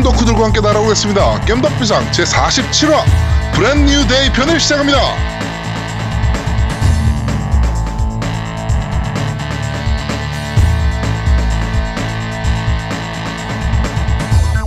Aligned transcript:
게임 0.00 0.02
덕후들과 0.02 0.44
함께 0.44 0.60
날아오겠습니다. 0.60 1.44
겜덕비상 1.44 2.10
제47화 2.10 3.04
Brand 3.52 3.90
New 3.90 4.06
Day 4.06 4.32
편을 4.32 4.58
시작합니다. 4.58 4.98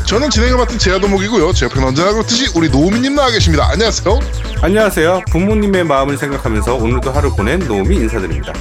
저는 0.06 0.30
진행을 0.30 0.58
맡은 0.58 0.78
제아도목이고요. 0.78 1.54
제 1.54 1.66
옆에는 1.66 1.88
언제나 1.88 2.12
그렇듯이 2.12 2.52
우리 2.56 2.70
노우미님 2.70 3.16
나와 3.16 3.32
계십니다. 3.32 3.68
안녕하세요. 3.72 4.20
안녕하세요. 4.62 5.22
부모님의 5.32 5.84
마음을 5.86 6.18
생각하면서 6.18 6.76
오늘도 6.76 7.12
하루 7.12 7.36
보낸 7.36 7.60
노움이 7.60 7.96
인사드립니다. 7.96 8.54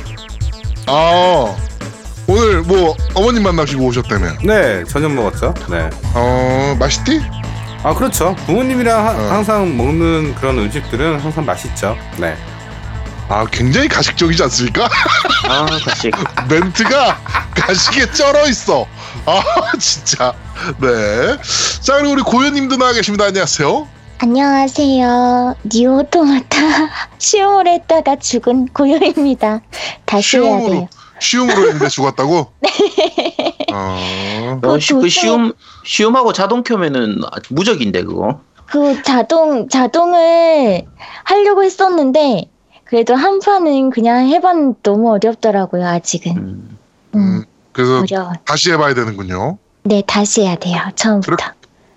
아 0.86 1.54
오늘 2.32 2.62
뭐 2.62 2.96
어머님 3.12 3.42
만나시고 3.42 3.84
오셨다며? 3.84 4.38
네, 4.42 4.84
저녁 4.84 5.12
먹었죠. 5.12 5.52
네. 5.68 5.90
어 6.14 6.74
맛있디? 6.78 7.20
아 7.82 7.92
그렇죠. 7.92 8.34
부모님이랑 8.46 9.06
하- 9.06 9.10
어. 9.10 9.30
항상 9.34 9.76
먹는 9.76 10.34
그런 10.36 10.58
음식들은 10.58 11.20
항상 11.20 11.44
맛있죠. 11.44 11.94
네. 12.16 12.34
아 13.28 13.44
굉장히 13.50 13.86
가식적이지 13.88 14.42
않습니까? 14.44 14.88
아, 15.48 15.66
가식. 15.84 16.14
멘트가 16.48 17.18
가식에 17.54 18.10
쩔어 18.12 18.48
있어. 18.48 18.86
아 19.26 19.42
진짜. 19.78 20.32
네. 20.78 21.36
자 21.82 21.96
그리고 21.98 22.12
우리 22.12 22.22
고현님도 22.22 22.78
나와 22.78 22.92
계십니다. 22.94 23.26
안녕하세요. 23.26 23.86
안녕하세요. 24.18 25.56
니오토마타 25.70 26.56
시험을 27.18 27.66
했다가 27.66 28.16
죽은 28.16 28.68
고요입니다. 28.68 29.60
다시 30.06 30.38
해야 30.38 30.44
시험으로 30.46 30.70
돼요. 30.72 30.88
시험으로 31.22 31.62
했는데 31.68 31.88
죽었다고? 31.88 32.52
어. 33.72 34.60
어, 34.62 34.78
시- 34.78 34.92
그 34.92 35.00
도저히- 35.00 35.10
시움, 35.10 35.52
시움하고 35.84 36.32
자동 36.32 36.62
켜면은 36.62 37.18
무적인데, 37.50 38.04
그거. 38.04 38.40
그 38.66 39.02
자동 39.02 39.68
자동을 39.68 40.84
하려고 41.24 41.62
했었는데 41.62 42.50
그래도 42.84 43.14
한 43.14 43.38
판은 43.38 43.90
그냥 43.90 44.28
해봤는데 44.28 44.78
너무 44.82 45.10
어렵더라고요. 45.12 45.86
아직은. 45.86 46.36
음. 46.36 46.78
음, 47.14 47.18
음, 47.18 47.44
그래서 47.72 48.00
어려워. 48.00 48.32
다시 48.44 48.72
해봐야 48.72 48.94
되는군요. 48.94 49.58
네, 49.84 50.02
다시 50.06 50.42
해야 50.42 50.54
돼요. 50.56 50.78
처음부터. 50.94 51.36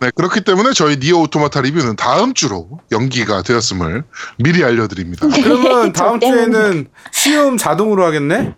네, 0.01 0.11
그렇기 0.15 0.41
때문에 0.41 0.73
저희 0.73 0.97
니어 0.97 1.19
오토마타 1.19 1.61
리뷰는 1.61 1.95
다음 1.95 2.33
주로 2.33 2.67
연기가 2.91 3.41
되었음을 3.41 4.03
미리 4.37 4.63
알려드립니다. 4.63 5.27
그러면 5.29 5.93
다음 5.93 6.19
저 6.19 6.27
때문에. 6.27 6.51
주에는 6.51 6.87
시험 7.11 7.55
자동으로 7.57 8.05
하겠네? 8.05 8.53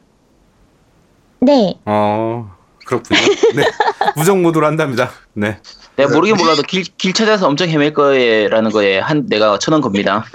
네. 1.39 1.77
어, 1.85 2.55
그렇군요. 2.85 3.19
네. 3.55 3.63
무정 4.16 4.41
모드로 4.41 4.66
한답니다. 4.66 5.11
네. 5.33 5.59
내가 5.95 6.09
네. 6.09 6.16
모르긴 6.16 6.38
몰라도 6.38 6.61
길, 6.63 6.83
길 6.97 7.13
찾아서 7.13 7.47
엄청 7.47 7.69
헤맬 7.69 7.94
거에라는 7.94 8.71
거에 8.71 8.99
한, 8.99 9.25
내가 9.27 9.57
쳐놓은 9.59 9.81
겁니다. 9.81 10.25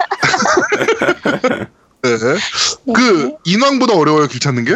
네. 2.01 2.09
네. 2.17 2.93
그 2.93 3.31
인왕보다 3.45 3.95
어려워요 3.95 4.27
길 4.27 4.39
찾는 4.39 4.65
게? 4.65 4.75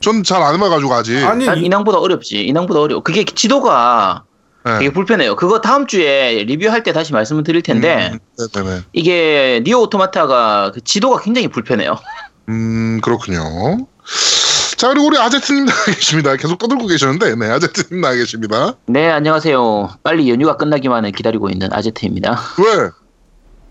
전 0.00 0.22
잘 0.24 0.42
안 0.42 0.54
해봐가지고 0.56 0.92
아직. 0.94 1.24
아니, 1.24 1.46
난 1.46 1.58
이- 1.58 1.66
인왕보다 1.66 1.98
어렵지. 1.98 2.40
인왕보다 2.42 2.80
어려워. 2.80 3.02
그게 3.02 3.24
지도가 3.24 4.24
네. 4.64 4.78
되게 4.78 4.90
불편해요. 4.92 5.36
그거 5.36 5.60
다음 5.60 5.86
주에 5.86 6.44
리뷰할 6.44 6.82
때 6.82 6.92
다시 6.92 7.12
말씀을 7.12 7.44
드릴 7.44 7.62
텐데, 7.62 8.10
음, 8.12 8.18
네네네. 8.54 8.80
이게 8.92 9.60
니오 9.64 9.82
오토마타가 9.82 10.72
그 10.74 10.80
지도가 10.82 11.20
굉장히 11.22 11.48
불편해요. 11.48 11.96
음 12.52 13.00
그렇군요. 13.02 13.86
자 14.76 14.88
그리고 14.88 15.06
우리 15.06 15.16
아제트님 15.18 15.64
나와 15.66 15.84
계십니다. 15.86 16.36
계속 16.36 16.58
떠들고 16.58 16.86
계셨는데 16.86 17.34
네 17.36 17.50
아제트님 17.50 18.00
나와 18.02 18.14
계십니다. 18.14 18.74
네, 18.86 19.10
안녕하세요. 19.10 19.90
빨리 20.02 20.28
연휴가 20.30 20.56
끝나기만을 20.56 21.12
기다리고 21.12 21.48
있는 21.48 21.72
아제트입니다. 21.72 22.38
왜? 22.58 22.90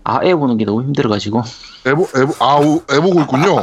아, 0.04 0.18
애 0.24 0.34
보는 0.34 0.56
게 0.56 0.64
너무 0.64 0.82
힘들어가지고. 0.82 1.42
에보 1.86 2.08
에보 2.16 2.34
아우 2.40 2.82
에보고 2.90 3.20
있군요. 3.20 3.56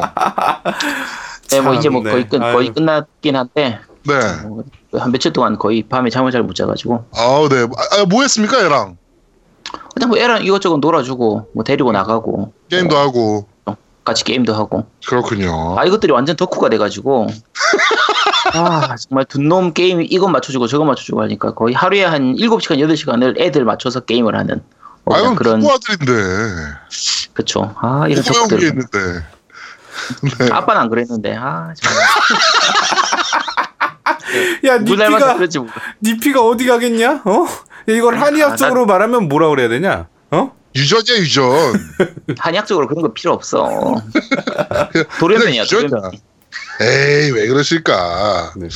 네, 1.50 1.60
뭐 1.62 1.74
참, 1.74 1.76
이제 1.76 1.90
뭐 1.90 2.02
네. 2.04 2.12
거의 2.12 2.30
끝, 2.30 2.38
거의 2.40 2.68
아유. 2.68 2.74
끝났긴 2.74 3.36
한데, 3.36 3.80
네. 4.06 4.14
어, 4.46 4.64
한 5.00 5.12
며칠 5.12 5.34
동안 5.34 5.58
거의 5.58 5.84
밤에 5.84 6.10
잠을 6.10 6.32
잘 6.32 6.44
못 6.44 6.54
자가지고 6.56 7.06
아우 7.18 7.50
네. 7.50 7.64
아, 7.64 8.06
뭐 8.08 8.22
했습니까 8.22 8.64
얘랑? 8.64 8.98
그냥 9.96 10.10
뭐 10.10 10.18
애랑 10.18 10.44
이것저것 10.46 10.78
놀아주고 10.78 11.50
뭐 11.54 11.64
데리고 11.66 11.92
나가고 11.92 12.54
게임도 12.70 12.96
하고 12.96 13.48
같이 14.06 14.24
게임도 14.24 14.54
하고 14.54 14.86
그렇군요. 15.08 15.76
아 15.78 15.86
이것들이 15.86 16.12
완전 16.12 16.36
덕후가 16.36 16.70
돼가지고 16.70 17.28
아 18.54 18.96
정말 18.98 19.26
둔놈 19.26 19.74
게임 19.74 20.02
이것 20.02 20.28
맞춰주고 20.30 20.68
저것 20.68 20.86
맞춰주고 20.86 21.22
하니까 21.24 21.54
거의 21.54 21.74
하루에 21.76 22.04
한 22.04 22.36
7시간 22.36 22.78
8시간을 22.80 23.40
애들 23.40 23.66
맞춰서 23.66 24.00
게임을 24.02 24.36
하는 24.36 24.62
뭐 25.04 25.18
아 25.18 25.36
그런 25.36 25.60
누구 25.60 25.74
아들인데 25.74 26.14
그쵸 27.34 27.76
아 27.80 28.06
이런 28.08 28.24
덕후들 28.24 28.64
있는데. 28.64 28.98
네. 30.40 30.50
아빠는 30.52 30.82
안 30.82 30.90
그랬는데 30.90 31.36
아 31.36 31.74
정말 31.76 32.04
야, 34.66 34.78
니피가. 34.78 35.38
니피가 36.04 36.42
어디 36.46 36.68
가겠냐? 36.68 37.22
어? 37.26 37.46
이걸 37.88 38.16
아, 38.16 38.22
한의학적으로 38.22 38.86
말하면 38.86 39.28
뭐라 39.28 39.50
그래야 39.50 39.68
되냐? 39.70 40.08
어? 40.32 40.52
유전이야 40.76 41.18
유전. 41.18 41.46
한약적으로 42.38 42.88
그런 42.88 43.02
거 43.02 43.14
필요 43.14 43.34
없어 43.34 43.68
돌연변이야. 45.20 45.66
돌연변 45.66 46.12
에이 46.82 47.32
왜 47.32 47.48
그러실까? 47.48 48.54
네. 48.56 48.68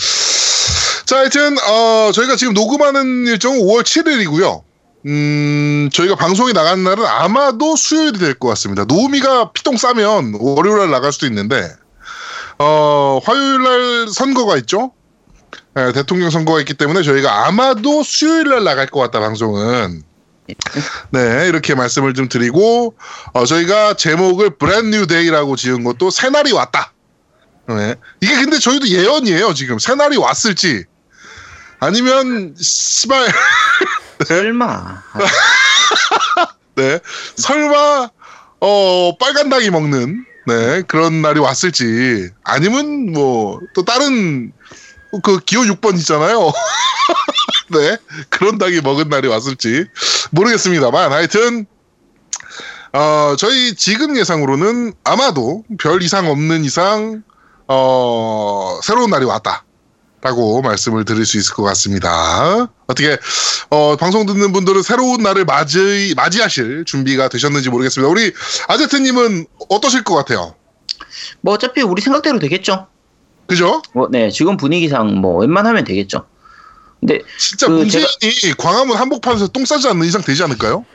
자 1.06 1.18
하여튼 1.20 1.56
어, 1.60 2.12
저희가 2.14 2.36
지금 2.36 2.54
녹음하는 2.54 3.28
일정은 3.28 3.60
5월 3.60 3.84
7일이고요. 3.84 4.62
음 5.06 5.90
저희가 5.92 6.16
방송이 6.16 6.54
나가는 6.54 6.82
날은 6.84 7.06
아마도 7.06 7.76
수요일이 7.76 8.20
될 8.20 8.34
것 8.36 8.48
같습니다. 8.50 8.86
노우미가 8.86 9.52
피똥 9.52 9.76
싸면 9.78 10.36
월요일 10.40 10.80
날 10.80 10.92
나갈 10.92 11.12
수도 11.12 11.26
있는데 11.28 11.70
어 12.58 13.20
화요일 13.24 13.64
날 13.64 14.08
선거가 14.10 14.58
있죠. 14.58 14.94
예, 15.78 15.92
대통령 15.92 16.30
선거가 16.30 16.60
있기 16.62 16.74
때문에 16.76 17.02
저희가 17.04 17.48
아마도 17.48 18.04
수요일 18.04 18.50
날 18.50 18.64
나갈 18.64 18.88
것 18.88 19.00
같다 19.00 19.20
방송은. 19.20 20.04
네 21.12 21.48
이렇게 21.48 21.74
말씀을 21.76 22.14
좀 22.14 22.28
드리고 22.30 22.96
어, 23.34 23.46
저희가 23.46 23.96
제목을 23.96 24.58
Brand 24.58 24.96
New 24.96 25.08
Day라고 25.08 25.56
지은 25.56 25.84
것도 25.84 26.10
새날이 26.10 26.52
왔다. 26.52 26.94
네. 27.68 27.96
이게 28.22 28.34
근데 28.36 28.60
저희도 28.60 28.88
예언이에요 28.88 29.54
지금. 29.54 29.80
새날이 29.80 30.18
왔을지. 30.18 30.84
아니면 31.80 32.56
씨발. 32.60 33.28
설마. 34.28 34.66
아, 34.66 35.04
네. 36.76 37.00
설마 37.38 38.10
어 38.60 39.18
빨간 39.20 39.50
닭이 39.50 39.70
먹는 39.70 40.26
네 40.48 40.82
그런 40.88 41.22
날이 41.22 41.40
왔을지. 41.40 42.30
아니면 42.44 43.12
뭐 43.14 43.60
또 43.74 43.84
다른 43.86 44.52
그 45.24 45.40
기호 45.40 45.62
6번 45.62 45.98
있잖아요 46.00 46.52
네 47.70 47.98
그런 48.30 48.58
닭이 48.58 48.82
먹은 48.82 49.10
날이 49.10 49.28
왔을지 49.28 49.86
모르겠습니다만 50.32 51.12
하여튼 51.12 51.66
어 52.94 53.36
저희 53.38 53.76
지금 53.76 54.18
예상으로는 54.18 54.94
아마도 55.04 55.64
별 55.80 56.04
이상 56.04 56.30
없는 56.30 56.64
이상 56.66 57.24
어 57.68 58.80
새로운 58.84 59.10
날이 59.10 59.26
왔다. 59.26 59.66
라고 60.22 60.62
말씀을 60.62 61.04
드릴 61.04 61.26
수 61.26 61.38
있을 61.38 61.54
것 61.54 61.64
같습니다. 61.64 62.70
어떻게 62.88 63.18
어, 63.70 63.98
방송 63.98 64.26
듣는 64.26 64.54
분들은 64.54 64.82
새로운 64.82 65.22
날을 65.22 65.44
맞이 65.44 66.14
맞이하실 66.16 66.86
준비가 66.86 67.28
되셨는지 67.28 67.70
모르겠습니다. 67.70 68.10
우리 68.10 68.32
아제트님은 68.70 69.48
어떠실 69.68 70.06
것 70.06 70.16
같아요? 70.16 70.56
뭐 71.42 71.56
어차피 71.56 71.82
우리 71.82 72.02
생각대로 72.02 72.40
되겠죠 72.40 72.88
그죠? 73.48 73.82
뭐 73.94 74.08
네 74.10 74.30
지금 74.30 74.56
분위기상 74.56 75.16
뭐 75.16 75.40
웬만하면 75.42 75.84
되겠죠 75.84 76.26
근데 77.06 77.20
진짜 77.38 77.68
그 77.68 77.74
문재인이 77.74 78.08
광화문 78.58 78.96
한복판에서 78.96 79.48
똥 79.50 79.66
싸지 79.66 79.90
않는 79.90 80.06
이상 80.08 80.22
되지 80.22 80.42
않을까요? 80.44 80.86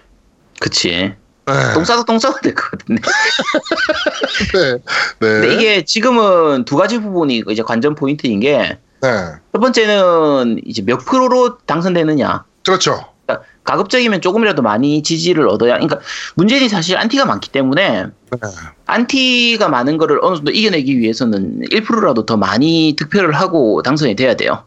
그치 0.58 1.14
네. 1.46 1.74
똥 1.74 1.84
싸도 1.84 2.04
똥 2.04 2.18
싸도 2.18 2.40
될 2.40 2.54
것 2.54 2.70
같은데 2.70 3.02
네. 4.54 4.72
네. 4.72 4.80
근데 5.20 5.54
이게 5.54 5.84
지금은 5.84 6.64
두 6.64 6.76
가지 6.76 6.98
부분이 6.98 7.44
이제 7.50 7.62
관전 7.62 7.94
포인트인 7.94 8.40
게첫 8.40 8.78
네. 9.02 9.10
번째는 9.52 10.60
이제 10.64 10.82
몇 10.82 10.98
프로로 11.04 11.58
당선되느냐. 11.58 12.44
그렇죠. 12.64 13.04
그러니까 13.26 13.46
가급적이면 13.64 14.20
조금이라도 14.22 14.62
많이 14.62 15.02
지지를 15.02 15.46
얻어야. 15.48 15.74
그러니까 15.74 16.00
문재인이 16.36 16.68
사실 16.70 16.96
안티가 16.96 17.26
많기 17.26 17.50
때문에 17.50 18.04
네. 18.04 18.38
안티가 18.86 19.68
많은 19.68 19.98
거를 19.98 20.18
어느 20.22 20.36
정도 20.36 20.50
이겨내기 20.52 20.98
위해서는 20.98 21.62
1%라도 21.70 22.24
더 22.24 22.36
많이 22.38 22.94
득표를 22.98 23.32
하고 23.34 23.82
당선이 23.82 24.16
돼야 24.16 24.34
돼요. 24.36 24.64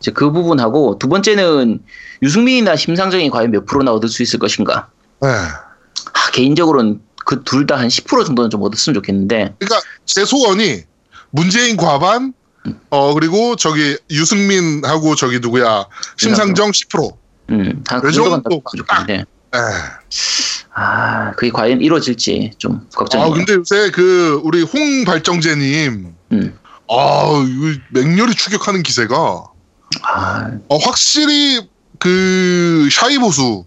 이제 0.00 0.10
그 0.12 0.30
부분하고 0.30 0.98
두 0.98 1.08
번째는 1.08 1.80
유승민이나 2.22 2.76
심상정이 2.76 3.30
과연 3.30 3.50
몇 3.50 3.66
프로나 3.66 3.92
얻을 3.92 4.08
수 4.08 4.22
있을 4.22 4.38
것인가. 4.38 4.88
네. 5.20 5.28
아, 5.28 6.30
개인적으로는 6.32 7.00
그 7.24 7.42
둘 7.44 7.66
다 7.66 7.76
한 7.76 7.88
10% 7.88 8.24
정도는 8.26 8.48
좀 8.50 8.62
얻었으면 8.62 8.94
좋겠는데. 8.94 9.54
그러니까 9.58 9.80
제 10.06 10.24
소원이 10.24 10.82
문재인 11.30 11.76
과반, 11.76 12.32
어 12.90 13.12
그리고 13.14 13.54
저기 13.56 13.98
유승민하고 14.10 15.14
저기 15.14 15.38
누구야 15.40 15.86
심상정 16.16 16.70
10%. 16.70 17.16
음, 17.50 17.82
다그그 17.84 18.12
정도만 18.12 18.42
정도 18.42 18.62
좋겠는데. 18.76 19.14
에. 19.14 19.58
아, 20.74 21.32
그게 21.32 21.50
과연 21.50 21.80
이루어질지 21.80 22.52
좀아 22.58 22.80
걱정이에요. 22.94 23.32
근데 23.32 23.54
요새 23.54 23.90
그 23.90 24.40
우리 24.44 24.62
홍 24.62 25.04
발정제님 25.04 26.14
음. 26.32 26.58
아 26.88 27.44
맹렬히 27.90 28.34
추격하는 28.34 28.82
기세가 28.82 29.44
아, 30.02 30.50
어, 30.68 30.76
확실히 30.76 31.68
그 31.98 32.88
샤이 32.90 33.18
보수 33.18 33.64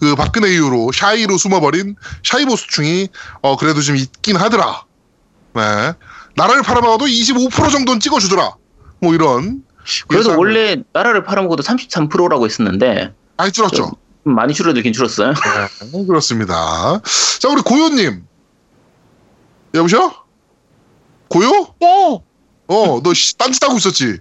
그 0.00 0.14
박근혜 0.16 0.52
이후로 0.52 0.92
샤이로 0.92 1.38
숨어버린 1.38 1.96
샤이 2.22 2.44
보수충이 2.44 3.08
어 3.42 3.56
그래도 3.56 3.80
좀 3.80 3.96
있긴 3.96 4.36
하더라. 4.36 4.84
네. 5.54 5.92
나라를 6.36 6.62
팔아먹어도 6.62 7.06
25% 7.06 7.70
정도는 7.70 8.00
찍어주더라. 8.00 8.56
뭐 9.00 9.14
이런. 9.14 9.62
예상을 10.12 10.36
원래 10.36 10.82
나라를 10.92 11.24
팔아먹어도 11.24 11.62
33%라고 11.62 12.46
했었는데 12.46 13.14
많이 13.36 13.52
줄었죠. 13.52 13.76
좀 14.24 14.34
많이 14.34 14.54
줄어들긴 14.54 14.92
줄었어요. 14.92 15.34
네, 15.92 16.06
그렇습니다. 16.06 17.00
자 17.38 17.48
우리 17.48 17.60
고요님 17.62 18.24
여보세요? 19.74 20.12
고요? 21.28 21.50
네. 21.80 22.20
어, 22.68 23.00
너 23.02 23.12
씨, 23.12 23.36
딴짓 23.36 23.62
하고 23.62 23.76
있었지? 23.76 24.18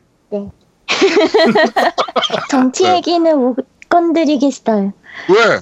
정치 2.49 2.83
네. 2.83 2.95
얘기는 2.95 3.37
못 3.37 3.57
건드리겠어요. 3.89 4.93
왜? 5.29 5.59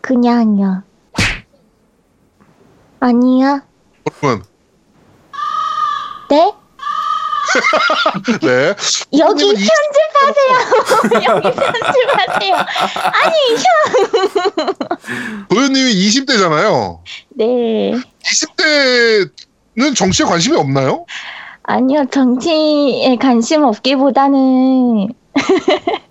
그냥요. 0.00 0.82
아니야. 3.00 3.62
여러분, 4.06 4.44
네? 6.30 6.52
네. 8.42 8.74
여기 9.18 9.44
이- 9.48 9.54
편집하세요. 9.54 11.22
여기 11.34 11.50
편집하세요. 11.54 12.54
아니, 13.12 13.36
고요님이 15.48 15.92
20대잖아요. 15.94 17.00
네. 17.30 17.92
20대는 18.22 19.96
정치에 19.96 20.24
관심이 20.26 20.56
없나요? 20.56 21.04
아니요, 21.64 22.04
정치에 22.10 23.16
관심 23.20 23.62
없기보다는 23.64 25.08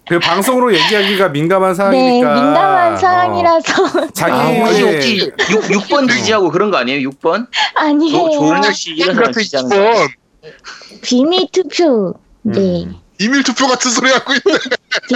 그 0.08 0.20
방송으로 0.20 0.74
얘기하기가 0.74 1.30
민감한 1.30 1.72
네, 1.72 1.76
사항이니까. 1.76 2.34
민감한 2.34 2.94
어, 2.94 2.98
사항이라서 2.98 4.12
자기 4.14 4.32
아, 4.34 4.46
혹시 4.48 4.82
의 4.82 4.94
혹시 4.94 5.32
6, 5.52 5.62
6번 5.62 6.10
지지하고 6.10 6.52
그런 6.52 6.72
거 6.72 6.78
아니에요? 6.78 7.10
6번? 7.10 7.48
아니에요. 7.76 8.30
조은혁 8.32 8.74
씨 8.74 8.92
이런 8.92 9.16
사람 9.16 9.32
같은 9.32 9.44
지지하는 9.44 9.70
거. 9.70 9.76
2번 9.76 11.02
비밀 11.02 11.48
투표. 11.52 12.14
네. 12.44 12.86
음. 12.86 12.96
이밀 13.20 13.44
투표 13.44 13.68
같은 13.68 13.92
소리 13.92 14.10
하고 14.12 14.34
있네. 14.34 14.58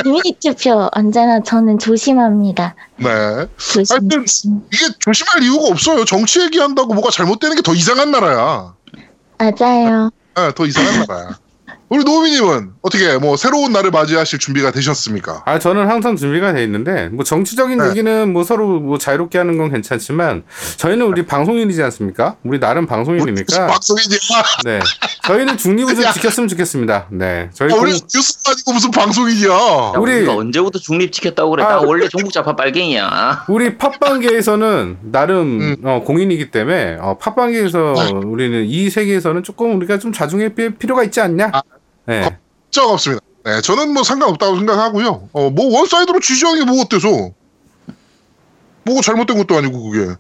비밀 0.04 0.22
투표 0.40 0.88
언제나 0.94 1.42
저는 1.42 1.80
조심합니다. 1.80 2.76
네. 2.98 3.08
조심. 3.58 3.96
하여튼- 3.96 4.10
조심. 4.10 4.62
이게 4.72 4.86
조심할 5.00 5.42
이유가 5.44 5.68
없어요. 5.70 6.06
정치 6.06 6.40
얘기한다고 6.42 6.94
뭐가 6.94 7.10
잘못되는 7.10 7.56
게 7.56 7.62
더 7.64 7.74
이상한 7.74 8.12
나라야. 8.12 8.76
맞아요. 9.40 10.12
네, 10.36 10.52
더 10.54 10.66
이상한 10.66 11.06
나라야. 11.08 11.45
우리 11.88 12.04
노미님은 12.04 12.72
어떻게 12.82 13.16
뭐 13.20 13.38
새로운 13.38 13.72
날을 13.72 13.92
맞이하실 13.92 14.40
준비가 14.40 14.72
되셨습니까? 14.72 15.44
아 15.46 15.60
저는 15.60 15.88
항상 15.88 16.16
준비가 16.16 16.52
돼 16.52 16.64
있는데 16.64 17.10
뭐 17.10 17.24
정치적인 17.24 17.78
네. 17.78 17.90
얘기는 17.90 18.34
뭐 18.34 18.44
서로 18.44 18.80
뭐 18.80 18.98
자유롭게 18.98 19.38
하는 19.38 19.58
건 19.60 19.72
괜찮지만 19.72 20.44
저희는 20.78 21.06
우리 21.06 21.26
방송인이지 21.28 21.84
않습니까? 21.84 22.38
우리 22.44 22.60
나름 22.60 22.88
방송인이니까 22.88 23.68
방송이냐? 23.68 24.18
네 24.66 24.80
저희는 25.28 25.58
중립을 25.58 25.94
좀 25.96 26.12
지켰으면 26.12 26.48
좋겠습니다. 26.50 27.06
네 27.12 27.50
저희 27.54 27.72
아, 27.72 27.76
우리 27.76 27.92
공- 27.92 28.08
뉴스 28.12 28.40
아니고 28.48 28.74
무슨 28.74 28.90
방송이냐? 28.90 29.48
야, 29.48 29.94
우리- 30.00 30.14
우리가 30.18 30.36
언제부터 30.36 30.80
중립 30.80 31.12
지켰다고 31.12 31.52
그래? 31.52 31.64
아, 31.64 31.70
나 31.70 31.82
원래 31.82 32.08
종북자파 32.08 32.56
빨갱이야. 32.56 33.46
우리 33.48 33.78
팟빵계에서는 33.78 34.98
나름 35.12 35.62
음. 35.62 35.76
어, 35.84 36.02
공인이기 36.04 36.50
때문에 36.50 36.98
어, 37.00 37.18
팟빵계에서 37.20 37.94
우리는 38.26 38.66
이 38.66 38.90
세계에서는 38.90 39.44
조금 39.44 39.76
우리가 39.78 40.00
좀 40.00 40.12
자중할 40.12 40.50
피- 40.56 40.74
필요가 40.76 41.04
있지 41.04 41.22
않냐? 41.22 41.52
아, 41.54 41.62
네. 42.06 42.22
걱정 42.22 42.90
없습니다. 42.92 43.24
네, 43.44 43.62
저는 43.62 43.94
뭐 43.94 44.04
상관없다고 44.04 44.58
생각하고요. 44.58 45.30
어, 45.34 45.50
뭐 45.50 45.78
one 45.78 45.92
side로 45.92 46.20
지지하는 46.20 46.66
게 46.66 46.72
뭐 46.72 46.82
어때서? 46.82 47.32
뭐가 48.84 49.02
잘못된 49.02 49.38
것도 49.38 49.58
아니고 49.58 49.90
그게. 49.90 50.14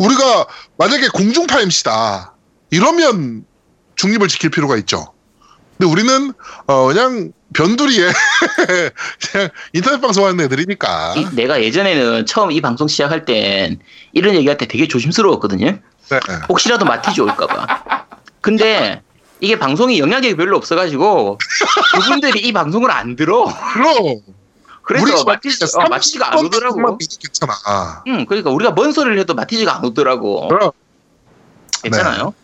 우리가 0.00 0.46
만약에 0.78 1.08
공중파 1.08 1.60
MC다 1.60 2.34
이러면 2.70 3.44
중립을 3.96 4.28
지킬 4.28 4.50
필요가 4.50 4.76
있죠. 4.78 5.12
근데 5.78 5.90
우리는 5.90 6.32
어, 6.66 6.86
그냥 6.86 7.32
변두리에 7.52 8.10
그냥 9.32 9.48
인터넷 9.72 10.00
방송하는 10.00 10.44
애들이니까. 10.44 11.14
이- 11.16 11.34
내가 11.34 11.62
예전에는 11.62 12.26
처음 12.26 12.52
이 12.52 12.60
방송 12.60 12.88
시작할 12.88 13.24
땐 13.24 13.78
이런 14.12 14.34
얘기할 14.34 14.56
때 14.56 14.66
되게 14.66 14.86
조심스러웠거든요. 14.88 15.66
네. 15.66 16.20
혹시라도 16.48 16.84
마티즈 16.84 17.20
올까봐. 17.20 18.06
근데 18.40 19.02
이게 19.42 19.58
방송이 19.58 19.98
영향력이 19.98 20.36
별로 20.36 20.56
없어가지고 20.56 21.36
그분들이 22.00 22.40
이 22.46 22.52
방송을 22.52 22.92
안 22.92 23.16
들어. 23.16 23.44
그럼 24.84 25.04
그래서 25.04 25.24
마티즈, 25.24 25.64
어, 25.76 25.88
마티즈가 25.88 26.32
안 26.32 26.46
오더라고. 26.46 26.96
괜찮아. 26.96 28.02
응, 28.06 28.24
그러니까 28.26 28.50
우리가 28.50 28.70
뭔 28.70 28.92
소리를 28.92 29.18
해도 29.18 29.34
마티즈가 29.34 29.76
안 29.76 29.84
오더라고. 29.84 30.46
그럼 30.46 30.70
괜찮아요. 31.82 32.34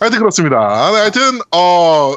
하여튼 0.00 0.18
그렇습니다. 0.18 0.90
네, 0.90 0.98
하여튼 0.98 1.40
어 1.50 2.14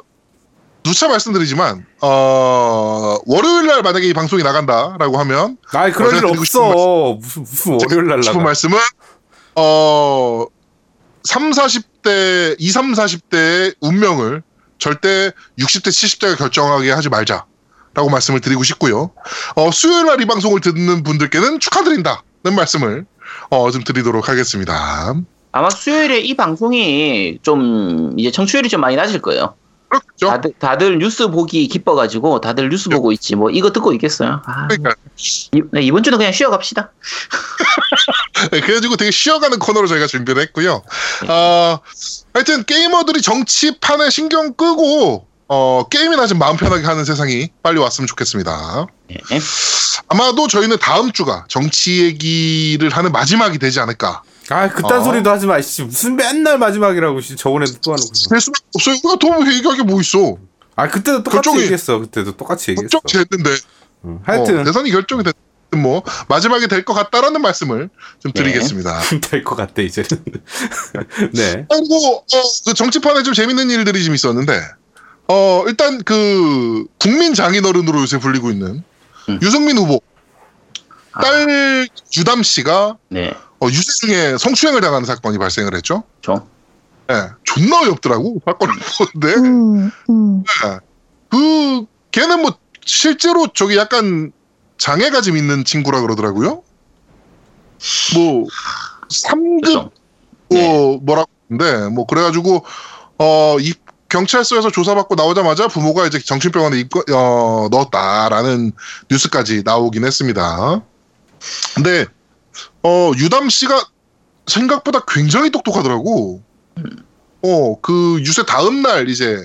누차 0.84 1.08
말씀드리지만 1.08 1.86
어 2.02 3.18
월요일 3.26 3.68
날 3.68 3.82
만약에 3.82 4.06
이 4.08 4.14
방송이 4.14 4.44
나간다라고 4.44 5.20
하면 5.20 5.58
아이 5.72 5.94
그럴 5.94 6.12
일 6.12 6.18
싶은 6.18 6.38
없어. 6.38 7.14
무슨 7.14 7.44
무슨 7.44 7.74
월요일 7.74 8.08
날 8.08 8.24
싶은 8.24 8.40
나가. 8.40 8.44
말씀은 8.44 8.78
어 9.56 10.48
3, 11.24 11.52
40대 11.52 12.56
2, 12.60 12.70
3, 12.72 12.92
40대의 12.94 13.76
운명을 13.82 14.44
절대 14.80 15.32
60대, 15.60 15.88
70대가 15.90 16.38
결정하게 16.38 16.92
하지 16.92 17.10
말자 17.10 17.46
라고 17.94 18.10
말씀을 18.10 18.40
드리고 18.40 18.64
싶고요. 18.64 19.12
어 19.56 19.72
수요일 19.72 20.06
날 20.06 20.22
이 20.22 20.26
방송을 20.26 20.62
듣는 20.62 21.04
분들께는 21.04 21.60
축하드린다 21.60 22.24
는 22.44 22.56
말씀을 22.56 23.06
어 23.52 23.70
좀 23.72 23.84
드리도록 23.84 24.28
하겠습니다. 24.30 25.14
아마 25.52 25.70
수요일에 25.70 26.20
이 26.22 26.34
방송이 26.36 27.38
좀 27.44 28.14
이제 28.18 28.32
청취율이 28.32 28.68
좀 28.70 28.82
많이 28.82 28.96
낮을 28.96 29.22
거예요. 29.22 29.56
그렇죠? 29.92 30.28
다들, 30.28 30.54
다들 30.58 31.00
뉴스 31.00 31.28
보기 31.28 31.68
기뻐가지고 31.68 32.42
다들 32.42 32.70
뉴스 32.70 32.90
보고 32.90 33.12
있지 33.12 33.36
뭐 33.36 33.50
이거 33.50 33.72
듣고 33.72 33.92
있겠어요. 33.94 34.42
아, 34.46 34.68
그러니까 34.68 34.96
이, 35.18 35.62
네, 35.72 35.82
이번 35.82 36.04
주는 36.04 36.18
그냥 36.18 36.32
쉬어갑시다. 36.32 36.92
네, 38.52 38.62
그래가지고 38.62 38.96
되게 38.96 39.12
쉬어가는 39.12 39.60
코너로 39.60 39.88
저희가 39.88 40.08
준비를 40.08 40.42
했고요. 40.44 40.82
어, 41.28 41.80
하여튼 42.34 42.64
게이머들이 42.64 43.22
정치판에 43.22 44.10
신경 44.10 44.54
끄고 44.54 45.28
어, 45.48 45.86
게임이나 45.90 46.28
좀 46.28 46.40
마음 46.40 46.56
편하게 46.56 46.86
하는 46.86 47.04
세상이 47.04 47.50
빨리 47.62 47.78
왔으면 47.80 48.08
좋겠습니다. 48.08 48.88
네. 49.10 49.18
아마도 50.08 50.48
저희는 50.48 50.78
다음 50.80 51.12
주가 51.12 51.46
정치 51.50 52.04
얘기를 52.04 52.90
하는 52.90 53.12
마지막이 53.12 53.58
되지 53.60 53.82
않을까. 53.82 54.24
아 54.52 54.68
그딴 54.70 55.00
어. 55.00 55.04
소리도 55.04 55.30
하지 55.30 55.46
마. 55.48 55.62
씨 55.62 55.84
무슨 55.84 56.16
맨날 56.16 56.58
마지막이라고 56.58 57.22
씨 57.22 57.36
저번에도 57.36 57.74
또 57.84 57.94
하는 57.94 58.04
거. 58.04 58.10
될 58.30 58.42
수밖에 58.42 58.66
없어요. 58.76 58.96
우리가 59.04 59.18
더 59.20 59.52
얘기하게 59.52 59.84
뭐 59.84 60.02
있어. 60.02 60.38
아 60.76 60.88
그때도 60.90 61.24
똑같이 61.24 61.50
결정이- 61.50 61.62
얘기했어. 61.62 62.00
그때도 62.00 62.38
똑같이 62.38 62.72
얘기했어. 62.72 63.00
결정 63.00 63.24
됐는데. 63.30 63.50
응. 64.06 64.20
하여튼 64.24 64.60
어, 64.60 64.64
대선이 64.64 64.92
결정이 64.92 65.24
됐. 65.24 65.36
뭐 65.74 66.04
마지막이 66.28 66.68
될것 66.68 66.94
같다라는 66.94 67.42
말씀을 67.42 67.90
좀 68.20 68.34
네. 68.34 68.44
드리겠습니다. 68.44 69.00
될 69.32 69.42
것 69.46 69.56
같대 69.56 69.84
이제는. 69.86 70.10
네. 71.34 71.66
그리고 71.70 72.18
어, 72.18 72.24
그 72.66 72.74
정치판에 72.74 73.24
좀 73.24 73.34
재밌는 73.34 73.70
일들이 73.70 74.04
좀 74.04 74.14
있었는데 74.14 74.60
어 75.30 75.64
일단 75.68 76.04
그 76.04 76.86
국민 77.00 77.34
장인어른으로 77.34 78.02
요새 78.02 78.18
불리고 78.20 78.52
있는 78.52 78.84
음. 79.30 79.40
유승민 79.42 79.78
후보 79.78 80.02
아, 81.14 81.22
딸 81.22 81.88
유담 82.18 82.44
씨가 82.44 82.98
네. 83.08 83.34
어, 83.62 83.68
유세 83.68 83.92
중에 84.06 84.38
성추행을 84.38 84.82
당하는 84.82 85.06
사건이 85.06 85.38
발생을 85.38 85.76
했죠. 85.76 86.04
좀. 86.22 86.40
예, 87.10 87.30
존나 87.44 87.82
어이없더라고 87.82 88.42
사건을 88.46 88.74
보는데 88.98 89.34
음, 89.40 89.92
음. 90.10 90.44
그 91.30 91.86
걔는 92.12 92.42
뭐 92.42 92.54
실제로 92.86 93.48
저기 93.54 93.78
약간 93.78 94.32
장애가 94.78 95.22
좀 95.22 95.38
있는 95.38 95.64
친구라 95.64 96.02
그러더라고요. 96.02 96.64
뭐 98.16 98.48
3급 99.10 99.64
그죠. 99.64 99.92
뭐 100.50 100.98
뭐라고 101.02 101.30
하는데 101.50 101.90
뭐 101.90 102.06
그래가지고 102.06 102.66
어 103.18 103.58
이 103.60 103.74
경찰서에서 104.12 104.72
조사받고 104.72 105.16
나오자마자 105.16 105.68
부모가 105.70 106.06
이제 106.06 106.20
정신병원에 106.20 106.78
입고 106.80 107.04
어 107.16 107.70
넣었다라는 107.72 108.74
뉴스까지 109.10 109.64
나오긴 109.64 110.04
했습니다. 110.04 110.82
근데 111.76 112.06
어 112.84 113.12
유담 113.18 113.50
씨가 113.50 113.86
생각보다 114.48 115.02
굉장히 115.08 115.50
똑똑하더라고. 115.52 116.42
어그 117.44 118.20
유세 118.22 118.44
다음 118.46 118.82
날 118.82 119.10
이제 119.10 119.44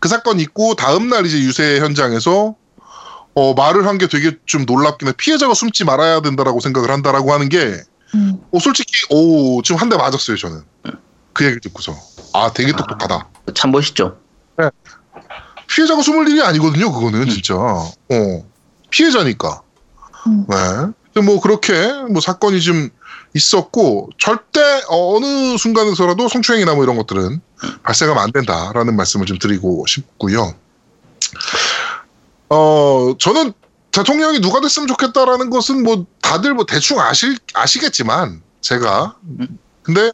그 0.00 0.08
사건 0.08 0.38
있고 0.40 0.74
다음 0.74 1.08
날 1.08 1.24
이제 1.26 1.38
유세 1.40 1.80
현장에서 1.80 2.54
어, 3.34 3.54
말을 3.54 3.86
한 3.86 3.98
게 3.98 4.08
되게 4.08 4.36
좀 4.46 4.64
놀랍긴 4.66 5.08
해. 5.08 5.12
피해자가 5.16 5.54
숨지 5.54 5.84
말아야 5.84 6.20
된다라고 6.22 6.58
생각을 6.60 6.90
한다라고 6.90 7.32
하는 7.32 7.48
게 7.48 7.80
음. 8.14 8.38
어, 8.52 8.58
솔직히 8.58 8.92
오 9.10 9.62
지금 9.62 9.80
한 9.80 9.88
대 9.88 9.96
맞았어요 9.96 10.36
저는 10.36 10.62
그 11.32 11.44
얘기 11.44 11.60
듣고서 11.60 11.94
아 12.34 12.52
되게 12.52 12.72
똑똑하다. 12.72 13.28
참 13.54 13.70
멋있죠. 13.70 14.18
피해자가 15.68 16.02
숨을 16.02 16.28
일이 16.28 16.42
아니거든요 16.42 16.90
그거는 16.92 17.28
진짜 17.28 17.54
어 17.56 17.92
피해자니까. 18.90 19.62
음. 20.26 20.46
네. 20.48 20.56
뭐 21.22 21.40
그렇게 21.40 21.92
뭐 22.10 22.20
사건이 22.20 22.60
좀 22.60 22.90
있었고 23.34 24.10
절대 24.18 24.60
어느 24.88 25.56
순간에서라도 25.56 26.28
성추행이나 26.28 26.74
뭐 26.74 26.84
이런 26.84 26.96
것들은 26.96 27.40
발생하면 27.82 28.22
안 28.22 28.32
된다라는 28.32 28.96
말씀을 28.96 29.26
좀 29.26 29.38
드리고 29.38 29.84
싶고요. 29.86 30.54
어 32.48 33.14
저는 33.18 33.52
대통령이 33.90 34.40
누가 34.40 34.60
됐으면 34.60 34.86
좋겠다라는 34.88 35.50
것은 35.50 35.82
뭐 35.82 36.06
다들 36.22 36.54
뭐 36.54 36.64
대충 36.66 37.00
아실 37.00 37.36
아시겠지만 37.54 38.42
제가 38.60 39.16
근데 39.82 40.12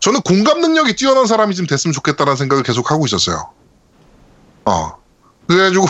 저는 0.00 0.20
공감 0.22 0.60
능력이 0.60 0.96
뛰어난 0.96 1.26
사람이 1.26 1.54
좀 1.54 1.66
됐으면 1.66 1.92
좋겠다라는 1.92 2.36
생각을 2.36 2.62
계속 2.62 2.90
하고 2.90 3.04
있었어요. 3.06 3.50
어 4.64 4.92
그래가지고 5.46 5.86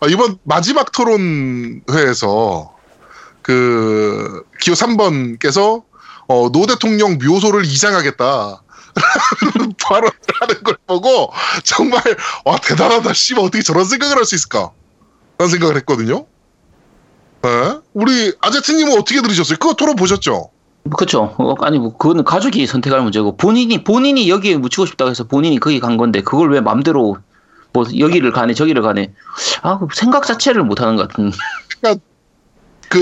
어, 0.00 0.08
이번 0.08 0.38
마지막 0.42 0.90
토론회에서 0.92 2.74
그 3.42 4.44
기호 4.60 4.74
3번께서 4.74 5.82
어, 6.28 6.50
노 6.52 6.66
대통령 6.66 7.18
묘소를 7.18 7.64
이장하겠다. 7.64 8.62
발언을 9.82 10.10
하는 10.40 10.62
걸 10.62 10.76
보고 10.86 11.32
정말 11.64 12.02
와 12.44 12.56
대단하다. 12.58 13.12
씨발 13.12 13.44
어떻게 13.44 13.62
저런 13.62 13.84
생각을 13.84 14.16
할 14.16 14.24
수 14.24 14.34
있을까? 14.34 14.70
라는 15.38 15.50
생각을 15.50 15.76
했거든요. 15.78 16.26
네? 17.42 17.78
우리 17.94 18.32
아제트님은 18.40 18.92
어떻게 18.98 19.20
들으셨어요? 19.20 19.58
그거 19.58 19.74
토론 19.74 19.96
보셨죠? 19.96 20.50
그렇죠. 20.96 21.34
어, 21.38 21.54
아니 21.60 21.78
뭐 21.78 21.96
그거는 21.96 22.24
가족이 22.24 22.66
선택할 22.66 23.00
문제고 23.02 23.36
본인이 23.36 23.82
본인이 23.82 24.28
여기에 24.28 24.58
묻히고 24.58 24.86
싶다고 24.86 25.10
해서 25.10 25.24
본인이 25.24 25.58
거기 25.58 25.80
간 25.80 25.96
건데 25.96 26.22
그걸 26.22 26.50
왜 26.52 26.60
맘대로 26.60 27.16
뭐 27.72 27.84
여기를 27.98 28.32
가네 28.32 28.52
저기를 28.54 28.82
가네 28.82 29.14
아그 29.62 29.88
생각 29.94 30.26
자체를 30.26 30.62
못 30.62 30.80
하는 30.80 30.96
것 30.96 31.08
같은 31.08 31.32
그 31.82 31.96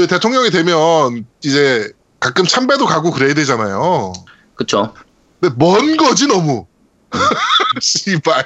대통령이 0.07 0.51
되면 0.51 1.27
이제 1.43 1.91
가끔 2.19 2.45
참배도 2.45 2.87
가고 2.87 3.11
그래야 3.11 3.35
되잖아요. 3.35 4.13
그렇죠. 4.55 4.95
근데 5.41 5.55
먼 5.59 5.97
거지 5.97 6.27
너무. 6.27 6.67
씨발. 7.81 8.45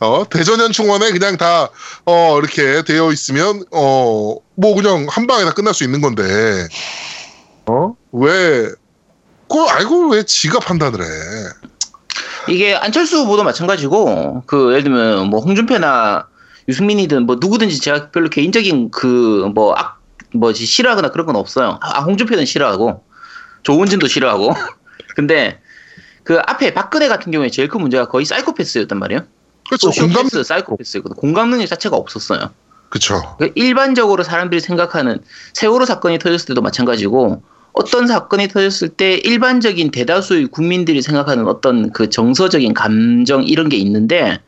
어 0.00 0.24
대전현 0.28 0.72
충원에 0.72 1.12
그냥 1.12 1.36
다 1.36 1.68
어 2.04 2.38
이렇게 2.38 2.82
되어 2.82 3.12
있으면 3.12 3.62
어 3.70 4.36
뭐 4.56 4.74
그냥 4.74 5.06
한 5.08 5.26
방에 5.26 5.44
다 5.44 5.52
끝날 5.54 5.72
수 5.74 5.84
있는 5.84 6.00
건데 6.00 6.66
어 7.66 7.94
왜 8.12 8.68
그걸 9.48 9.68
알고 9.68 10.08
왜 10.10 10.22
지가 10.24 10.58
판단을 10.60 11.00
해? 11.02 11.06
이게 12.48 12.74
안철수 12.74 13.18
후보도 13.18 13.44
마찬가지고 13.44 14.42
그 14.46 14.70
예를 14.72 14.84
들면 14.84 15.28
뭐 15.28 15.40
홍준표나 15.40 16.26
유승민이든 16.68 17.26
뭐 17.26 17.36
누구든지 17.40 17.80
제가 17.80 18.10
별로 18.10 18.28
개인적인 18.28 18.90
그 18.90 19.50
뭐 19.54 19.74
악 19.76 19.99
뭐지 20.34 20.66
싫어하거나 20.66 21.10
그런 21.10 21.26
건 21.26 21.36
없어요. 21.36 21.78
아 21.80 22.00
홍준표는 22.00 22.44
싫어하고 22.44 23.04
조은진도 23.62 24.06
싫어하고 24.06 24.54
근데 25.16 25.60
그 26.24 26.38
앞에 26.46 26.74
박근혜 26.74 27.08
같은 27.08 27.32
경우에 27.32 27.50
제일 27.50 27.68
큰 27.68 27.80
문제가 27.80 28.08
거의 28.08 28.24
사이코패스였단 28.24 28.98
말이에요. 28.98 29.22
그렇죠 29.68 29.90
공감 29.90 30.28
사이코패스거든. 30.28 31.16
공감 31.16 31.50
능력 31.50 31.66
자체가 31.66 31.96
없었어요. 31.96 32.50
그렇죠 32.88 33.36
그러니까 33.38 33.54
일반적으로 33.54 34.22
사람들이 34.22 34.60
생각하는 34.60 35.20
세월호 35.54 35.86
사건이 35.86 36.18
터졌을 36.18 36.46
때도 36.48 36.60
마찬가지고 36.60 37.42
어떤 37.72 38.06
사건이 38.06 38.48
터졌을 38.48 38.88
때 38.88 39.14
일반적인 39.14 39.92
대다수의 39.92 40.46
국민들이 40.46 41.02
생각하는 41.02 41.46
어떤 41.46 41.92
그 41.92 42.10
정서적인 42.10 42.74
감정 42.74 43.44
이런 43.44 43.68
게 43.68 43.76
있는데 43.76 44.40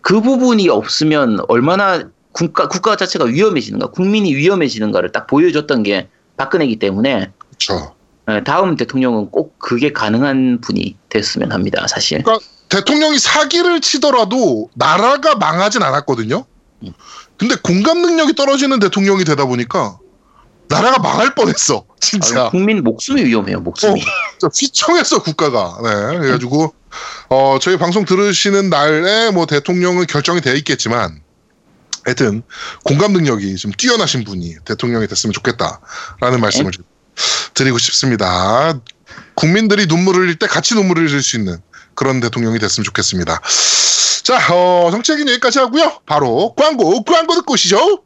그 0.00 0.20
부분이 0.20 0.68
없으면 0.68 1.40
얼마나 1.48 2.08
국가, 2.36 2.68
국가 2.68 2.96
자체가 2.96 3.24
위험해지는가, 3.24 3.86
국민이 3.92 4.34
위험해지는가를 4.34 5.10
딱 5.10 5.26
보여줬던 5.26 5.82
게 5.82 6.08
박근혜이기 6.36 6.78
때문에 6.78 7.32
그렇죠. 7.48 7.94
예, 8.30 8.44
다음 8.44 8.76
대통령은 8.76 9.30
꼭 9.30 9.58
그게 9.58 9.90
가능한 9.90 10.60
분이 10.60 10.96
됐으면 11.08 11.52
합니다, 11.52 11.86
사실. 11.88 12.22
대통령이 12.68 13.18
사기를 13.18 13.80
치더라도 13.80 14.68
나라가 14.74 15.36
망하진 15.36 15.82
않았거든요. 15.82 16.44
음. 16.82 16.92
근데 17.38 17.54
공감 17.62 18.02
능력이 18.02 18.34
떨어지는 18.34 18.80
대통령이 18.80 19.24
되다 19.24 19.46
보니까 19.46 19.98
나라가 20.68 20.98
망할 21.00 21.34
뻔했어. 21.34 21.86
진짜. 22.00 22.46
아, 22.46 22.50
국민 22.50 22.84
목숨이 22.84 23.24
위험해요, 23.24 23.60
목숨이. 23.60 24.02
진짜 24.38 24.48
휘청했어 24.54 25.22
국가가. 25.22 25.78
네. 25.82 26.18
그래가지고 26.18 26.74
어 27.30 27.58
저희 27.62 27.78
방송 27.78 28.04
들으시는 28.04 28.68
날에 28.68 29.30
뭐 29.30 29.46
대통령은 29.46 30.06
결정이 30.06 30.40
돼 30.42 30.54
있겠지만 30.56 31.22
하여튼 32.06 32.44
공감 32.84 33.12
능력이 33.12 33.56
좀 33.56 33.72
뛰어나신 33.72 34.22
분이 34.22 34.58
대통령이 34.64 35.08
됐으면 35.08 35.32
좋겠다라는 35.32 36.40
말씀을 36.40 36.70
좀 36.70 36.84
드리고 37.52 37.78
싶습니다. 37.78 38.78
국민들이 39.34 39.86
눈물을 39.86 40.22
흘릴 40.22 40.38
때 40.38 40.46
같이 40.46 40.74
눈물을 40.76 41.08
흘릴 41.08 41.20
수 41.20 41.36
있는 41.36 41.58
그런 41.96 42.20
대통령이 42.20 42.60
됐으면 42.60 42.84
좋겠습니다. 42.84 43.40
자, 44.22 44.54
어, 44.54 44.88
정치 44.92 45.12
얘기는 45.12 45.30
여기까지 45.32 45.58
하고요. 45.58 46.00
바로 46.06 46.54
광고, 46.56 47.02
광고 47.02 47.34
듣고 47.34 47.54
오시죠. 47.54 48.02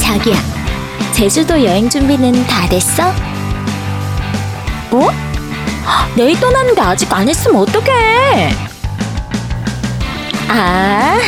자기야, 0.00 0.36
제주도 1.12 1.64
여행 1.64 1.90
준비는 1.90 2.46
다 2.46 2.68
됐어? 2.68 3.12
뭐? 4.90 5.29
내일 6.16 6.38
떠나는데 6.38 6.80
아직 6.80 7.12
안 7.12 7.28
했으면 7.28 7.62
어떡해? 7.62 8.50
아, 10.48 11.18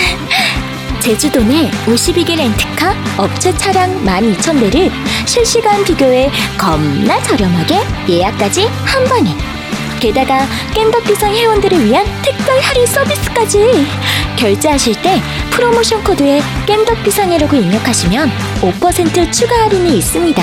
제주도 1.01 1.43
내 1.43 1.71
52개 1.87 2.37
렌트카 2.37 2.95
업체 3.17 3.57
차량 3.57 4.05
12,000대를 4.05 4.91
실시간 5.27 5.83
비교해 5.85 6.31
겁나 6.59 7.21
저렴하게 7.23 7.81
예약까지 8.09 8.69
한 8.85 9.05
번에. 9.05 9.37
게다가 10.01 10.47
깸덕비상 10.75 11.33
회원들을 11.33 11.85
위한 11.85 12.05
특별 12.23 12.59
할인 12.61 12.87
서비스까지. 12.87 13.87
결제하실 14.37 15.01
때 15.01 15.21
프로모션 15.51 16.03
코드에 16.03 16.43
깸덕비상이라고 16.67 17.55
입력하시면 17.55 18.31
5% 18.61 19.33
추가 19.33 19.55
할인이 19.65 19.99
있습니다. 19.99 20.43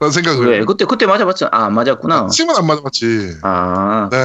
라는 0.00 0.12
생각을. 0.12 0.46
왜? 0.48 0.64
그때 0.64 0.84
그때 0.84 1.06
맞아봤죠? 1.06 1.46
아, 1.52 1.66
안 1.66 1.74
맞았구나. 1.74 2.26
침은 2.28 2.56
안 2.56 2.66
맞아봤지. 2.66 3.38
아, 3.42 4.08
네. 4.10 4.18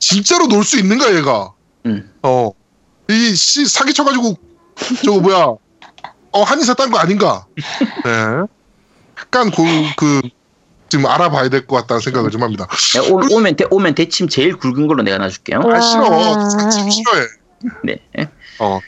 진짜로 0.00 0.46
놀 0.48 0.64
수 0.64 0.78
있는가 0.78 1.14
얘가. 1.14 1.52
응. 1.86 2.10
어. 2.22 2.50
이 3.08 3.34
씨 3.34 3.66
사기 3.66 3.92
쳐가지고 3.94 4.36
저거 5.04 5.20
뭐야? 5.20 5.46
어 6.32 6.42
한의사 6.42 6.74
딴 6.74 6.90
거 6.90 6.98
아닌가? 6.98 7.46
네. 8.04 8.10
약간 9.18 9.50
그, 9.50 9.62
그 9.96 10.20
지금 10.88 11.06
알아봐야 11.06 11.48
될 11.48 11.66
것 11.66 11.76
같다는 11.76 12.00
생각을 12.00 12.30
좀 12.30 12.42
합니다. 12.42 12.66
야, 12.96 13.00
오, 13.10 13.20
오면 13.36 13.56
대, 13.56 13.64
오면 13.70 13.94
대침 13.94 14.28
제일 14.28 14.56
굵은 14.56 14.86
걸로 14.88 15.02
내가 15.02 15.18
놔줄게요. 15.18 15.60
아 15.72 15.80
싫어. 15.80 16.08
와. 16.08 16.50
사기 16.50 16.90
싫어해. 16.90 17.26
네. 17.84 17.98
어. 18.58 18.80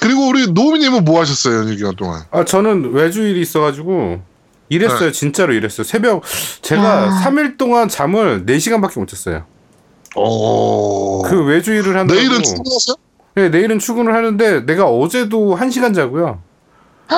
그리고 0.00 0.26
우리 0.28 0.48
노미님은 0.48 1.04
뭐 1.04 1.20
하셨어요, 1.20 1.58
연휴 1.60 1.76
기간 1.76 1.94
동안? 1.96 2.24
아 2.32 2.44
저는 2.44 2.92
외주 2.92 3.22
일이 3.22 3.40
있어가지고 3.42 4.22
일했어요. 4.68 5.06
네. 5.06 5.12
진짜로 5.12 5.52
일했어요. 5.54 5.84
새벽 5.84 6.22
제가 6.62 6.82
아. 7.04 7.22
3일 7.24 7.56
동안 7.58 7.88
잠을 7.88 8.44
4 8.46 8.58
시간밖에 8.58 8.98
못 8.98 9.06
잤어요. 9.08 9.46
오. 10.16 11.22
그 11.22 11.44
외주일을 11.44 11.96
한다고. 11.96 12.12
어. 12.18 12.22
내일은 12.22 12.42
출근하세요? 12.42 12.96
네, 13.34 13.48
내일은 13.48 13.78
출근을 13.78 14.14
하는데 14.14 14.60
내가 14.66 14.86
어제도 14.86 15.56
1시간 15.56 15.94
자고요. 15.94 16.40
네. 17.10 17.16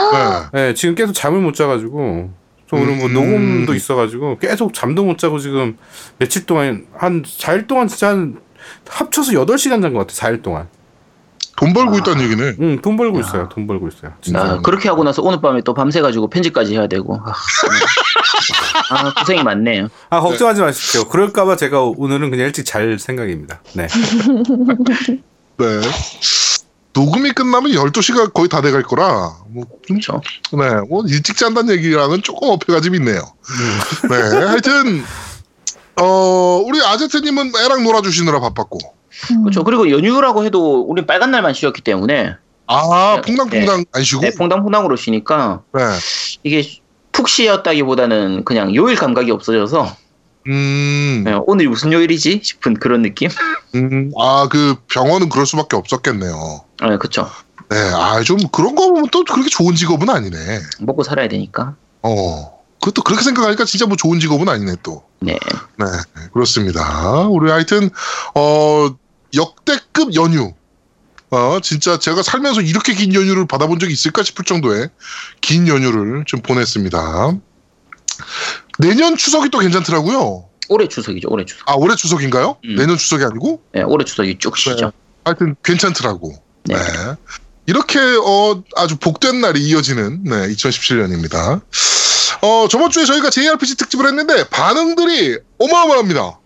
네, 0.53 0.75
지금 0.75 0.95
계속 0.95 1.13
잠을 1.13 1.41
못 1.41 1.55
자가지고 1.55 2.31
저 2.69 2.77
오늘 2.77 2.97
뭐 2.97 3.07
음. 3.07 3.13
녹음도 3.15 3.75
있어가지고 3.75 4.39
계속 4.39 4.73
잠도 4.75 5.05
못 5.05 5.19
자고 5.19 5.39
지금 5.39 5.77
며칠 6.19 6.47
동안 6.47 6.87
한 6.97 7.23
4일 7.23 7.67
동안 7.67 7.87
진짜 7.89 8.09
한 8.09 8.41
합쳐서 8.89 9.33
8시간 9.33 9.83
잔 9.83 9.93
것 9.93 10.07
같아 10.07 10.15
4일 10.15 10.43
동안 10.43 10.69
돈 11.57 11.73
벌고 11.73 11.95
아. 11.95 11.99
있다는 11.99 12.25
얘기네. 12.25 12.57
응 12.61 12.81
돈 12.83 12.97
벌고 12.97 13.21
있어요 13.21 13.49
돈 13.49 13.67
벌고 13.67 13.89
있어요 13.89 14.13
진짜 14.21 14.41
아, 14.41 14.61
그렇게 14.61 14.89
하고 14.89 15.05
나서 15.05 15.23
오늘 15.23 15.41
밤에 15.41 15.61
또 15.63 15.73
밤새가지고 15.75 16.29
편집까지 16.29 16.75
해야 16.75 16.87
되고. 16.87 17.21
아, 17.25 17.33
아, 18.91 19.15
고생이 19.15 19.43
많네요. 19.43 19.89
아 20.11 20.21
걱정하지 20.21 20.61
마십시오 20.61 21.05
그럴까봐 21.09 21.57
제가 21.57 21.83
오늘은 21.83 22.31
그냥 22.31 22.47
일찍 22.47 22.65
잘 22.67 22.99
생각입니다 22.99 23.61
네 23.75 23.87
네. 25.59 25.81
녹음이 26.95 27.33
끝나면 27.33 27.73
12시가 27.73 28.33
거의 28.33 28.49
다 28.49 28.61
돼갈 28.61 28.83
거라, 28.85 29.35
뭐, 29.49 29.65
좀, 29.85 29.99
그렇죠. 29.99 30.21
네, 30.53 30.81
뭐, 30.89 31.03
일찍 31.09 31.37
잔다는 31.37 31.75
얘기랑은 31.75 32.23
조금 32.23 32.51
어폐가 32.51 32.81
좀 32.81 32.95
있네요. 32.95 33.21
네, 34.09 34.15
하여튼, 34.47 35.03
어, 36.01 36.63
우리 36.65 36.81
아제트님은 36.81 37.51
애랑 37.65 37.83
놀아주시느라 37.83 38.39
바빴고, 38.39 38.79
그렇죠. 39.43 39.65
그리고 39.65 39.91
연휴라고 39.91 40.45
해도 40.45 40.83
우리 40.83 41.07
빨간 41.07 41.31
날만 41.31 41.55
쉬었기 41.55 41.83
때문에 41.83 42.37
아, 42.67 43.17
네, 43.17 43.21
퐁당퐁당 43.37 43.85
안 43.93 44.03
쉬고, 44.03 44.23
네, 44.23 44.31
퐁당퐁당으로 44.31 44.97
쉬니까 44.97 45.63
네, 45.73 45.81
이게 46.43 46.67
푹 47.13 47.29
쉬었다기보다는 47.29 48.45
그냥 48.45 48.75
요일 48.75 48.97
감각이 48.97 49.31
없어져서 49.31 49.97
음, 50.47 51.23
네, 51.25 51.39
오늘 51.47 51.69
무슨 51.69 51.93
요일이지 51.93 52.41
싶은 52.43 52.75
그런 52.75 53.03
느낌. 53.03 53.31
음, 53.75 54.11
아, 54.19 54.49
그 54.51 54.77
병원은 54.93 55.29
그럴 55.29 55.47
수밖에 55.47 55.77
없었겠네요. 55.77 56.65
네, 56.83 56.97
그렇죠. 56.99 57.31
네, 57.71 57.79
아, 57.79 58.23
좀 58.23 58.39
그런 58.53 58.75
거 58.75 58.89
보면 58.89 59.09
또 59.11 59.25
그렇게 59.25 59.49
좋은 59.49 59.75
직업은 59.75 60.11
아니네. 60.11 60.37
먹고 60.81 61.03
살아야 61.03 61.29
되니까. 61.29 61.77
어, 62.03 62.63
그것도 62.81 63.03
그렇게 63.03 63.25
생각하니까 63.25 63.65
진짜 63.65 63.87
뭐 63.87 63.97
좋은 63.97 64.21
직업은 64.21 64.49
아니네, 64.49 64.77
또. 64.83 65.03
네. 65.21 65.39
네, 65.79 65.87
그렇습니다. 66.33 67.27
우리 67.29 67.51
하여튼, 67.51 67.89
어, 68.35 68.95
역대급 69.35 70.15
연휴. 70.15 70.55
어, 71.31 71.59
진짜 71.61 71.99
제가 71.99 72.23
살면서 72.23 72.61
이렇게 72.61 72.95
긴 72.95 73.13
연휴를 73.15 73.47
받아본 73.47 73.79
적이 73.79 73.93
있을까 73.93 74.23
싶을 74.23 74.45
정도의 74.45 74.89
긴 75.41 75.67
연휴를 75.67 76.25
좀 76.27 76.41
보냈습니다. 76.41 77.37
내년 78.79 79.17
추석이 79.17 79.51
또 79.51 79.59
괜찮더라고요. 79.59 80.49
올해 80.69 80.89
추석이죠. 80.89 81.29
올해 81.31 81.45
추석. 81.45 81.69
아, 81.69 81.75
올해 81.75 81.97
추석인가요? 81.97 82.57
음. 82.65 82.77
내년 82.77 82.97
추석이 82.97 83.25
아니고? 83.25 83.63
네, 83.73 83.83
올해 83.83 84.05
추석이 84.05 84.39
쭉 84.39 84.57
쉬죠. 84.57 84.93
하여튼 85.25 85.57
괜찮더라고. 85.63 86.35
네. 86.65 86.77
네. 86.77 86.83
이렇게 87.67 87.99
어 87.99 88.63
아주 88.77 88.97
복된 88.97 89.41
날이 89.41 89.61
이어지는 89.61 90.25
네, 90.25 90.49
2017년입니다. 90.49 91.63
어 92.43 92.69
저번 92.69 92.91
주에 92.91 93.07
저희가 93.07 93.31
JRPG 93.31 93.77
특집을 93.77 94.07
했는데 94.07 94.45
반응들이 94.49 95.39
어마어마합니다. 95.59 96.41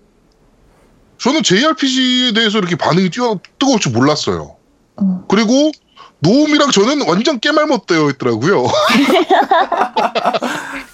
저는 1.19 1.43
JRPG에 1.43 2.33
대해서 2.33 2.59
이렇게 2.59 2.77
반응이 2.77 3.11
뛰어 3.11 3.39
뜨거울 3.59 3.81
줄 3.81 3.93
몰랐어요. 3.93 4.57
음. 5.03 5.23
그리고 5.29 5.73
노움이랑 6.21 6.71
저는 6.71 7.09
완전 7.09 7.39
깨말못 7.41 7.87
되어 7.87 8.11
있더라고요. 8.11 8.67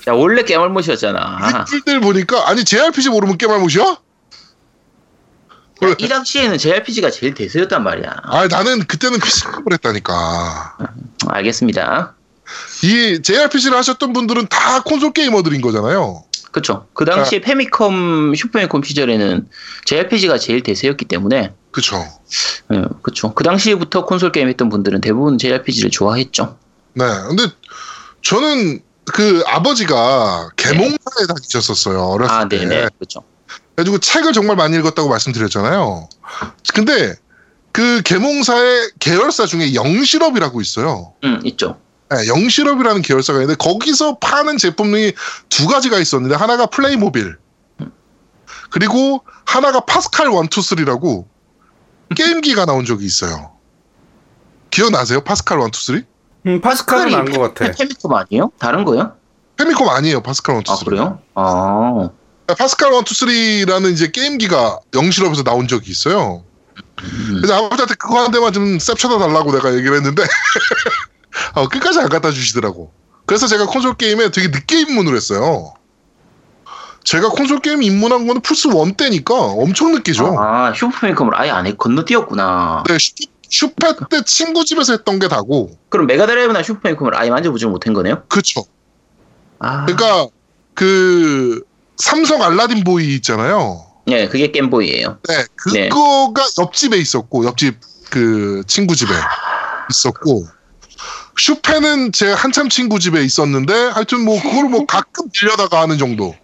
야, 0.09 0.13
원래 0.13 0.43
깨말못이었잖아. 0.43 1.65
댓글들 1.71 2.01
보니까 2.01 2.49
아니 2.49 2.65
JRPG 2.65 3.11
모르면 3.11 3.39
깨말못이야? 3.39 3.99
이 5.99 6.09
당시에는 6.09 6.57
JRPG가 6.57 7.11
제일 7.11 7.35
대세였단 7.35 7.83
말이야. 7.83 8.17
아 8.23 8.47
나는 8.49 8.85
그때는 8.87 9.19
PC급을 9.19 9.73
했다니까. 9.75 10.77
알겠습니다. 11.29 12.15
이 12.85 13.21
JRPG를 13.23 13.77
하셨던 13.79 14.13
분들은 14.13 14.47
다 14.49 14.83
콘솔 14.83 15.13
게이머들인 15.13 15.61
거잖아요. 15.61 16.25
그쵸. 16.55 16.87
그 16.95 17.05
당시에 17.05 17.41
페미컴, 17.41 18.37
슈퍼미컴 18.37 18.85
시절에는 18.85 19.49
JRPG가 19.87 20.39
제일 20.39 20.63
대세였기 20.63 21.07
때문에, 21.07 21.53
그쵸. 21.73 21.97
예, 22.73 22.85
그쵸. 23.03 23.35
그 23.35 23.43
당시부터 23.43 24.05
콘솔 24.05 24.31
게임 24.31 24.49
했던 24.49 24.69
분들은 24.69 25.01
대부분 25.01 25.37
JRPG를 25.37 25.91
좋아했죠. 25.91 26.57
네. 26.93 27.07
근데 27.27 27.43
저는 28.23 28.79
그 29.13 29.43
아버지가 29.49 30.51
개몽사에 30.55 31.27
다니셨었어요. 31.27 32.01
어렸을 32.05 32.33
아, 32.33 32.49
때. 32.49 32.59
네네. 32.61 32.89
그쵸. 33.01 33.25
그래가지고 33.75 33.99
책을 33.99 34.33
정말 34.33 34.55
많이 34.55 34.77
읽었다고 34.77 35.09
말씀드렸잖아요. 35.09 36.09
근데 36.73 37.17
그 37.73 38.01
개몽사의 38.03 38.93
계열사 39.01 39.47
중에 39.47 39.75
영실업이라고 39.75 40.61
있어요. 40.61 41.15
응, 41.25 41.41
있죠. 41.47 41.81
네, 42.15 42.29
영실업이라는 42.29 43.03
계열사가 43.03 43.41
있는데 43.41 43.57
거기서 43.57 44.19
파는 44.19 44.59
제품이 44.59 45.13
두 45.49 45.67
가지가 45.67 45.99
있었는데 45.99 46.37
하나가 46.37 46.67
플레이모빌 46.67 47.37
그리고 48.71 49.25
하나가 49.47 49.81
파스칼 49.81 50.27
1, 50.27 50.33
2, 50.33 50.35
3라고 50.49 51.27
게임기가 52.17 52.67
나온 52.67 52.85
적이 52.85 53.07
있어요. 53.07 53.53
기억나세요? 54.71 55.23
파스칼 55.23 55.61
1, 55.61 55.69
2, 55.69 55.71
3? 55.73 56.03
음, 56.47 56.61
파스칼은 56.61 57.15
안것 57.15 57.55
같아 57.55 57.73
페미컴 57.73 58.13
아니에요? 58.13 58.53
다른 58.59 58.85
거요? 58.85 59.13
페미콤 59.57 59.89
아니에요. 59.89 60.23
파스칼 60.23 60.57
1, 60.57 60.63
2, 60.63 60.65
3. 60.67 60.75
아, 60.75 60.85
그래요? 60.85 61.21
아, 61.35 62.11
파스칼 62.59 62.93
1, 62.93 63.01
2, 63.01 63.65
3라는 63.65 63.93
이제 63.93 64.11
게임기가 64.11 64.81
영실업에서 64.95 65.43
나온 65.43 65.69
적이 65.69 65.91
있어요. 65.91 66.45
음. 67.03 67.37
그래서 67.37 67.55
아버지한테 67.55 67.95
그거 67.95 68.23
한 68.23 68.31
대만 68.31 68.53
좀 68.53 68.79
쌔벼다 68.79 69.19
달라고 69.19 69.53
내가 69.53 69.75
얘기를 69.75 69.97
했는데 69.97 70.25
어, 71.55 71.69
끝까지 71.69 72.01
안 72.01 72.09
갖다 72.09 72.31
주시더라고. 72.31 72.93
그래서 73.27 73.47
제가 73.47 73.67
콘솔 73.67 73.95
게임에 73.95 74.31
되게 74.31 74.49
늦게 74.49 74.81
입문을 74.81 75.17
했어요. 75.17 75.75
제가 77.05 77.29
콘솔 77.29 77.61
게임 77.61 77.83
입문한 77.83 78.27
거는 78.27 78.41
플스 78.41 78.69
1 78.69 78.97
때니까 78.97 79.35
엄청 79.35 79.93
늦게죠. 79.93 80.37
아, 80.39 80.73
슈퍼패미컴을 80.75 81.35
아예 81.37 81.51
안 81.51 81.67
해, 81.67 81.75
건너뛰었구나. 81.75 82.85
네, 82.89 82.97
슈, 82.99 83.13
슈패 83.51 83.95
때 84.11 84.23
친구 84.25 84.65
집에서 84.65 84.95
했던 84.95 85.19
게 85.19 85.29
다고. 85.29 85.71
그럼 85.91 86.07
메가드라이브나 86.07 86.63
슈퍼패미컴을 86.63 87.15
아예 87.17 87.31
만져보지 87.31 87.67
못한 87.67 87.93
거네요? 87.93 88.23
그쵸. 88.29 88.65
아, 89.59 89.85
그러니까 89.85 90.29
그 90.73 91.63
삼성 91.97 92.43
알라딘 92.43 92.85
보이 92.85 93.15
있잖아요. 93.17 93.87
네, 94.07 94.29
그게 94.29 94.51
겜보이예요. 94.51 95.19
네, 95.29 95.45
그거가 95.89 96.45
옆집에 96.59 96.97
있었고 96.97 97.45
옆집 97.45 97.79
그 98.11 98.63
친구 98.67 98.95
집에 98.97 99.15
있었고 99.91 100.47
슈페는 101.37 102.13
제 102.13 102.33
한참 102.33 102.69
친구 102.69 102.99
집에 102.99 103.23
있었는데 103.23 103.73
하여튼 103.91 104.25
뭐 104.25 104.41
그걸 104.41 104.69
뭐 104.69 104.87
가끔 104.87 105.29
빌려다가 105.33 105.81
하는 105.83 105.99
정도. 105.99 106.35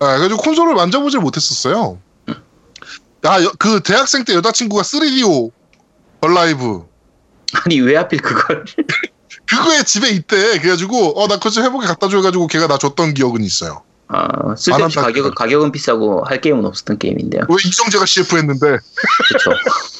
네, 0.00 0.06
그래가지고 0.06 0.36
콘솔을 0.42 0.74
만져보질 0.74 1.20
못했었어요. 1.20 1.98
아, 3.22 3.42
여- 3.42 3.52
그 3.58 3.80
대학생 3.80 4.24
때 4.24 4.34
여자친구가 4.34 4.82
3DO 4.82 5.50
얼라이브 6.20 6.84
아니, 7.64 7.80
왜 7.80 7.96
하필 7.96 8.20
그걸. 8.20 8.64
그거에 9.48 9.82
집에 9.84 10.08
있대. 10.10 10.58
그래가지고 10.58 11.20
어나 11.20 11.36
그거 11.36 11.50
좀 11.50 11.64
해보게 11.64 11.86
갖다 11.86 12.08
줘가지고 12.08 12.48
걔가 12.48 12.66
나 12.66 12.78
줬던 12.78 13.14
기억은 13.14 13.42
있어요. 13.42 13.82
아, 14.08 14.54
쓸데없이. 14.56 14.96
가격, 14.96 15.34
가격은 15.34 15.72
비싸고 15.72 16.24
할 16.24 16.40
게임은 16.40 16.64
없었던 16.66 16.98
게임인데요. 16.98 17.42
왜 17.48 17.56
이정재가 17.64 18.06
CF 18.06 18.36
했는데 18.36 18.78
그렇죠. 19.28 19.50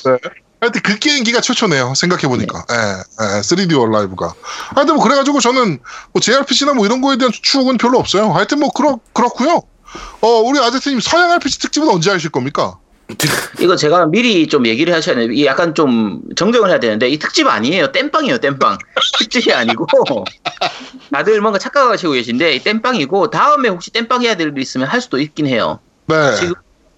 하여튼 0.61 0.81
그 0.83 0.99
게임기가 0.99 1.40
최초네요. 1.40 1.95
생각해보니까. 1.95 2.64
예, 2.71 2.77
예, 2.77 3.40
3D 3.40 3.79
얼라이브가. 3.79 4.35
하여튼 4.75 4.95
뭐 4.95 5.05
그래가지고 5.05 5.40
저는 5.40 5.79
뭐 6.12 6.21
JRPG나 6.21 6.75
뭐 6.75 6.87
이런 6.87 7.01
거에 7.01 7.16
대한 7.19 7.31
추억은 7.33 7.77
별로 7.77 7.99
없어요. 7.99 8.33
하여튼 8.33 8.61
뭐 8.61 8.71
그렇, 8.71 8.99
그렇고요 9.12 9.62
어, 10.21 10.29
우리 10.29 10.59
아제트님 10.59 11.01
서양 11.01 11.31
RPG 11.33 11.59
특집은 11.59 11.88
언제 11.88 12.11
하실 12.11 12.31
겁니까? 12.31 12.79
이거 13.61 13.77
제가 13.77 14.07
미리 14.07 14.49
좀 14.49 14.66
얘기를 14.66 14.92
하셔야 14.92 15.14
돼요. 15.14 15.31
이게 15.31 15.47
약간 15.47 15.75
좀 15.75 16.23
정정을 16.35 16.71
해야 16.71 16.81
되는데 16.81 17.09
이 17.09 17.19
특집 17.19 17.47
아니에요. 17.47 17.92
땜빵이에요. 17.92 18.38
땜빵. 18.38 18.79
특집이 19.19 19.53
아니고 19.53 19.87
다들 21.12 21.40
뭔가 21.40 21.59
착각하시고 21.59 22.12
계신데 22.12 22.57
이 22.57 22.59
땜빵이고 22.61 23.31
다음에 23.31 23.69
혹시 23.69 23.92
땜빵 23.92 24.23
해야 24.23 24.37
될일 24.37 24.59
있으면 24.59 24.88
할 24.88 25.01
수도 25.01 25.21
있긴 25.21 25.47
해요. 25.47 25.79
네. 26.07 26.35
지금 26.37 26.55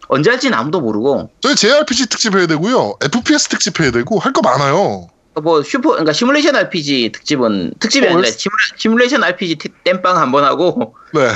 언제 0.08 0.30
할지는 0.30 0.56
아무도 0.58 0.80
모르고 0.80 1.30
저희 1.40 1.54
JRPG 1.54 2.08
특집 2.08 2.34
해야 2.36 2.46
되고요. 2.46 2.94
FPS 3.02 3.48
특집 3.48 3.80
해야 3.80 3.90
되고 3.90 4.18
할 4.18 4.32
거 4.32 4.40
많아요. 4.42 5.08
뭐 5.42 5.62
슈퍼 5.62 5.90
그러니까 5.90 6.12
시뮬레이션 6.12 6.56
RPG 6.56 7.12
특집은 7.12 7.74
특집이 7.78 8.06
어, 8.06 8.10
아니라 8.10 8.22
왜? 8.26 8.30
시뮬레, 8.30 8.56
시뮬레 8.76 9.06
이션 9.06 9.22
RPG 9.22 9.56
티- 9.56 9.68
땜빵 9.84 10.16
한 10.16 10.32
번 10.32 10.44
하고 10.44 10.94
네. 11.14 11.28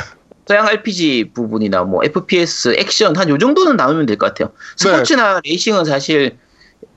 서양 0.49 0.67
RPG 0.67 1.31
부분이나 1.35 1.85
뭐 1.85 2.03
FPS, 2.03 2.75
액션 2.79 3.17
한 3.17 3.29
요 3.29 3.39
정도는 3.39 3.77
나누면 3.77 4.07
될 4.07 4.19
것 4.19 4.27
같아요. 4.27 4.49
네. 4.79 4.91
스포츠나 4.91 5.41
레이싱은 5.45 5.85
사실 5.85 6.37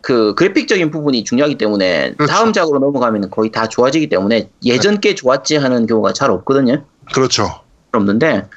그 0.02 0.34
그래픽적인 0.34 0.90
부분이 0.90 1.24
중요하기 1.24 1.58
때문에 1.60 2.14
그렇죠. 2.18 2.32
다음 2.34 2.54
작으로 2.54 2.80
넘어가면 2.80 3.30
거의 3.30 3.52
다 3.52 3.68
좋아지기 3.70 4.10
때문에 4.10 4.50
예전 4.64 5.00
게 5.00 5.14
좋았지 5.14 5.58
하는 5.58 5.86
경우가 5.86 6.14
잘 6.14 6.32
없거든요. 6.32 6.86
그렇죠. 7.14 7.62
없는데 7.98 8.48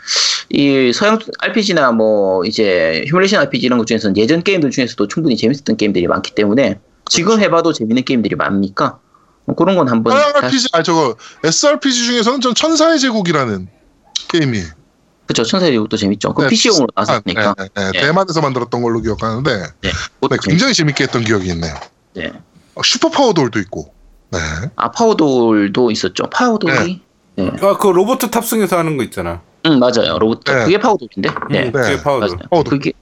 이 0.51 0.93
서양 0.93 1.19
RPG나 1.39 1.93
뭐 1.93 2.45
이제 2.45 3.05
휴뮬레이션 3.09 3.41
RPG 3.43 3.67
이런 3.67 3.79
것 3.79 3.87
중에서는 3.87 4.17
예전 4.17 4.43
게임들 4.43 4.71
중에서도 4.71 5.09
충분히 5.09 5.37
재밌었던 5.37 5.77
게임들이 5.77 6.07
많기 6.07 6.35
때문에 6.35 6.81
지금 7.07 7.41
해봐도 7.41 7.73
재밌는 7.73 8.05
게임들이 8.05 8.37
많으니까 8.37 8.99
뭐 9.45 9.55
그런 9.55 9.77
건 9.77 9.89
한번 9.89 10.17
RPG, 10.17 10.69
아 10.73 10.83
저거 10.83 11.17
SRPG 11.43 12.07
중에서는 12.07 12.41
전 12.41 12.55
천사의 12.55 12.99
제국이라는 13.01 13.69
게임이 14.29 14.63
그쵸 15.27 15.43
천사의 15.43 15.73
제국도 15.73 15.97
재밌죠. 15.97 16.33
그 16.35 16.43
네, 16.43 16.49
PC용으로 16.49 16.89
아, 16.95 17.05
나왔으니까 17.05 17.55
네, 17.59 17.69
네, 17.75 17.91
네. 17.91 17.91
예. 17.95 18.01
대만에서 18.01 18.41
만들었던 18.41 18.83
걸로 18.83 19.01
기억하는데 19.01 19.57
네, 19.83 19.91
네, 19.91 20.37
굉장히 20.43 20.73
재밌게 20.73 21.05
했던 21.05 21.23
기억이 21.23 21.49
있네요. 21.51 21.75
네. 22.15 22.33
어, 22.75 22.83
슈퍼 22.83 23.11
Power 23.11 23.32
Doll도 23.32 23.59
있고. 23.61 23.93
네. 24.31 24.39
아 24.77 24.91
Power 24.91 25.36
Doll도 25.36 25.91
있었죠. 25.91 26.25
Power 26.31 26.67
Doll이 26.67 27.03
네. 27.39 27.51
아, 27.63 27.77
그 27.77 27.87
로봇 27.89 28.19
탑승해서 28.19 28.77
하는 28.79 28.97
거 28.97 29.05
있잖아. 29.05 29.41
응 29.67 29.79
맞아요. 29.79 30.19
로봇 30.19 30.45
네. 30.45 30.65
그게 30.65 30.79
Power 30.79 30.97
Doll인데. 30.97 31.31
네. 31.51 31.65
음, 31.67 31.73
그게 31.73 32.03
Power 32.03 32.16
Doll. 32.16 32.29
맞아요. 32.29 32.49
Power 32.51 32.65
Doll. 32.65 32.79
그게 32.79 32.93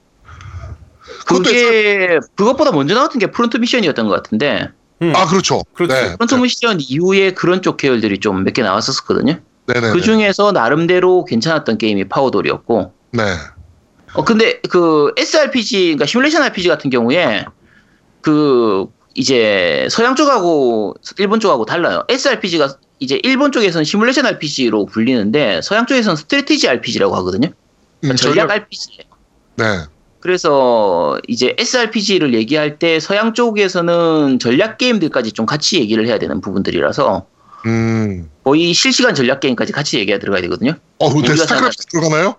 그게 1.25 2.19
그것보다 2.35 2.71
먼저 2.71 2.93
나왔던 2.95 3.19
게 3.19 3.31
Front 3.31 3.57
Mission이었던 3.57 4.07
것 4.07 4.15
같은데 4.15 4.69
음. 5.01 5.13
아 5.15 5.25
그렇죠. 5.27 5.61
그렇지. 5.73 5.93
네. 5.93 6.15
Front 6.15 6.35
Mission 6.35 6.77
이후에 6.81 7.31
그런 7.33 7.61
쪽 7.61 7.77
계열들이 7.77 8.19
좀 8.19 8.43
몇 8.43 8.53
개 8.53 8.61
나왔었거든요. 8.61 9.39
네네. 9.67 9.91
그 9.91 10.01
중에서 10.01 10.51
나름대로 10.51 11.25
괜찮았던 11.25 11.77
게임이 11.77 12.07
Power 12.07 12.32
Doll이었고. 12.32 12.93
네. 13.11 13.23
어 14.13 14.23
근데 14.23 14.59
그 14.69 15.11
SRPG 15.17 15.79
그러니까 15.85 16.05
시뮬레이션 16.05 16.41
RPG 16.43 16.69
같은 16.69 16.89
경우에 16.89 17.45
그 18.21 18.85
이제 19.15 19.87
서양 19.91 20.15
쪽하고 20.15 20.95
일본 21.17 21.39
쪽하고 21.39 21.65
달라요. 21.65 22.03
SRPG가 22.07 22.75
이제 22.99 23.19
일본 23.23 23.51
쪽에서는 23.51 23.83
시뮬레이션 23.85 24.25
RPG로 24.25 24.85
불리는데 24.85 25.61
서양 25.61 25.85
쪽에서는 25.85 26.15
strategy 26.15 26.67
RPG라고 26.67 27.15
하거든요. 27.17 27.49
음, 28.03 28.15
전략 28.15 28.47
전략- 28.47 28.51
RPG. 28.51 28.97
네. 29.57 29.65
그래서 30.19 31.17
이제 31.27 31.55
SRPG를 31.57 32.33
얘기할 32.33 32.79
때 32.79 32.99
서양 32.99 33.33
쪽에서는 33.33 34.39
전략 34.39 34.77
게임들까지 34.77 35.31
좀 35.31 35.45
같이 35.45 35.79
얘기를 35.79 36.05
해야 36.07 36.17
되는 36.19 36.41
부분들이라서 36.41 37.25
음. 37.65 38.29
거의 38.43 38.73
실시간 38.73 39.13
전략 39.13 39.39
게임까지 39.41 39.73
같이 39.73 39.99
얘기가 39.99 40.19
들어가야 40.19 40.41
되거든요. 40.43 40.73
어, 40.99 41.13
근데 41.13 41.35
스타크래프트 41.35 41.85
들어가나요? 41.91 42.35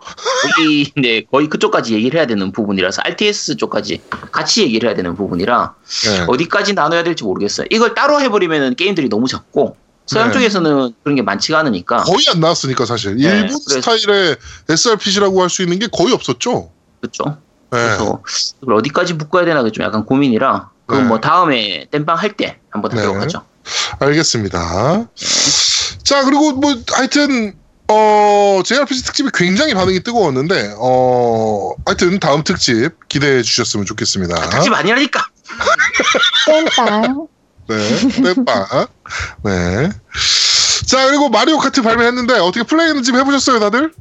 거의 0.56 0.86
네 0.96 1.22
거의 1.30 1.48
그쪽까지 1.48 1.94
얘기를 1.94 2.18
해야 2.18 2.26
되는 2.26 2.50
부분이라서 2.50 3.02
RTS 3.04 3.56
쪽까지 3.56 4.00
같이 4.32 4.62
얘기를 4.62 4.88
해야 4.88 4.96
되는 4.96 5.14
부분이라 5.14 5.74
네. 6.06 6.24
어디까지 6.28 6.74
나눠야 6.74 7.04
될지 7.04 7.24
모르겠어요. 7.24 7.66
이걸 7.70 7.94
따로 7.94 8.20
해버리면 8.20 8.74
게임들이 8.76 9.08
너무 9.08 9.28
작고 9.28 9.76
서양 10.08 10.28
네. 10.28 10.32
쪽에서는 10.34 10.94
그런 11.02 11.16
게 11.16 11.22
많지가 11.22 11.58
않으니까 11.60 11.98
거의 11.98 12.24
안 12.32 12.40
나왔으니까 12.40 12.86
사실 12.86 13.16
네, 13.16 13.24
일본 13.28 13.60
그래서- 13.66 13.80
스타일의 13.80 14.36
SRPG라고 14.68 15.42
할 15.42 15.50
수 15.50 15.62
있는 15.62 15.78
게 15.78 15.86
거의 15.92 16.12
없었죠. 16.14 16.70
그렇죠. 17.00 17.24
네. 17.70 17.78
그래서 17.78 18.22
어디까지 18.66 19.14
묶어야 19.14 19.44
되나 19.44 19.62
좀 19.70 19.84
약간 19.84 20.04
고민이라 20.06 20.70
그건 20.86 21.02
네. 21.04 21.08
뭐 21.08 21.20
다음에 21.20 21.86
땜빵 21.90 22.16
할 22.16 22.36
때 22.36 22.58
한번 22.70 22.92
하도록 22.92 23.16
네. 23.16 23.20
하죠. 23.22 23.42
알겠습니다. 24.00 25.06
자 26.02 26.24
그리고 26.24 26.52
뭐 26.52 26.74
하여튼 26.92 27.54
어 27.90 28.60
JRPG 28.64 29.02
특집이 29.04 29.30
굉장히 29.34 29.74
반응이 29.74 30.00
뜨거웠는데 30.00 30.74
어 30.78 31.72
하여튼 31.84 32.18
다음 32.18 32.42
특집 32.44 32.90
기대해 33.08 33.42
주셨으면 33.42 33.84
좋겠습니다. 33.86 34.34
같이 34.34 34.70
많이 34.70 34.90
하니까 34.90 35.26
땜빵. 37.68 38.22
네, 38.22 38.34
빼빠. 38.34 38.88
네. 39.44 39.90
자 40.86 41.06
그리고 41.06 41.28
마리오 41.28 41.58
카트 41.58 41.82
발매했는데 41.82 42.38
어떻게 42.38 42.62
플레이했는지 42.62 43.12
해보셨어요 43.12 43.60
다들? 43.60 43.92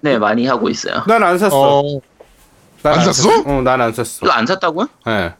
네 0.00 0.18
많이 0.18 0.46
하고 0.46 0.68
있어요. 0.68 1.02
난 1.06 1.22
안 1.24 1.38
샀어. 1.38 1.80
어, 1.80 2.00
난안 2.82 3.04
샀어? 3.04 3.42
어, 3.44 3.62
난 3.62 3.80
안 3.80 3.92
샀어. 3.92 4.20
이거 4.24 4.30
안 4.32 4.46
샀다고요? 4.46 4.86
예. 5.08 5.34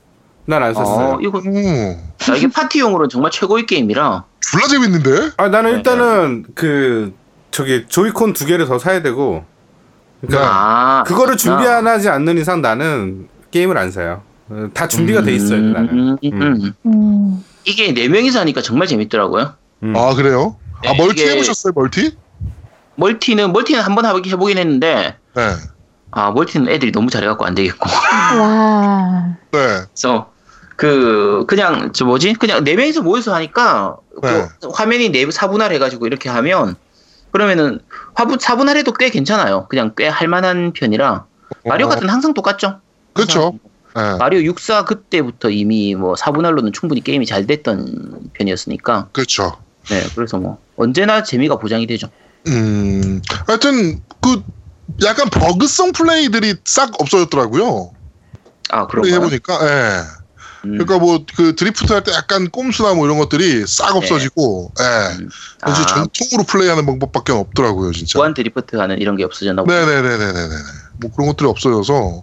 난안 0.47 0.75
샀어요. 0.75 1.07
어, 1.15 1.19
이거 1.23 1.41
음, 1.47 2.13
야, 2.31 2.35
이게 2.35 2.49
파티용으로는 2.49 3.09
정말 3.11 3.31
최고의 3.31 3.67
게임이라 3.67 4.25
졸라 4.41 4.67
재밌는데? 4.67 5.31
아, 5.37 5.49
나는 5.49 5.71
네, 5.73 5.77
일단은 5.77 6.47
그 6.55 7.13
저기 7.51 7.85
조이콘 7.89 8.33
두 8.33 8.47
개를 8.47 8.67
더 8.67 8.79
사야 8.79 9.03
되고 9.03 9.45
그러니까 10.21 10.49
아 10.51 11.05
그거를. 11.07 11.37
준비 11.37 11.65
안 11.67 11.87
하지 11.87 12.09
않는 12.09 12.39
이상 12.39 12.61
나는 12.61 13.29
게임을 13.53 13.79
안 13.79 13.93
사요. 13.93 14.23
어, 14.49 14.69
다 14.75 14.89
준비가 14.89 15.23
돼 15.23 15.33
있어요, 15.35 15.59
음, 15.59 15.73
나는. 15.75 15.89
음, 15.91 16.17
음. 16.25 16.43
음. 16.43 16.75
음. 16.87 17.45
이게 17.69 17.93
네 17.93 18.09
명이서 18.09 18.41
하니까 18.41 18.63
정말 18.63 18.89
재밌더라고요. 18.89 19.55
음. 19.83 19.95
아 19.95 20.15
그래요? 20.15 20.57
아 20.79 20.93
네, 20.93 20.97
멀티 20.97 21.23
이게- 21.23 21.33
해보셨어요 21.33 21.73
멀티? 21.77 22.17
멀티는 22.97 23.53
멀티는 23.53 23.83
한번 23.83 24.07
해보긴 24.07 24.33
해보긴 24.33 24.59
했는데 24.59 25.17
네. 25.37 25.43
아 26.11 26.31
멀티는 26.33 26.69
애들이 26.69 26.91
너무 26.91 27.11
잘해갖고 27.11 27.45
안 27.45 27.55
되겠고 27.55 27.89
와. 27.89 29.37
네. 29.53 29.59
그래서 29.93 30.33
그 30.77 31.45
그냥 31.47 31.93
저 31.93 32.05
뭐지 32.07 32.33
그냥 32.35 32.65
네 32.65 32.75
명이서 32.75 33.03
모여서 33.03 33.35
하니까 33.35 33.97
네. 34.23 34.47
그 34.61 34.69
화면이 34.73 35.11
네 35.11 35.31
사분할 35.31 35.73
해가지고 35.75 36.07
이렇게 36.07 36.29
하면 36.29 36.75
그러면은 37.31 37.81
화면 38.15 38.39
사분할 38.39 38.77
해도 38.79 38.93
꽤 38.93 39.11
괜찮아요. 39.11 39.67
그냥 39.69 39.93
꽤 39.97 40.09
할만한 40.09 40.73
편이라 40.73 41.27
마리오 41.67 41.87
어, 41.87 41.91
같은 41.91 42.09
항상 42.09 42.33
똑같죠. 42.35 42.81
그렇죠. 43.13 43.59
네. 43.99 44.17
마리오 44.19 44.43
64 44.43 44.85
그때부터 44.85 45.51
이미 45.51 45.95
뭐 45.97 46.15
4분할로는 46.15 46.73
충분히 46.73 47.03
게임이 47.03 47.27
잘 47.27 47.47
됐던 47.47 48.31
편이었으니까 48.33 49.09
그렇죠. 49.13 49.57
네 49.91 50.03
그래서 50.15 50.39
뭐 50.39 50.59
언제나 50.77 51.23
재미가 51.25 51.57
보장이 51.59 51.87
되죠. 51.87 52.09
음, 52.47 53.21
하여튼 53.47 54.01
그 54.21 54.43
약간 55.05 55.29
버그성 55.31 55.93
플레이들이 55.93 56.55
싹 56.65 56.93
없어졌더라고요. 57.01 57.91
아 58.71 58.87
그런가요? 58.87 59.15
해보니까, 59.15 59.59
예. 59.67 60.03
음, 60.65 60.73
그러니까 60.79 60.99
뭐 60.99 61.19
그 61.37 61.55
드리프트 61.55 61.93
할 61.93 62.03
때 62.03 62.13
약간 62.13 62.49
꼼수나 62.51 62.95
뭐 62.95 63.07
이런 63.07 63.19
것들이 63.19 63.65
싹 63.67 63.97
없어지고, 63.97 64.73
예. 64.81 65.19
음. 65.23 65.29
아, 65.63 65.73
전통으로 65.87 66.45
플레이하는 66.47 66.85
방법밖에 66.87 67.33
없더라고요, 67.33 67.93
진짜. 67.93 68.19
무한 68.19 68.35
드리프트 68.35 68.77
하는 68.77 68.99
이런 68.99 69.17
게 69.17 69.25
없어졌나 69.25 69.63
보다. 69.63 69.75
네네네네네네. 69.75 70.55
뭐 71.01 71.11
그런 71.15 71.29
것들이 71.29 71.49
없어져서 71.49 72.23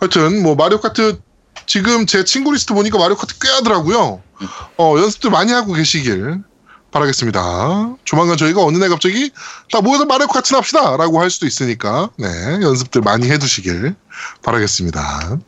하여튼 0.00 0.42
뭐 0.42 0.54
마리오 0.54 0.80
카트 0.80 1.20
지금 1.66 2.06
제 2.06 2.24
친구 2.24 2.52
리스트 2.52 2.74
보니까 2.74 2.98
마리오 2.98 3.16
카트 3.16 3.38
꽤 3.38 3.48
하더라고요. 3.48 4.22
음. 4.40 4.48
어 4.78 4.96
연습들 4.98 5.30
많이 5.30 5.52
하고 5.52 5.72
계시길 5.72 6.42
바라겠습니다. 6.90 7.96
조만간 8.04 8.36
저희가 8.36 8.62
어느 8.62 8.78
날 8.78 8.88
갑자기 8.88 9.30
다 9.70 9.80
모여서 9.80 10.04
마리오 10.04 10.26
카트 10.28 10.54
합시다 10.54 10.96
라고 10.96 11.20
할 11.20 11.30
수도 11.30 11.46
있으니까 11.46 12.10
네 12.16 12.26
연습들 12.62 13.02
많이 13.02 13.30
해두시길 13.30 13.94
바라겠습니다. 14.42 15.38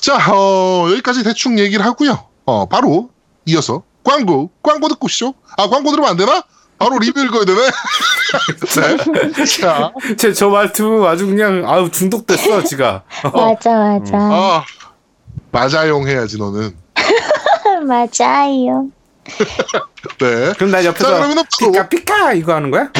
자 0.00 0.32
어, 0.32 0.88
여기까지 0.90 1.24
대충 1.24 1.58
얘기를 1.58 1.84
하고요. 1.84 2.26
어 2.44 2.66
바로 2.66 3.10
이어서 3.46 3.82
광고 4.04 4.50
광고 4.62 4.88
듣고 4.88 5.06
오시죠. 5.06 5.34
아 5.56 5.68
광고 5.68 5.90
들으면 5.90 6.10
안 6.10 6.16
되나? 6.16 6.42
바로 6.78 6.98
리뷰 6.98 7.20
읽어야 7.20 7.44
되네. 7.44 7.60
네. 9.36 9.44
자, 9.44 9.92
제저 10.16 10.48
말투 10.50 11.06
아주 11.06 11.26
그냥 11.26 11.64
아우 11.66 11.90
중독됐어, 11.90 12.64
지가. 12.64 13.02
맞아, 13.32 13.70
맞아. 13.78 14.16
아 14.16 14.64
맞아용 15.52 16.06
해야지 16.06 16.36
너는. 16.38 16.76
맞아요. 17.86 18.88
네. 20.18 20.52
그럼 20.56 20.70
나자 20.70 20.88
옆에서 20.88 21.18
바로 21.18 21.42
피카 21.58 21.88
피카 21.88 22.32
이거 22.34 22.54
하는 22.54 22.70
거야? 22.70 22.90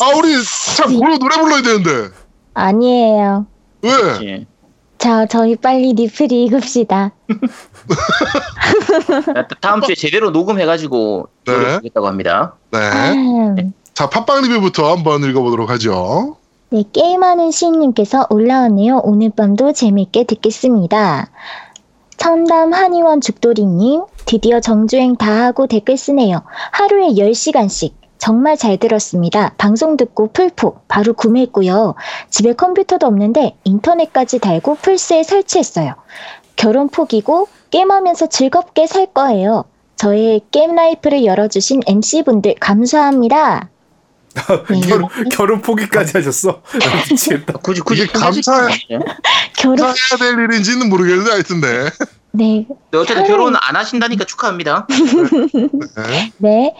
아 0.00 0.16
우리 0.16 0.32
참 0.76 0.98
고요 0.98 1.18
노래 1.18 1.36
불러야 1.36 1.62
되는데 1.62 2.14
아니에요. 2.54 3.46
왜? 3.82 3.90
예. 4.22 4.46
자, 4.98 5.26
저희 5.26 5.56
빨리 5.56 5.92
리플이 5.92 6.44
읽읍시다. 6.46 7.12
다- 9.34 9.48
다음 9.60 9.80
주에 9.82 9.94
제대로 9.94 10.30
녹음해가지고 10.30 11.28
네. 11.46 11.52
노력하겠다고 11.52 12.06
합니다. 12.06 12.54
네. 12.70 12.78
음. 13.12 13.72
자 13.94 14.08
팟빵 14.10 14.42
리뷰부터 14.42 14.90
한번 14.94 15.22
읽어보도록 15.24 15.70
하죠. 15.70 16.36
네, 16.70 16.82
게임하는 16.92 17.50
시인님께서 17.52 18.26
올라왔네요. 18.30 19.00
오늘 19.04 19.30
밤도 19.30 19.72
재밌게 19.72 20.24
듣겠습니다. 20.24 21.30
청담 22.16 22.72
한의원 22.72 23.20
죽돌이님, 23.20 24.02
드디어 24.26 24.60
정주행 24.60 25.16
다 25.16 25.44
하고 25.46 25.66
댓글 25.66 25.96
쓰네요. 25.96 26.42
하루에 26.72 27.08
10시간씩. 27.10 27.92
정말 28.18 28.56
잘 28.56 28.78
들었습니다. 28.78 29.52
방송 29.58 29.96
듣고 29.98 30.32
풀포 30.32 30.78
바로 30.88 31.12
구매했고요. 31.12 31.94
집에 32.30 32.54
컴퓨터도 32.54 33.06
없는데 33.06 33.56
인터넷까지 33.64 34.38
달고 34.38 34.76
플스에 34.76 35.22
설치했어요. 35.22 35.94
결혼 36.56 36.88
포기고 36.88 37.46
게임하면서 37.70 38.28
즐겁게 38.28 38.86
살 38.86 39.06
거예요. 39.06 39.64
저의 39.96 40.42
게임 40.50 40.74
life를 40.74 41.24
열어주신 41.24 41.82
MC분들 41.86 42.56
감사합니다. 42.60 43.70
네. 44.70 44.80
결혼, 44.80 45.08
결혼 45.30 45.62
포기까지 45.62 46.12
하셨어? 46.18 46.60
미치겠다. 47.10 47.54
굳이 47.64 47.80
굳이 47.80 48.02
이게 48.02 48.12
감사해. 48.12 48.74
네. 48.90 48.98
결혼, 49.56 49.78
해야 49.86 50.18
될 50.18 50.38
일인지는 50.44 50.88
모르겠는데 50.90 51.30
하여튼데. 51.30 51.66
네, 52.32 52.66
근데 52.68 52.98
어쨌든 52.98 53.24
결혼 53.24 53.54
안 53.56 53.76
하신다니까 53.76 54.24
축하합니다. 54.26 54.86
네. 55.96 56.32
네. 56.36 56.76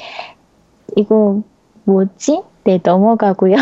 이거 0.96 1.40
뭐지? 1.85 2.42
네, 2.64 2.79
넘어가고요. 2.83 3.57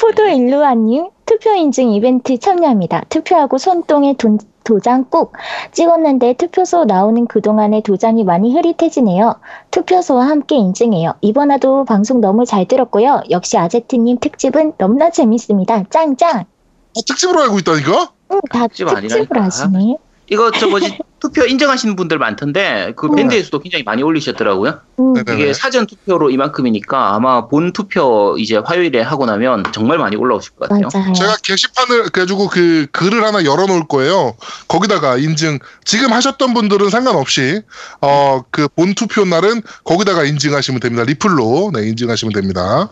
포도 0.00 0.28
일루아님, 0.28 1.08
투표 1.24 1.50
인증 1.54 1.90
이벤트 1.92 2.38
참여합니다. 2.38 3.02
투표하고 3.08 3.58
손동에 3.58 4.14
돈- 4.16 4.38
도장 4.66 5.04
꼭 5.04 5.32
찍었는데 5.72 6.34
투표소 6.34 6.84
나오는 6.84 7.26
그동안의 7.26 7.82
도장이 7.82 8.24
많이 8.24 8.52
흐릿해지네요. 8.52 9.36
투표소와 9.70 10.26
함께 10.26 10.56
인증해요. 10.56 11.14
이번에도 11.20 11.84
방송 11.84 12.20
너무 12.20 12.44
잘 12.44 12.66
들었고요. 12.66 13.22
역시 13.30 13.56
아제트님 13.56 14.18
특집은 14.20 14.74
너무나 14.76 15.10
재밌습니다. 15.10 15.84
짱짱! 15.88 16.40
아, 16.40 17.00
특집으로 17.06 17.42
알고 17.42 17.58
있다니까? 17.60 18.12
응, 18.32 18.40
다 18.50 18.66
특집 18.66 18.86
특집으로 18.88 18.96
아니라니까. 18.96 19.44
하시네. 19.44 19.96
이거 20.28 20.50
저 20.50 20.66
뭐지 20.68 20.98
투표 21.18 21.44
인정하시는 21.44 21.96
분들 21.96 22.18
많던데 22.18 22.92
그 22.94 23.10
밴드에서도 23.10 23.58
굉장히 23.60 23.82
많이 23.84 24.02
올리셨더라고요. 24.02 24.80
음, 24.98 25.12
네네네. 25.14 25.42
이게 25.42 25.52
사전 25.52 25.86
투표로 25.86 26.30
이만큼이니까 26.30 27.14
아마 27.14 27.48
본 27.48 27.72
투표 27.72 28.36
이제 28.38 28.56
화요일에 28.58 29.00
하고 29.00 29.24
나면 29.24 29.64
정말 29.72 29.98
많이 29.98 30.14
올라오실 30.16 30.52
것 30.56 30.68
같아요. 30.68 30.88
맞아요. 30.92 31.12
제가 31.14 31.36
게시판을 31.42 32.10
그래가지고 32.10 32.48
그 32.48 32.86
글을 32.92 33.24
하나 33.24 33.44
열어놓을 33.44 33.86
거예요. 33.88 34.34
거기다가 34.68 35.16
인증 35.16 35.58
지금 35.84 36.12
하셨던 36.12 36.54
분들은 36.54 36.90
상관없이 36.90 37.62
어 38.00 38.42
그 38.50 38.68
본 38.68 38.94
투표 38.94 39.24
날은 39.24 39.62
거기다가 39.84 40.24
인증하시면 40.24 40.80
됩니다. 40.80 41.04
리플로 41.04 41.70
네 41.74 41.88
인증하시면 41.88 42.32
됩니다. 42.34 42.90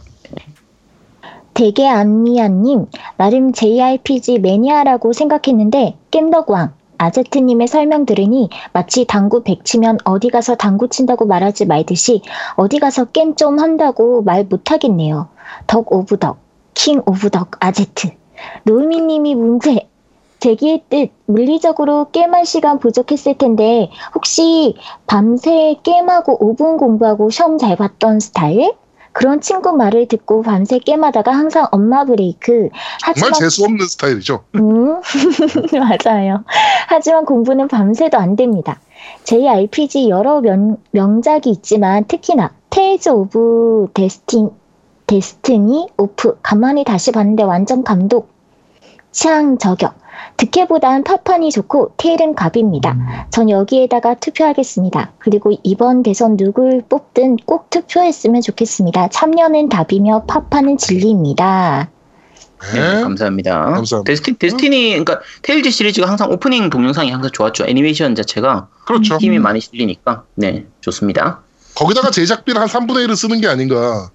되게 1.53 1.88
안미아님, 1.88 2.87
나름 3.16 3.53
JRPG 3.53 4.40
매니아라고 4.40 5.12
생각했는데 5.12 5.97
겜덕왕 6.11 6.73
아제트님의 6.98 7.68
설명 7.68 8.07
들으니 8.07 8.48
마치 8.72 9.04
당구 9.07 9.42
백치면 9.42 9.98
어디 10.04 10.30
가서 10.30 10.54
당구 10.54 10.88
친다고 10.88 11.26
말하지 11.26 11.66
말듯이 11.66 12.22
어디 12.57 12.78
가서 12.78 13.07
게임 13.07 13.35
좀 13.35 13.59
한다고 13.59 14.22
말 14.22 14.44
못하겠네요. 14.44 15.28
덕 15.66 15.92
of 15.92 16.18
덕, 16.18 16.38
king 16.74 17.03
of 17.07 17.31
덕 17.30 17.50
아제트. 17.61 18.11
노미님이 18.64 19.35
문제. 19.35 19.88
제기의 20.40 20.83
뜻, 20.90 21.11
물리적으로 21.24 22.11
게임할 22.11 22.44
시간 22.44 22.78
부족했을 22.78 23.38
텐데 23.38 23.90
혹시 24.14 24.76
밤새 25.07 25.76
게임하고 25.83 26.38
5분 26.38 26.78
공부하고 26.78 27.30
시험 27.30 27.57
잘 27.57 27.76
봤던 27.76 28.20
스타일? 28.20 28.74
그런 29.14 29.40
친구 29.40 29.72
말을 29.72 30.09
듣고 30.09 30.42
밤새 30.42 30.81
게임하다가 30.81 31.31
항상 31.31 31.68
엄마 31.70 32.05
브레이크. 32.05 32.68
정말 33.00 33.00
하지만 33.00 33.33
재수 33.33 33.64
없는 33.64 33.87
스타일이죠. 33.87 34.44
음, 34.57 35.00
맞아요. 36.05 36.44
하지만 36.88 37.24
공부는 37.24 37.68
밤새도 37.68 38.18
안 38.18 38.35
됩니다. 38.35 38.81
JRPG 39.22 40.09
여러 40.09 40.40
명, 40.40 40.79
명작이 40.90 41.48
있지만 41.48 42.05
특히나 42.07 42.50
테일즈 42.70 43.11
오브 43.11 43.90
데스틴, 43.94 44.50
데스티니 45.07 45.90
오프닝 45.96 46.38
간만에 46.42 46.83
다시 46.83 47.12
봤는데 47.12 47.44
완전 47.44 47.85
감독. 47.85 48.29
취향 49.12 49.59
저격. 49.59 49.94
득해보단 50.37 51.05
파판이 51.05 51.50
좋고 51.50 51.92
테일은 51.96 52.35
갑입니다. 52.35 53.27
전 53.31 53.50
여기에다가 53.50 54.14
투표하겠습니다. 54.14 55.12
그리고 55.18 55.53
이번 55.62 56.03
대선 56.03 56.37
누굴 56.37 56.83
뽑든 56.88 57.37
꼭 57.46 57.70
투표했으면 57.70 58.42
좋겠습니다. 58.42 59.09
참여는 59.09 59.68
답이며 59.68 60.24
파판은 60.27 60.79
진리입니다. 60.79 61.90
네, 62.72 62.81
네. 62.81 63.03
감사합니다. 63.03 63.53
감사합니다. 63.53 64.03
데스티, 64.05 64.38
데스티니 64.38 64.90
그러니까 64.90 65.20
테일즈 65.42 65.70
시리즈가 65.70 66.09
항상 66.09 66.31
오프닝 66.31 66.70
동영상이 66.70 67.11
항상 67.11 67.31
좋았죠. 67.31 67.66
애니메이션 67.66 68.14
자체가 68.14 68.68
그렇죠. 68.87 69.16
힘이 69.16 69.38
많이 69.38 69.61
실리니까 69.61 70.24
네 70.35 70.66
좋습니다. 70.81 71.42
거기다가 71.74 72.11
제작비를 72.11 72.61
한 72.61 72.68
3분의 72.68 73.07
1을 73.07 73.16
쓰는 73.16 73.40
게 73.40 73.48
아닌가. 73.48 74.11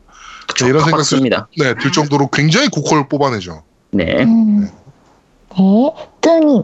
그쵸, 0.48 0.66
네, 0.66 0.70
이런 0.70 0.84
생각을 0.84 1.04
습니다 1.04 1.48
네, 1.58 1.76
들 1.76 1.92
정도로 1.92 2.30
굉장히 2.30 2.70
고퀄 2.70 3.08
뽑아내죠. 3.08 3.64
네. 3.92 4.24
음. 4.24 4.62
네, 4.62 4.72
뚜님. 6.22 6.64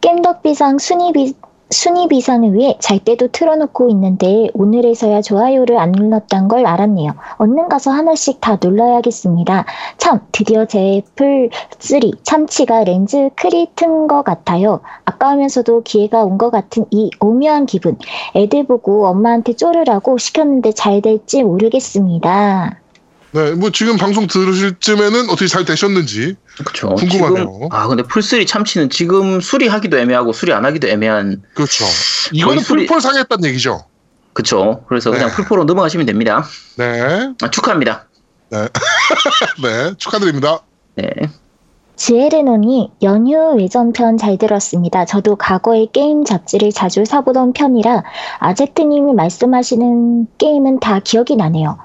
깸덕비상 0.00 0.78
순위비, 0.78 1.34
순위비상을 1.70 2.54
위해 2.54 2.76
잘 2.80 2.98
때도 2.98 3.28
틀어놓고 3.28 3.90
있는데 3.90 4.48
오늘에서야 4.54 5.20
좋아요를 5.22 5.78
안 5.78 5.92
눌렀단 5.92 6.48
걸 6.48 6.66
알았네요. 6.66 7.12
얼른 7.36 7.68
가서 7.68 7.90
하나씩 7.90 8.40
다 8.40 8.58
눌러야겠습니다. 8.60 9.66
참, 9.98 10.20
드디어 10.32 10.64
제 10.64 11.02
애플3 11.18 12.24
참치가 12.24 12.82
렌즈 12.84 13.28
크리 13.36 13.68
튼 13.76 14.06
것 14.08 14.22
같아요. 14.24 14.80
아까우면서도 15.04 15.82
기회가 15.82 16.24
온 16.24 16.38
것 16.38 16.50
같은 16.50 16.86
이 16.90 17.10
오묘한 17.20 17.66
기분. 17.66 17.98
애들 18.34 18.66
보고 18.66 19.06
엄마한테 19.06 19.52
쪼르라고 19.52 20.16
시켰는데 20.18 20.72
잘 20.72 21.02
될지 21.02 21.42
모르겠습니다. 21.44 22.79
네, 23.32 23.52
뭐 23.52 23.70
지금 23.70 23.96
방송 23.96 24.26
들으실 24.26 24.78
쯤에는 24.80 25.30
어떻게 25.30 25.46
잘 25.46 25.64
되셨는지. 25.64 26.36
그렇죠. 26.58 26.88
궁금하네요. 26.96 27.44
지금, 27.52 27.68
아 27.70 27.86
근데 27.86 28.02
풀3 28.02 28.46
참치는 28.46 28.90
지금 28.90 29.40
수리하기도 29.40 29.98
애매하고 29.98 30.32
수리 30.32 30.52
안 30.52 30.64
하기도 30.64 30.88
애매한 30.88 31.42
그렇죠. 31.54 31.84
이거는 32.32 32.62
소리- 32.62 32.86
풀폴 32.86 33.00
상했다는 33.00 33.48
얘기죠. 33.50 33.84
그쵸. 34.32 34.84
그래서 34.88 35.10
그냥 35.10 35.28
네. 35.28 35.34
풀포로 35.34 35.64
넘어가시면 35.64 36.06
됩니다. 36.06 36.44
네, 36.76 37.32
아, 37.42 37.50
축하합니다. 37.50 38.06
네, 38.50 38.58
축하드립니다. 39.98 40.60
네. 40.96 41.04
지에르논이 41.96 42.90
연휴 43.02 43.56
외전편 43.56 44.16
잘 44.16 44.38
들었습니다. 44.38 45.04
저도 45.04 45.36
과거에 45.36 45.86
게임 45.92 46.24
잡지를 46.24 46.72
자주 46.72 47.04
사보던 47.04 47.52
편이라 47.52 48.02
아제트님이 48.38 49.12
말씀하시는 49.12 50.26
게임은 50.38 50.80
다 50.80 51.00
기억이 51.00 51.36
나네요. 51.36 51.78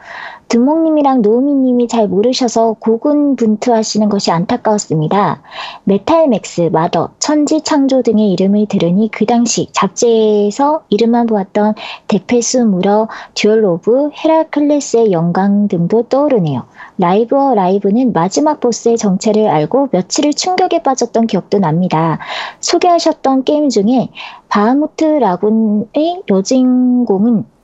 두목님이랑 0.47 1.21
노우미님이 1.21 1.88
잘 1.88 2.08
모르셔서 2.08 2.75
고군분투하시는 2.79 4.10
것이 4.10 4.31
안타까웠습니다. 4.31 5.41
메탈맥스, 5.84 6.69
마더, 6.71 7.10
천지창조 7.19 8.03
등의 8.03 8.31
이름을 8.31 8.67
들으니 8.67 9.10
그 9.12 9.25
당시 9.25 9.69
잡지에서 9.71 10.84
이름만 10.89 11.25
보았던 11.25 11.75
데페스 12.08 12.58
무러, 12.58 13.08
듀얼 13.34 13.65
오브, 13.65 14.12
헤라클레스의 14.23 15.12
영광 15.12 15.67
등도 15.67 16.03
떠오르네요. 16.03 16.63
라이브 16.98 17.41
어 17.41 17.56
라이브는 17.55 18.13
마지막 18.13 18.60
보스의 18.60 18.97
정체를 18.97 19.49
알고 19.49 19.89
며칠을 19.91 20.34
충격에 20.34 20.84
빠졌던 20.84 21.27
기억도 21.27 21.60
납니다. 21.60 22.19
소개하셨던 22.60 23.43
게임 23.43 23.69
중에 23.69 24.10
바하무트 24.47 25.03
라군의 25.03 26.23
여진공은 26.29 27.55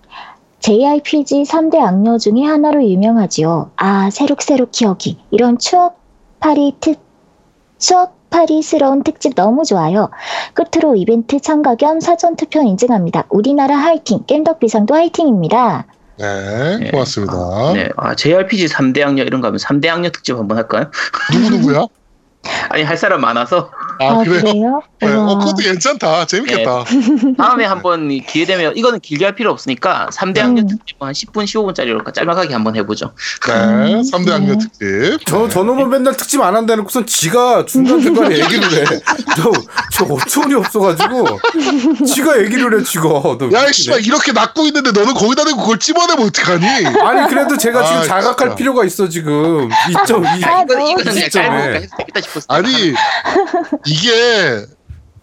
JRPG 0.62 1.43
3대 1.43 1.80
악녀 1.80 2.17
중에 2.17 2.43
하나로 2.43 2.84
유명하지요. 2.84 3.71
아, 3.76 4.10
새록새록 4.12 4.71
기억이. 4.71 5.17
이런 5.32 5.58
추억파리 5.58 6.76
특, 6.80 7.00
추억파리스러운 7.80 9.04
특집 9.04 9.34
너무 9.34 9.65
좋아요. 9.65 10.12
끝으로 10.54 10.95
이벤트 10.95 11.39
참가 11.39 11.74
겸 11.76 12.00
사전투표 12.00 12.62
인증합니다. 12.62 13.26
우리나라 13.30 13.76
화이팅, 13.76 14.26
겜덕 14.28 14.60
비상도 14.60 14.93
화이팅입니다. 14.93 15.88
네, 16.19 16.78
네. 16.78 16.91
고맙습니다. 16.91 17.34
아, 17.34 17.71
네. 17.74 17.89
아, 17.97 18.13
JRPG 18.15 18.67
3대 18.67 19.02
악녀 19.02 19.24
이런 19.24 19.41
거 19.41 19.47
하면 19.47 19.58
3대 19.58 19.88
악녀 19.88 20.12
특집 20.12 20.38
한번 20.38 20.58
할까요? 20.58 20.91
누구 21.34 21.58
누구야? 21.58 21.88
아니 22.69 22.84
할 22.84 22.97
사람 22.97 23.21
많아서 23.21 23.69
아, 23.99 24.23
그래요? 24.23 24.41
그래요? 24.41 24.82
네, 24.99 25.13
어. 25.13 25.38
그것도 25.38 25.58
괜찮다. 25.58 26.25
재밌겠다. 26.25 26.86
다음에 27.38 27.65
한번 27.65 28.08
기회 28.25 28.45
되면 28.45 28.75
이거는 28.75 28.99
길게 28.99 29.25
할 29.25 29.36
필요 29.36 29.51
없으니까 29.51 30.10
3대 30.12 30.39
음. 30.39 30.43
학년 30.43 30.67
특집 30.67 30.95
한 30.99 31.12
10분 31.12 31.43
15분짜리로 31.43 32.12
짤막하게 32.13 32.54
한번 32.54 32.75
해보죠. 32.77 33.13
네, 33.47 34.01
3대 34.12 34.30
학년 34.30 34.58
네. 34.58 34.58
특집. 34.58 35.25
저 35.27 35.47
저놈은 35.47 35.89
맨날 35.89 36.15
특집 36.17 36.41
안 36.41 36.56
한다는 36.56 36.84
우선 36.86 37.06
지가 37.06 37.65
중간중간에 37.65 38.39
얘기를 38.39 38.63
해. 38.73 38.86
저, 39.36 39.51
저 39.91 40.06
어처구니 40.06 40.56
없어가지고 40.56 41.39
지가 42.06 42.41
얘기를 42.41 42.80
해 42.80 42.84
지가. 42.84 43.04
너 43.38 43.49
야. 43.54 43.71
씨발 43.71 44.04
이렇게 44.06 44.32
낳고 44.32 44.65
있는데 44.67 44.91
너는 44.91 45.13
거기다 45.13 45.43
대고 45.45 45.58
그걸 45.62 45.77
찝어내면 45.77 46.25
어떡하니? 46.27 46.65
아니 47.01 47.30
그래도 47.30 47.56
제가 47.58 47.84
지금 47.86 47.99
아, 47.99 48.04
자각할 48.04 48.36
진짜. 48.38 48.56
필요가 48.56 48.84
있어 48.86 49.08
지금 49.10 49.69
2.2 49.69 50.25
아, 50.45 50.63
이거, 50.63 50.73
이거는 50.73 50.95
그냥 50.95 51.13
진짜. 51.13 51.41
아니 52.47 52.93
이게 53.85 54.65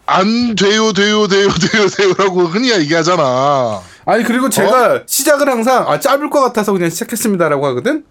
안 0.06 0.54
돼요, 0.54 0.92
돼요, 0.92 1.28
돼요, 1.28 1.48
돼요, 1.48 1.86
돼요라고 1.88 2.44
흔히 2.44 2.72
얘기하잖아. 2.72 3.82
아니 4.06 4.24
그리고 4.24 4.48
제가 4.48 5.02
시작을 5.06 5.48
항상 5.48 5.86
아 5.88 6.00
짧을 6.00 6.30
것 6.30 6.40
같아서 6.40 6.72
그냥 6.72 6.88
시작했습니다라고 6.88 7.66
하거든. 7.66 8.04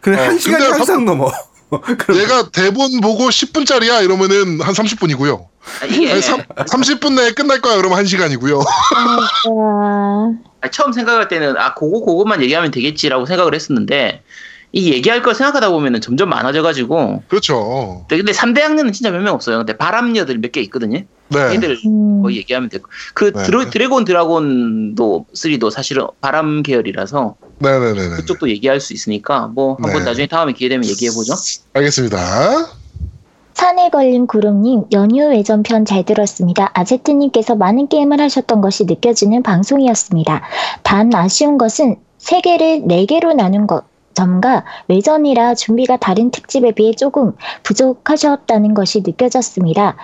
근데 0.00 0.20
어, 0.20 0.24
한 0.24 0.38
시간이 0.38 0.64
근데 0.64 0.76
항상 0.76 1.04
넘어. 1.04 1.30
그럼 1.70 2.18
내가 2.18 2.48
대본 2.50 3.00
보고 3.00 3.28
10분짜리야 3.28 4.04
이러면은 4.04 4.60
한 4.60 4.74
30분이고요. 4.74 5.46
아, 5.82 5.86
이게 5.86 6.12
아니, 6.12 6.20
30분 6.20 7.14
내에 7.14 7.32
끝날 7.32 7.60
거야 7.60 7.76
그러면 7.76 8.02
1시간이고요. 8.04 8.58
와. 9.50 10.32
아, 10.60 10.70
처음 10.70 10.92
생각할 10.92 11.28
때는 11.28 11.56
아 11.56 11.74
그거 11.74 12.04
그것만 12.04 12.42
얘기하면 12.42 12.70
되겠지라고 12.70 13.26
생각을 13.26 13.54
했었는데 13.54 14.22
이 14.72 14.92
얘기할 14.92 15.22
걸 15.22 15.34
생각하다 15.34 15.70
보면은 15.70 16.00
점점 16.00 16.28
많아져가지고 16.28 17.22
그렇죠. 17.28 18.04
근데, 18.08 18.22
근데 18.22 18.32
3대 18.32 18.60
학년은 18.60 18.92
진짜 18.92 19.10
몇 19.10 19.22
명 19.22 19.34
없어요. 19.34 19.58
근데 19.58 19.76
바람녀들 19.76 20.38
몇 20.38 20.52
개 20.52 20.60
있거든요. 20.62 21.00
네. 21.28 21.38
얘들 21.54 21.78
음. 21.86 22.22
거의 22.22 22.36
얘기하면 22.36 22.68
되고 22.68 22.84
그 23.14 23.32
네. 23.32 23.42
드로, 23.44 23.70
드래곤 23.70 24.04
드라곤도 24.04 25.26
3도 25.34 25.70
사실은 25.70 26.06
바람 26.20 26.62
계열이라서 26.62 27.36
네네네네. 27.58 28.16
그쪽도 28.16 28.48
얘기할 28.50 28.80
수 28.80 28.92
있으니까 28.92 29.46
뭐 29.48 29.74
한번 29.80 30.00
네. 30.00 30.04
나중에 30.04 30.26
다음에 30.26 30.52
기회 30.52 30.68
되면 30.68 30.84
얘기해 30.86 31.10
보죠. 31.12 31.34
알겠습니다. 31.72 32.18
산에 33.54 33.88
걸린 33.88 34.26
구름님, 34.26 34.84
연휴 34.92 35.28
외전편 35.30 35.86
잘 35.86 36.04
들었습니다. 36.04 36.70
아제트님께서 36.74 37.54
많은 37.54 37.88
게임을 37.88 38.20
하셨던 38.20 38.60
것이 38.60 38.84
느껴지는 38.84 39.42
방송이었습니다. 39.42 40.42
단 40.82 41.14
아쉬운 41.14 41.56
것은 41.56 41.96
세개를 42.18 42.82
네개로 42.86 43.32
나눈 43.32 43.66
것. 43.66 43.84
점과 44.16 44.64
외전이라 44.88 45.54
준비가 45.54 45.98
다른 45.98 46.30
특집에 46.30 46.72
비해 46.72 46.92
조금 46.92 47.36
부족하셨다는 47.62 48.72
것이 48.72 49.02
느껴졌습니다. 49.06 49.96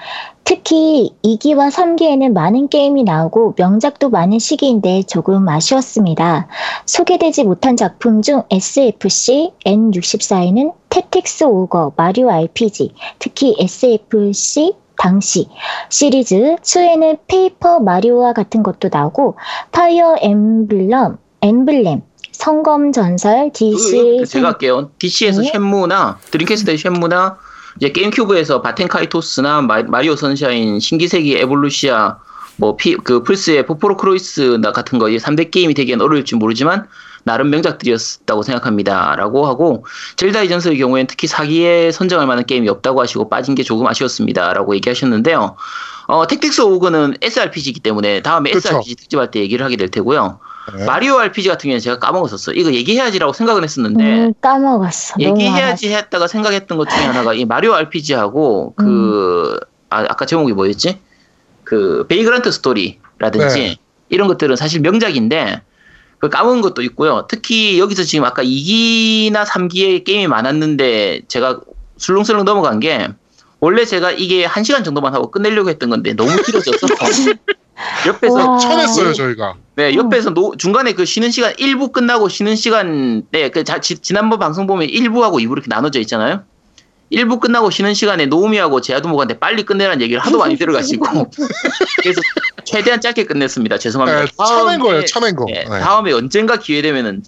특히 0.44 1.14
2기와 1.24 1.70
3기에는 1.70 2.32
많은 2.32 2.68
게임이 2.68 3.04
나오고 3.04 3.54
명작도 3.56 4.10
많은 4.10 4.38
시기인데 4.38 5.04
조금 5.04 5.48
아쉬웠습니다. 5.48 6.48
소개되지 6.84 7.44
못한 7.44 7.76
작품 7.76 8.20
중 8.20 8.42
SFC 8.50 9.52
N64에는 9.64 10.74
테틱스 10.90 11.44
오거, 11.44 11.94
마리오 11.96 12.30
RPG, 12.30 12.92
특히 13.18 13.56
SFC 13.58 14.74
당시 14.98 15.48
시리즈 15.88 16.56
2에는 16.60 17.18
페이퍼 17.26 17.80
마리오와 17.80 18.34
같은 18.34 18.62
것도 18.62 18.90
나오고 18.92 19.36
파이어 19.72 20.16
엠블럼, 20.20 21.18
엠블렘, 21.40 22.02
성검 22.42 22.90
전설, 22.90 23.52
DC 23.54 24.18
그 24.18 24.26
제가 24.26 24.48
할게요. 24.48 24.90
DC에서 24.98 25.42
네. 25.42 25.52
쉔무나 25.52 26.18
드림캐스트의 26.32 26.76
쉔무나 26.76 27.38
이제 27.76 27.92
게임큐브에서 27.92 28.62
바텐카이토스나 28.62 29.62
마, 29.62 29.82
마리오 29.84 30.16
선샤인, 30.16 30.80
신기세기 30.80 31.36
에볼루시아 31.36 32.18
뭐그 32.56 33.22
플스의 33.22 33.64
포포로 33.64 33.96
크로이스 33.96 34.58
나 34.60 34.72
같은 34.72 34.98
거 34.98 35.06
3대 35.06 35.52
게임이 35.52 35.74
되기엔 35.74 36.00
어려울지 36.00 36.34
모르지만 36.34 36.88
나름 37.22 37.48
명작들이었다고 37.50 38.42
생각합니다 38.42 39.14
라고 39.14 39.46
하고 39.46 39.86
젤다 40.16 40.42
이전서의 40.42 40.78
경우에는 40.78 41.06
특히 41.06 41.28
사기에 41.28 41.92
선정할 41.92 42.26
만한 42.26 42.44
게임이 42.44 42.68
없다고 42.68 43.00
하시고 43.00 43.28
빠진 43.28 43.54
게 43.54 43.62
조금 43.62 43.86
아쉬웠습니다 43.86 44.52
라고 44.52 44.74
얘기하셨는데요. 44.74 45.56
어, 46.08 46.26
택틱스 46.26 46.62
오그는 46.62 47.14
SRPG이기 47.22 47.78
때문에 47.80 48.20
다음에 48.22 48.50
그쵸. 48.50 48.68
SRPG 48.68 48.96
특집할 48.96 49.30
때 49.30 49.38
얘기를 49.38 49.64
하게 49.64 49.76
될 49.76 49.88
테고요. 49.88 50.40
네. 50.76 50.84
마리오 50.84 51.18
RPG 51.18 51.48
같은 51.48 51.68
경우는 51.68 51.80
제가 51.80 51.98
까먹었었어. 51.98 52.52
이거 52.52 52.72
얘기해야지라고 52.72 53.32
생각은 53.32 53.64
했었는데 53.64 54.04
음, 54.04 54.34
까먹었어. 54.40 55.16
얘기해야지 55.18 55.92
했다가 55.92 56.26
생각했던 56.26 56.78
것 56.78 56.88
중에 56.88 57.04
하나가 57.04 57.34
이 57.34 57.44
마리오 57.44 57.74
RPG하고 57.74 58.74
그 58.76 59.58
아, 59.90 60.00
아까 60.08 60.24
제목이 60.24 60.52
뭐였지? 60.52 61.00
그 61.64 62.06
베이그란트 62.08 62.50
스토리라든지 62.50 63.58
네. 63.58 63.76
이런 64.08 64.28
것들은 64.28 64.56
사실 64.56 64.80
명작인데 64.80 65.62
그 66.18 66.28
까먹은 66.28 66.60
것도 66.60 66.82
있고요. 66.82 67.26
특히 67.28 67.80
여기서 67.80 68.04
지금 68.04 68.24
아까 68.24 68.44
2기나 68.44 69.44
3기의 69.44 70.04
게임이 70.04 70.28
많았는데 70.28 71.22
제가 71.26 71.60
술렁술렁 71.96 72.44
넘어간 72.44 72.78
게 72.78 73.08
원래 73.58 73.84
제가 73.84 74.12
이게 74.12 74.46
1시간 74.46 74.84
정도만 74.84 75.14
하고 75.14 75.30
끝내려고 75.30 75.70
했던 75.70 75.90
건데 75.90 76.14
너무 76.14 76.30
길어져서 76.42 76.86
옆에서 78.06 78.50
와. 78.50 78.58
쳐냈어요 78.58 79.12
저희가. 79.12 79.56
네, 79.74 79.94
옆에서 79.94 80.30
노- 80.34 80.54
중간에 80.56 80.92
그 80.92 81.04
쉬는 81.06 81.30
시간 81.30 81.52
1부 81.54 81.92
끝나고 81.92 82.28
쉬는 82.28 82.56
시간, 82.56 83.22
네, 83.30 83.48
그 83.48 83.64
자- 83.64 83.80
지, 83.80 83.98
지난번 83.98 84.38
방송 84.38 84.66
보면 84.66 84.88
1부하고 84.88 85.34
2부 85.40 85.52
이렇게 85.52 85.66
나눠져 85.68 85.98
있잖아요. 86.00 86.42
1부 87.10 87.40
끝나고 87.40 87.70
쉬는 87.70 87.94
시간에 87.94 88.26
노우미하고 88.26 88.80
제아두목한테 88.80 89.38
빨리 89.38 89.64
끝내라는 89.64 90.00
얘기를 90.02 90.20
하도 90.20 90.38
많이 90.38 90.56
들어가지고 90.56 91.04
그래서 92.02 92.20
최대한 92.64 93.00
짧게 93.00 93.24
끝냈습니다. 93.24 93.78
죄송합니다. 93.78 94.20
네, 94.24 94.26
쳐낸 94.36 94.78
다음에- 94.78 94.82
거예요, 94.82 95.04
쳐낸 95.04 95.36
거. 95.36 95.44
네, 95.46 95.64
네. 95.68 95.80
다음에 95.80 96.12
언젠가 96.12 96.56
기회 96.56 96.80
되면은 96.82 97.22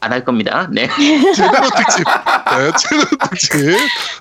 안 0.00 0.12
할 0.12 0.22
겁니다. 0.22 0.68
네. 0.70 0.86
제대로 1.34 1.66
특집. 1.70 2.04
네, 2.04 2.70
제대로 2.78 3.04
특집. 3.30 3.52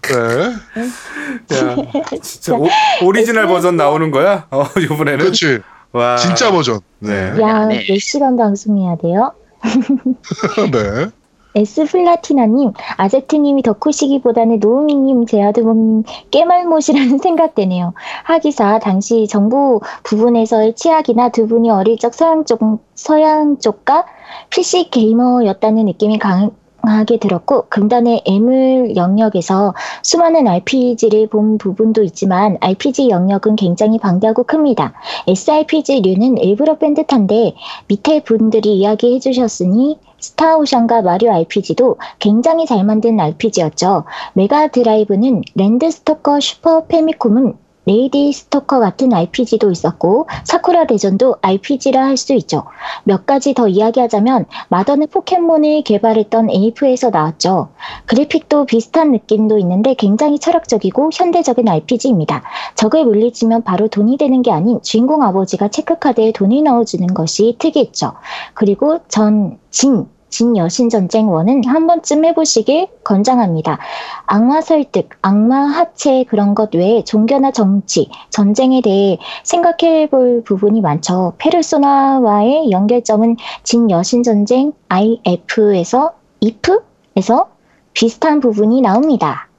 네. 0.07 1.57
야, 1.57 1.75
진짜 2.23 2.53
오, 2.53 2.69
오리지널 3.01 3.47
버전 3.47 3.75
나오는 3.75 4.09
거야? 4.11 4.47
어 4.49 4.65
이번에는 4.79 5.17
그렇지. 5.19 5.59
와 5.93 6.17
진짜 6.17 6.51
버전. 6.51 6.79
네. 6.99 7.39
야, 7.39 7.67
네. 7.67 7.85
몇 7.87 7.99
시간 7.99 8.35
방송해야 8.35 8.97
돼요? 8.97 9.31
네. 10.71 11.11
S 11.55 11.85
플라티나님, 11.85 12.73
아제트님이 12.97 13.61
덕후시기보다는 13.61 14.59
노우미님, 14.59 15.27
제아드봉님 15.27 16.03
겜알못이라는 16.31 17.19
생각되네요. 17.19 17.93
하기사 18.23 18.79
당시 18.79 19.27
정부 19.27 19.79
부분에서의 20.01 20.73
치약이나 20.73 21.29
두 21.29 21.47
분이 21.47 21.69
어릴 21.69 21.99
적 21.99 22.15
서양 22.15 22.43
쪽 22.45 22.79
서양 22.95 23.59
쪽과 23.59 24.05
PC 24.49 24.89
게이머였다는 24.89 25.85
느낌이 25.85 26.17
강 26.17 26.51
하게 26.89 27.17
들었고 27.17 27.65
금단의 27.69 28.23
에뮬 28.25 28.95
영역에서 28.95 29.73
수많은 30.01 30.47
RPG를 30.47 31.27
본 31.27 31.57
부분도 31.57 32.03
있지만 32.03 32.57
RPG 32.59 33.09
영역은 33.09 33.55
굉장히 33.55 33.97
방대하고 33.99 34.43
큽니다. 34.43 34.93
SRPG류는 35.27 36.37
일부러 36.37 36.77
뺀 36.77 36.93
듯한데 36.93 37.55
밑에 37.87 38.21
분들이 38.23 38.77
이야기해 38.77 39.19
주셨으니 39.19 39.99
스타오션과 40.19 41.01
마리오 41.01 41.31
RPG도 41.31 41.97
굉장히 42.19 42.65
잘 42.65 42.83
만든 42.83 43.19
RPG였죠. 43.19 44.03
메가 44.33 44.67
드라이브는 44.67 45.41
랜드 45.55 45.89
스토커 45.89 46.39
슈퍼 46.39 46.85
패미콤은 46.85 47.53
레이디 47.85 48.31
스토커 48.31 48.79
같은 48.79 49.13
RPG도 49.13 49.71
있었고 49.71 50.27
사쿠라 50.45 50.87
대전도 50.87 51.37
RPG라 51.41 52.05
할 52.05 52.17
수 52.17 52.33
있죠. 52.33 52.63
몇 53.03 53.25
가지 53.25 53.53
더 53.53 53.67
이야기하자면 53.67 54.45
마더는 54.69 55.07
포켓몬을 55.07 55.83
개발했던 55.83 56.49
에이프에서 56.49 57.09
나왔죠. 57.09 57.69
그래픽도 58.05 58.65
비슷한 58.65 59.11
느낌도 59.11 59.57
있는데 59.59 59.93
굉장히 59.95 60.39
철학적이고 60.39 61.09
현대적인 61.13 61.67
RPG입니다. 61.67 62.43
적을 62.75 63.05
물리치면 63.05 63.63
바로 63.63 63.87
돈이 63.87 64.17
되는 64.17 64.41
게 64.41 64.51
아닌 64.51 64.81
주인공 64.81 65.23
아버지가 65.23 65.67
체크카드에 65.69 66.31
돈을 66.31 66.63
넣어주는 66.63 67.07
것이 67.13 67.55
특이했죠. 67.59 68.13
그리고 68.53 68.99
전, 69.07 69.59
진, 69.71 70.07
진 70.33 70.57
여신 70.57 70.89
전쟁 70.89 71.29
원은 71.29 71.63
한 71.65 71.85
번쯤 71.85 72.25
해보시길 72.25 72.87
권장합니다. 73.03 73.77
악마 74.25 74.61
설득, 74.61 75.09
악마 75.21 75.57
하체 75.57 76.25
그런 76.27 76.55
것 76.55 76.73
외에 76.73 77.03
종교나 77.03 77.51
정치, 77.51 78.09
전쟁에 78.31 78.81
대해 78.81 79.19
생각해 79.43 80.09
볼 80.09 80.41
부분이 80.43 80.81
많죠. 80.81 81.33
페르소나와의 81.37 82.71
연결점은 82.71 83.37
진 83.61 83.91
여신 83.91 84.23
전쟁 84.23 84.73
IF에서 84.89 86.13
IF에서 86.41 87.51
비슷한 87.93 88.39
부분이 88.39 88.81
나옵니다. 88.81 89.49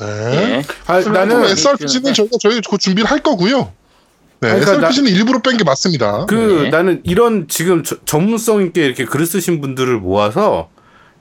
네. 0.00 0.06
네. 0.06 0.62
아, 0.88 0.98
나는 0.98 1.44
SRPG는 1.44 2.14
저희가 2.14 2.36
저희 2.40 2.60
곧 2.62 2.78
준비를 2.78 3.08
할 3.08 3.20
거고요. 3.20 3.70
네, 4.48 4.60
그러니까 4.60 4.72
SRPG는 4.88 5.10
일부러 5.12 5.40
뺀 5.40 5.56
게 5.56 5.64
맞습니다. 5.64 6.26
그 6.26 6.62
네. 6.64 6.70
나는 6.70 7.00
이런 7.04 7.46
지금 7.48 7.82
저- 7.82 7.96
전문성 8.04 8.62
있게 8.62 8.84
이렇게 8.86 9.04
글을 9.04 9.26
쓰신 9.26 9.60
분들을 9.60 9.98
모아서 9.98 10.68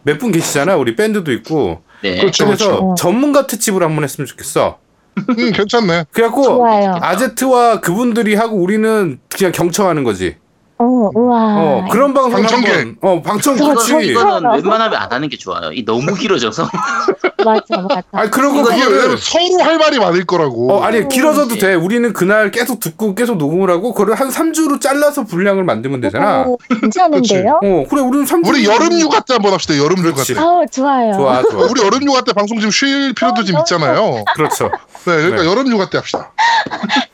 몇 0.03 0.17
분 0.19 0.31
계시잖아. 0.31 0.75
우리 0.75 0.95
밴드도 0.95 1.31
있고. 1.31 1.81
네. 2.01 2.17
그렇죠. 2.19 2.45
그래서 2.45 2.65
그렇죠. 2.67 2.95
전문가 2.97 3.47
특집을 3.47 3.81
한번 3.83 4.03
했으면 4.03 4.25
좋겠어. 4.27 4.79
음, 5.17 5.51
괜찮네. 5.53 6.05
그래갖고 6.11 6.43
좋아요. 6.43 6.97
아제트와 7.01 7.79
그분들이 7.79 8.35
하고 8.35 8.57
우리는 8.57 9.19
그냥 9.29 9.51
경청하는 9.53 10.03
거지. 10.03 10.35
어, 10.83 11.09
우와. 11.15 11.37
어 11.57 11.85
그런 11.91 12.13
방송 12.13 12.31
방청객. 12.31 12.75
한번 12.75 12.97
어 13.01 13.21
방청 13.21 13.55
이거- 13.55 13.69
그렇지. 13.69 13.91
이거, 13.93 14.01
이거는. 14.21 14.51
웬만하면 14.55 14.99
안 14.99 15.11
하는 15.11 15.29
게 15.29 15.37
좋아요. 15.37 15.71
이 15.71 15.83
너무 15.85 16.13
길어져서. 16.13 16.67
맞아, 17.45 17.81
맞아. 17.81 18.01
아니 18.11 18.31
그러고 18.31 18.63
그거를 18.63 18.91
왜냐면 18.97 19.17
서로 19.17 19.63
할 19.63 19.77
말이 19.77 19.99
많을 19.99 20.25
거라고. 20.25 20.73
어 20.73 20.83
아니 20.83 21.07
길어져도 21.07 21.55
돼. 21.55 21.73
우리는 21.73 22.11
그날 22.13 22.51
계속 22.51 22.79
듣고 22.79 23.15
계속 23.15 23.37
녹음을 23.37 23.69
하고 23.69 23.93
그걸 23.93 24.15
한 24.15 24.29
3주로 24.29 24.79
잘라서 24.79 25.23
분량을 25.23 25.63
만들면 25.63 26.01
되잖아. 26.01 26.43
오, 26.47 26.57
괜찮은데요? 26.81 27.59
어 27.63 27.85
그래 27.89 28.01
우리는 28.01 28.25
3주 28.25 28.47
우리 28.47 28.65
여름 28.65 28.91
휴가 28.99 29.19
때 29.21 29.33
한번 29.33 29.53
합시다. 29.53 29.77
여름 29.77 29.97
휴가. 29.97 30.23
때. 30.23 30.39
아우, 30.39 30.65
좋아요. 30.71 31.13
좋아 31.13 31.41
좋아. 31.43 31.67
우리 31.69 31.81
여름 31.81 32.01
휴가 32.07 32.21
때 32.21 32.33
방송 32.33 32.59
좀쉴 32.59 33.13
필요도 33.13 33.43
좀 33.43 33.55
어, 33.57 33.59
있잖아요. 33.59 34.23
그렇죠. 34.35 34.65
네, 35.05 35.15
그러니까 35.17 35.41
네. 35.43 35.49
여름 35.49 35.67
휴가 35.71 35.89
때 35.89 35.97
합시다. 35.97 36.31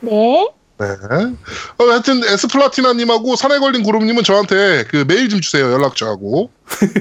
네. 0.00 0.48
네. 0.80 0.86
어, 1.76 1.84
하여튼 1.90 2.24
에스플라티나님하고 2.24 3.36
산에 3.36 3.58
걸린 3.58 3.82
구름님은 3.82 4.24
저한테 4.24 4.84
그 4.88 5.04
메일 5.06 5.28
좀 5.28 5.42
주세요. 5.42 5.70
연락처하고. 5.70 6.50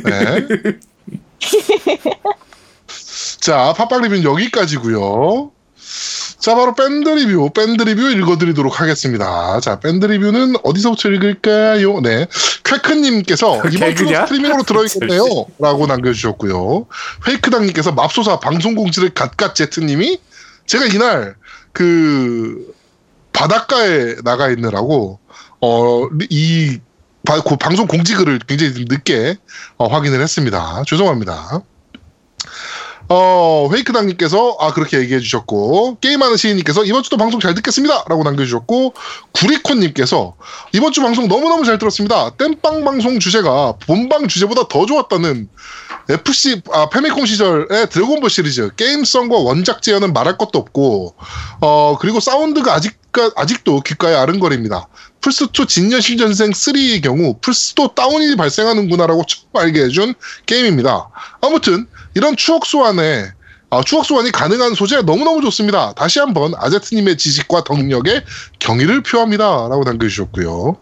네. 0.04 0.48
자, 3.40 3.74
팟빵 3.78 4.02
리뷰는 4.02 4.24
여기까지고요. 4.24 5.52
자, 6.40 6.56
바로 6.56 6.74
밴드 6.76 7.08
리뷰, 7.10 7.50
밴드 7.54 7.84
리뷰 7.84 8.10
읽어드리도록 8.10 8.80
하겠습니다. 8.82 9.60
자, 9.62 9.80
밴드 9.80 10.06
리뷰는 10.06 10.56
어디서부터 10.64 11.10
읽을까요? 11.10 12.02
네. 12.02 12.28
쾌크님께서 12.64 13.62
이번 13.72 13.96
주? 13.96 14.08
스트리밍으로 14.08 14.64
들어있겠네요. 14.64 15.24
라고 15.60 15.88
남겨주셨고요. 15.88 16.86
페이크당님께서 17.26 17.94
맙소사 17.94 18.40
방송 18.40 18.76
공지를 18.76 19.10
갓갓 19.14 19.56
제트님이 19.56 20.20
제가 20.66 20.86
이날 20.86 21.36
그 21.74 22.74
바닷가에 23.40 24.16
나가 24.26 24.50
있느라고 24.50 25.18
어이 25.62 26.80
그 27.48 27.56
방송 27.58 27.88
공지글을 27.88 28.40
굉장히 28.46 28.74
늦게 28.90 29.38
어, 29.78 29.88
확인을 29.88 30.22
했습니다. 30.22 30.84
죄송합니다. 30.86 31.62
어, 33.12 33.68
페이크당님께서, 33.72 34.58
아, 34.60 34.72
그렇게 34.72 35.00
얘기해 35.00 35.20
주셨고, 35.20 35.98
게임하는 36.00 36.38
시인님께서, 36.38 36.86
이번 36.86 37.02
주도 37.02 37.18
방송 37.18 37.40
잘 37.40 37.56
듣겠습니다! 37.56 38.04
라고 38.08 38.24
남겨주셨고, 38.24 38.94
구리콘님께서, 39.32 40.36
이번 40.74 40.92
주 40.92 41.02
방송 41.02 41.28
너무너무 41.28 41.66
잘 41.66 41.80
들었습니다. 41.80 42.30
땜빵 42.38 42.86
방송 42.86 43.20
주제가 43.20 43.78
본방 43.80 44.28
주제보다 44.28 44.68
더 44.68 44.86
좋았다는 44.86 45.50
FC, 46.10 46.62
아, 46.74 46.90
페미콘 46.90 47.28
시절의 47.28 47.90
드래곤볼 47.90 48.32
시리즈, 48.32 48.74
게임성과 48.76 49.38
원작 49.38 49.84
재현은 49.84 50.12
말할 50.12 50.38
것도 50.38 50.58
없고, 50.58 51.16
어, 51.62 51.98
그리고 52.00 52.20
사운드가 52.20 52.74
아직, 52.74 52.98
아직도 53.36 53.82
귓가에 53.82 54.16
아른거립니다. 54.16 54.88
플스2 55.22 55.68
진년 55.68 56.02
신전생 56.02 56.52
3의 56.52 57.04
경우, 57.04 57.40
플스2 57.42 57.94
다운이 57.94 58.36
발생하는구나라고 58.38 59.24
처음 59.28 59.46
알게 59.54 59.84
해준 59.84 60.16
게임입니다. 60.48 61.10
아무튼, 61.42 61.88
이런 62.16 62.36
추억 62.36 62.66
소환에 62.66 63.32
아, 63.72 63.84
추억 63.84 64.04
소환이 64.04 64.32
가능한 64.32 64.74
소재 64.74 65.04
너무너무 65.04 65.42
좋습니다. 65.42 65.94
다시 65.94 66.18
한번 66.20 66.54
아제트님의 66.58 67.18
지식과 67.18 67.66
덕력에 67.66 68.24
경의를 68.58 69.04
표합니다. 69.04 69.46
라고 69.46 69.84
남겨주셨고요. 69.84 70.76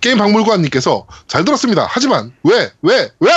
게임 0.00 0.18
박물관님께서 0.18 1.06
잘 1.26 1.44
들었습니다. 1.44 1.88
하지만 1.90 2.32
왜, 2.44 2.70
왜, 2.82 3.10
왜? 3.18 3.30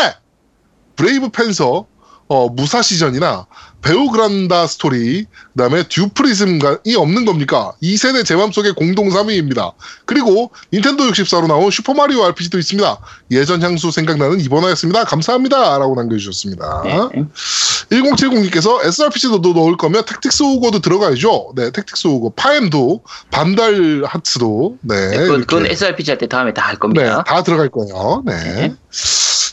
브레이브 0.97 1.29
펜서, 1.29 1.85
어, 2.29 2.49
무사시전이나 2.49 3.45
베이그란트 3.81 4.67
스토리, 4.67 5.23
그 5.23 5.57
다음에 5.57 5.83
듀프리즘이 5.87 6.59
없는 6.97 7.23
겁니까? 7.23 7.71
2세대 7.81 8.25
제 8.25 8.35
맘 8.35 8.51
속의 8.51 8.73
공동 8.73 9.07
3위입니다. 9.07 9.71
그리고 10.05 10.51
닌텐도 10.73 11.05
64로 11.05 11.47
나온 11.47 11.71
슈퍼마리오 11.71 12.21
RPG도 12.25 12.57
있습니다. 12.59 12.97
예전 13.31 13.61
향수 13.63 13.91
생각나는 13.91 14.41
이번화였습니다. 14.41 15.05
감사합니다. 15.05 15.77
라고 15.77 15.95
남겨주셨습니다. 15.95 16.81
네. 16.83 17.23
1070님께서 17.91 18.83
SRPG도 18.83 19.37
넣을 19.53 19.77
거면 19.77 20.03
택틱스 20.03 20.43
오고도 20.43 20.79
들어가야죠. 20.79 21.53
네, 21.55 21.71
택틱스 21.71 22.07
오고. 22.07 22.31
파엠도, 22.31 23.03
반달 23.31 24.01
하츠도. 24.05 24.77
네. 24.81 25.09
네, 25.11 25.17
그건, 25.17 25.41
그건. 25.45 25.65
SRPG 25.67 26.11
할 26.11 26.17
때 26.17 26.27
다음에 26.27 26.53
다할 26.53 26.73
네, 26.73 26.79
겁니다. 26.79 27.23
다 27.23 27.43
들어갈 27.43 27.69
거예요. 27.69 28.23
네. 28.25 28.33
네. 28.43 28.75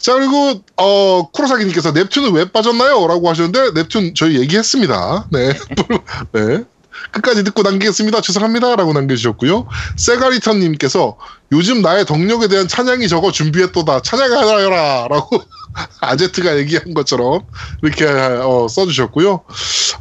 자, 0.04 0.12
그리고, 0.12 0.60
어, 0.76 1.30
쿠로사기님께서 1.32 1.94
넵튠은 1.94 2.34
왜 2.34 2.44
빠졌나요? 2.44 3.06
라고 3.06 3.30
하셨는데, 3.30 3.70
넵튠 3.70 4.14
저희 4.14 4.38
얘기했습니다. 4.38 5.28
네. 5.32 5.54
네. 6.32 6.64
끝까지 7.10 7.42
듣고 7.42 7.62
남기겠습니다. 7.62 8.20
죄송합니다. 8.20 8.76
라고 8.76 8.92
남겨주셨고요. 8.92 9.66
세가리턴님께서 9.96 11.16
요즘 11.52 11.80
나의 11.80 12.04
덕력에 12.04 12.48
대한 12.48 12.68
찬양이 12.68 13.08
적어 13.08 13.32
준비했도다. 13.32 14.00
찬양하여라. 14.00 15.08
라고 15.08 15.42
아제트가 16.02 16.58
얘기한 16.58 16.92
것처럼 16.92 17.40
이렇게 17.82 18.04
어, 18.04 18.66
써주셨고요. 18.68 19.40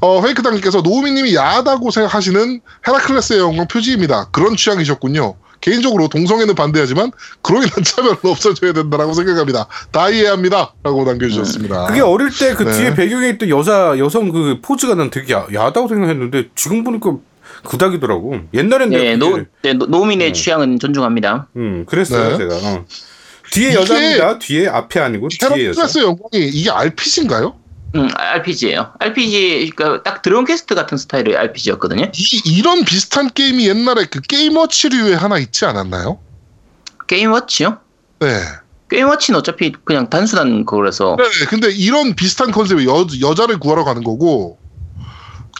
어, 0.01 0.21
페이크당님께서 0.21 0.81
노우미님이 0.81 1.33
야하다고 1.33 1.91
생각하시는 1.91 2.59
헤라클레스의 2.85 3.39
영광 3.39 3.69
표지입니다. 3.69 4.29
그런 4.31 4.57
취향이셨군요. 4.57 5.35
개인적으로 5.63 6.09
동성애는 6.09 6.55
반대하지만 6.55 7.11
그로 7.41 7.59
인한 7.63 7.71
차별은 7.83 8.17
없어져야 8.23 8.73
된다라고 8.73 9.13
생각합니다. 9.13 9.67
다 9.91 10.09
이해합니다. 10.09 10.73
라고 10.83 11.05
남겨주셨습니다. 11.05 11.85
그게 11.87 12.01
어릴 12.01 12.29
때그 12.29 12.63
네. 12.63 12.71
뒤에 12.71 12.93
배경에 12.95 13.29
있던 13.29 13.47
여자 13.49 13.97
여성 13.97 14.29
그 14.29 14.59
포즈가 14.61 14.95
난 14.95 15.09
되게 15.09 15.33
야, 15.33 15.47
야하다고 15.53 15.87
생각했는데 15.87 16.49
지금 16.55 16.83
보니까 16.83 17.15
그닥이더라고. 17.63 18.39
옛날엔 18.53 18.89
네, 18.89 19.15
노, 19.15 19.39
네, 19.61 19.73
노- 19.73 19.85
노민의 19.85 20.29
음. 20.29 20.33
취향은 20.33 20.79
존중합니다. 20.79 21.47
음 21.55 21.85
그랬어요 21.87 22.31
네. 22.31 22.37
제가. 22.37 22.55
어. 22.55 22.85
뒤에 23.51 23.73
여자입니다. 23.73 24.39
뒤에 24.39 24.67
앞에 24.67 24.99
아니고 24.99 25.29
뒤에 25.29 25.67
여자. 25.67 25.81
헤라클레스 25.83 25.99
영광이 25.99 26.45
이게 26.49 26.69
RPG인가요? 26.71 27.55
음, 27.95 28.09
RPG예요. 28.15 28.93
RPG, 28.99 29.71
그러니까 29.75 30.03
딱 30.03 30.21
Dragon 30.21 30.45
Quest 30.45 30.73
같은 30.73 30.97
스타일의 30.97 31.37
RPG였거든요. 31.37 32.05
이, 32.13 32.41
이런 32.45 32.83
비슷한 32.85 33.29
게임이 33.29 33.67
옛날에 33.67 34.05
그 34.05 34.19
Game 34.21 34.50
Watch류에 34.50 35.13
하나 35.13 35.37
있지 35.37 35.65
않았나요? 35.65 36.19
Game 37.07 37.31
Watch요? 37.31 37.77
네. 38.19 38.27
Game 38.89 39.05
Watch는 39.05 39.39
어차피 39.39 39.71
그냥 39.83 40.09
단순한 40.09 40.65
거라서 40.65 41.17
네, 41.17 41.45
근데 41.47 41.71
이런 41.71 42.15
비슷한 42.15 42.51
컨셉의 42.51 42.85
여, 42.85 43.07
여자를 43.21 43.59
구하러 43.59 43.83
가는 43.83 44.03
거고, 44.03 44.57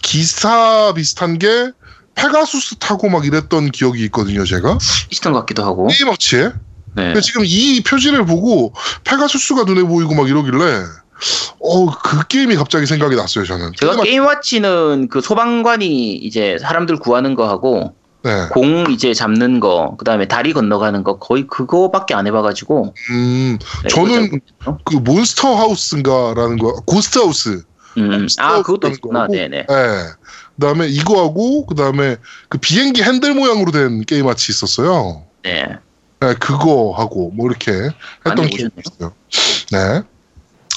기사 0.02 0.94
비슷한 0.96 1.38
게, 1.38 1.72
페가수스 2.16 2.76
타고 2.78 3.10
막 3.10 3.26
이랬던 3.26 3.72
기억이 3.72 4.04
있거든요, 4.06 4.44
제가. 4.46 4.78
비슷한 5.10 5.34
것 5.34 5.40
같기도 5.40 5.64
하고. 5.64 5.88
Game 5.88 6.11
Watch에. 6.11 6.52
네. 6.96 7.06
근데 7.06 7.22
지금 7.22 7.44
이 7.46 7.82
표지를 7.82 8.26
보고, 8.26 8.74
페가수스가 9.04 9.64
눈에 9.64 9.84
보이고 9.84 10.14
막 10.14 10.28
이러길래, 10.30 10.84
어, 11.60 11.86
그 11.92 12.28
게임이 12.28 12.56
갑자기 12.56 12.86
생각이 12.86 13.16
났어요, 13.16 13.46
저는. 13.46 13.72
제가 13.80 13.94
게임워- 13.96 14.04
게임워치는 14.04 15.08
그 15.10 15.22
소방관이 15.22 16.14
이제 16.16 16.58
사람들 16.60 16.98
구하는 16.98 17.36
거 17.36 17.48
하고 17.48 17.94
네. 18.24 18.48
공 18.52 18.86
이제 18.90 19.14
잡는 19.14 19.60
거, 19.60 19.96
그 19.98 20.06
다음에 20.06 20.28
다리 20.28 20.54
건너가는 20.54 21.04
거 21.04 21.20
거의 21.20 21.46
그거밖에 21.48 22.14
안 22.14 22.26
해봐가지고. 22.28 22.94
음, 23.12 23.58
네, 23.84 23.90
저는 23.90 24.40
그 24.86 24.96
Monster 24.96 25.56
House인가라는 25.56 26.58
거, 26.58 26.74
Ghost 26.86 27.20
House. 27.20 27.64
음, 27.98 28.28
아, 28.40 28.62
그것도 28.62 28.88
있구나. 28.90 29.22
거고, 29.22 29.34
네네. 29.34 29.66
네. 29.66 29.66
그 29.68 30.62
다음에 30.62 30.88
이거하고 30.88 31.66
그 31.66 31.76
다음에 31.76 32.16
그 32.48 32.58
비행기 32.58 33.04
핸들 33.04 33.34
모양으로 33.34 33.72
된 33.72 34.02
게임 34.02 34.28
워치 34.28 34.52
있었어요. 34.52 35.24
네. 35.44 35.68
네, 36.22 36.34
그거 36.36 36.94
하고 36.98 37.32
뭐 37.36 37.50
이렇게 37.50 37.72
했던 38.26 38.48
게임 38.48 38.70
보셨네요. 38.70 38.82
있어요. 38.86 39.14
네. 39.72 40.02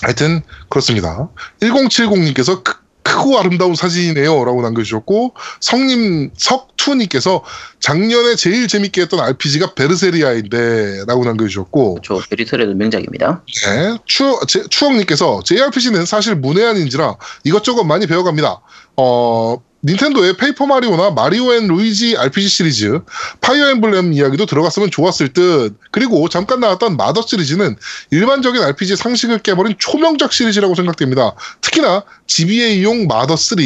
하여튼 0.03 0.43
그렇습니다. 0.69 1.29
1070님께서 1.61 2.63
크, 2.63 2.75
크고 3.03 3.39
아름다운 3.39 3.75
사진이네요라고 3.75 4.63
남겨주셨고 4.63 5.35
성님 5.61 6.31
석투님께서 6.37 7.43
작년에 7.79 8.35
제일 8.35 8.67
재밌게 8.67 9.03
했던 9.03 9.21
RPG가 9.21 9.75
Berseria인데라고 9.75 11.25
남겨주셨고 11.25 12.01
저 12.03 12.21
베리터레도 12.29 12.75
명작입니다. 12.75 13.43
네, 13.65 13.97
추억, 14.07 14.49
제, 14.49 14.65
추억님께서 14.69 15.43
JRPG는 15.45 16.05
사실 16.05 16.35
문외한인지라 16.35 17.17
이것저것 17.45 17.85
많이 17.85 18.07
배워갑니다. 18.07 18.61
어, 18.97 19.57
닌텐도의 19.87 20.37
Paper 20.37 20.67
Mario나 20.67 21.11
Mario 21.11 21.55
and 21.55 21.69
Luigi 21.69 22.17
RPG 22.17 22.49
시리즈, 22.49 23.01
Fire 23.41 23.71
Emblem 23.71 24.13
이야기도 24.13 24.45
들어갔으면 24.45 24.91
좋았을 24.91 25.29
듯. 25.33 25.77
그리고 25.93 26.29
잠깐 26.29 26.59
나왔던 26.59 26.97
Mother 26.97 27.23
시리즈는 27.23 27.77
일반적인 28.11 28.61
RPG 28.63 28.97
상식을 28.97 29.39
깨버린 29.39 29.77
초명작 29.79 30.33
시리즈라고 30.33 30.75
생각됩니다. 30.75 31.35
특히나 31.61 32.03
GBA용 32.27 33.07
Mother 33.07 33.37
3. 33.37 33.59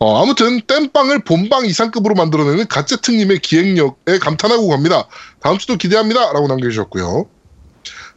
어, 0.00 0.22
아무튼 0.22 0.60
땜빵을 0.66 1.24
본방 1.24 1.64
이상급으로 1.64 2.14
만들어내는 2.14 2.68
가제트님의 2.68 3.38
기획력에 3.38 4.18
감탄하고 4.20 4.68
갑니다. 4.68 5.08
다음 5.40 5.56
주도 5.56 5.76
기대합니다. 5.76 6.32
라고 6.32 6.46
남겨주셨고요. 6.46 7.37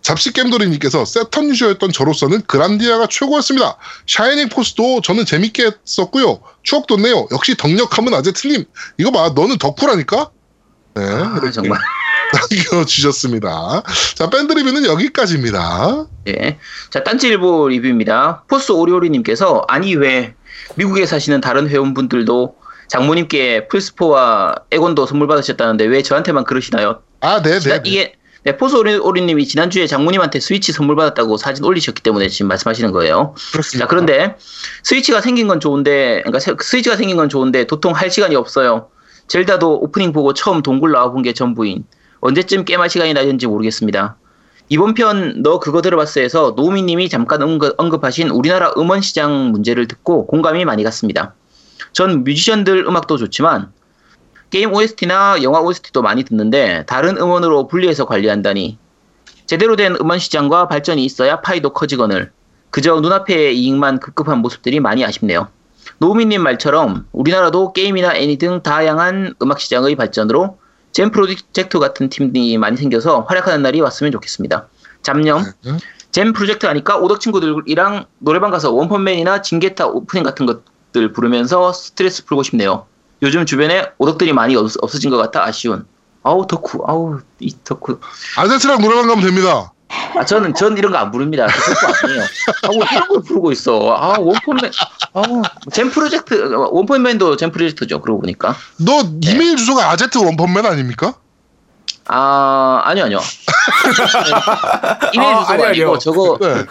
잡식 0.02 0.34
겜돌이님께서 0.34 1.06
Saturn 1.06 1.49
user였던 1.49 1.91
저로서는 1.91 2.41
Grandia가 2.47 3.08
최고였습니다. 3.08 3.78
Shining 4.08 4.49
Force도 4.49 5.02
저는 5.02 5.26
재밌게 5.26 5.72
했었고요. 5.86 6.41
추억 6.64 6.88
돋네요. 6.88 7.28
역시 7.32 7.56
덕력하면 7.56 8.14
아제트님. 8.16 8.66
이거 8.97 9.12
봐, 9.12 9.30
너는 9.36 9.58
덕후라니까? 9.60 10.30
네, 10.95 11.04
아, 11.06 11.39
정말. 11.54 11.80
남겨주셨습니다. 12.34 13.84
자, 14.16 14.30
밴드 14.30 14.54
리뷰는 14.54 14.86
여기까지입니다. 14.86 16.06
예. 16.30 16.58
자, 16.89 17.04
딴지일보 17.04 17.68
리뷰입니다. 17.70 18.43
포스 18.47 18.72
오리오리님께서 18.72 19.66
아니 19.68 19.95
왜 19.95 20.34
미국에 20.76 21.06
사시는 21.06 21.41
다른 21.41 21.68
회원분들도 21.70 22.56
장모님께 22.88 23.68
플스4와 23.70 24.62
엑원도 24.72 25.06
선물 25.06 25.28
받으셨다는데 25.28 25.86
왜 25.86 26.02
저한테만 26.02 26.43
그러시나요? 26.45 27.02
아, 27.22 27.41
네, 27.41 27.52
네. 27.52 27.60
지난- 27.60 27.86
이게 27.86 28.14
네, 28.44 28.58
포스 28.58 28.76
오리, 28.76 28.96
오리님이 28.96 29.46
지난주에 29.46 29.86
장모님한테 29.86 30.39
스위치 30.39 30.72
선물 30.72 30.96
받았다고 30.96 31.38
사진 31.38 31.64
올리셨기 31.64 32.02
때문에 32.02 32.28
지금 32.28 32.48
말씀하시는 32.48 32.92
거예요. 32.92 33.36
그렇습니다. 33.52 33.86
자, 33.86 33.88
그런데 33.88 34.36
스위치가 34.84 35.22
생긴 35.22 35.48
건 35.48 35.60
좋은데, 35.60 36.22
그러니까 36.24 36.39
세- 36.39 36.56
스위치가 36.60 36.96
생긴 36.96 37.18
건 37.18 37.30
좋은데 37.30 37.66
도통 37.68 37.94
할 37.94 38.10
시간이 38.10 38.36
없어요. 38.36 38.88
젤다도 39.28 39.82
오프닝 39.84 40.12
보고 40.12 40.34
처음 40.34 40.64
동굴 40.64 40.92
나와본 40.92 41.22
게 41.22 41.34
전부인. 41.34 41.86
언제쯤 42.20 42.66
게임할 42.66 42.89
시간이 42.89 43.14
나는지 43.14 43.46
모르겠습니다. 43.46 44.18
이번 44.70 44.94
편 44.96 45.44
너 45.44 45.60
그거 45.60 45.82
들어봤어에서 45.82 46.54
노미님이 46.56 47.10
잠깐 47.10 47.42
언급, 47.44 47.76
언급 47.78 48.04
하신 48.04 48.30
우리나라 48.30 48.74
음원 48.78 49.02
시장 49.02 49.52
문제를 49.52 49.88
듣고 49.88 50.26
공감이 50.26 50.66
많이 50.66 50.84
갔습니다. 50.84 51.36
전 51.94 52.24
뮤지션들 52.24 52.86
음악도 52.88 53.18
좋지만 53.18 53.72
게임 54.52 54.74
OST나 54.74 55.41
영화 55.43 55.62
OST도 55.62 56.02
많이 56.02 56.24
듣는데 56.24 56.84
다른 56.86 57.18
음원으로 57.18 57.68
분리해서 57.68 58.06
관리한다니 58.06 58.78
제대로 59.45 59.78
된 59.78 59.95
음원 59.99 60.20
시장과 60.20 60.68
발전이 60.68 61.04
있어야 61.06 61.39
파이도 61.41 61.72
커지거늘 61.72 62.32
그저 62.70 62.99
눈앞의 62.99 63.58
이익만 63.58 63.99
급급한 63.99 64.39
모습들이 64.39 64.80
많이 64.80 65.04
아쉽네요. 65.06 65.47
노우미님 65.99 66.43
말처럼 66.43 67.08
우리나라도 67.14 67.74
게임이나 67.74 68.16
애니 68.16 68.38
등 68.38 68.62
다양한 68.62 69.36
음악 69.41 69.60
시장의 69.60 69.95
발전으로 69.95 70.60
젠 70.91 71.12
프로젝트 71.12 71.80
같은 71.80 72.10
팀이 72.10 72.58
많이 72.58 72.76
생겨서 72.76 73.22
활약하는 73.22 73.62
날이 73.62 73.80
왔으면 73.80 74.12
좋겠습니다. 74.12 74.68
네. 75.64 75.78
젠 76.12 76.34
프로젝트 76.34 76.66
하니까 76.66 76.97
오덕 76.97 77.22
친구들이랑 77.22 78.06
노래방 78.20 78.52
가서 78.52 78.72
원펀맨이나 78.72 79.41
진 79.41 79.59
겟타 79.59 79.88
오프닝 79.88 80.24
같은 80.24 80.45
것들 80.45 81.14
부르면서 81.14 81.72
스트레스 81.72 82.26
풀고 82.26 82.43
싶네요. 82.43 82.86
요즘 83.22 83.45
주변에 83.45 83.86
오덕들이 83.97 84.34
많이 84.34 84.55
없, 84.55 84.72
없어진 84.82 85.09
것 85.09 85.17
같아 85.17 85.43
아쉬운. 85.45 85.86
아우 86.24 86.45
덕후, 86.47 86.84
아우 86.88 87.19
이 87.39 87.55
덕후. 87.63 87.99
아제트랑 88.38 88.82
노래방 88.82 89.07
가면 89.07 89.24
됩니다. 89.26 89.72
아, 90.15 90.24
저는, 90.24 90.53
전 90.53 90.78
이런 90.78 90.91
거 90.93 90.97
안 90.99 91.11
부릅니다. 91.11 91.47
그 91.47 91.74
덕후 91.74 92.07
아니에요. 92.07 92.24
아, 92.63 92.67
뭐 92.67 92.86
이런 92.91 93.07
걸 93.09 93.22
부르고 93.24 93.51
있어. 93.51 93.93
아, 93.93 94.15
원펀맨, 94.19 94.72
아, 95.13 95.22
젠 95.72 95.89
프로젝트, 95.89 96.34
원펀맨도 96.53 97.36
젠 97.38 97.51
프로젝트죠. 97.51 98.01
그러고 98.01 98.22
보니까. 98.22 98.55
너 98.78 99.03
네. 99.03 99.32
이메일 99.32 99.57
주소가 99.57 99.89
아제트 99.91 100.17
원펀맨 100.19 100.65
아닙니까? 100.65 101.15
아, 102.07 102.82
아니요, 102.86 103.05
아니요. 103.05 103.19
이메일 105.13 105.34
아, 105.34 105.39
주소가 105.39 105.53
아니요, 105.53 105.65
아니고 105.67 105.86
아니요. 105.89 105.97
저거 105.99 106.38
네. 106.39 106.65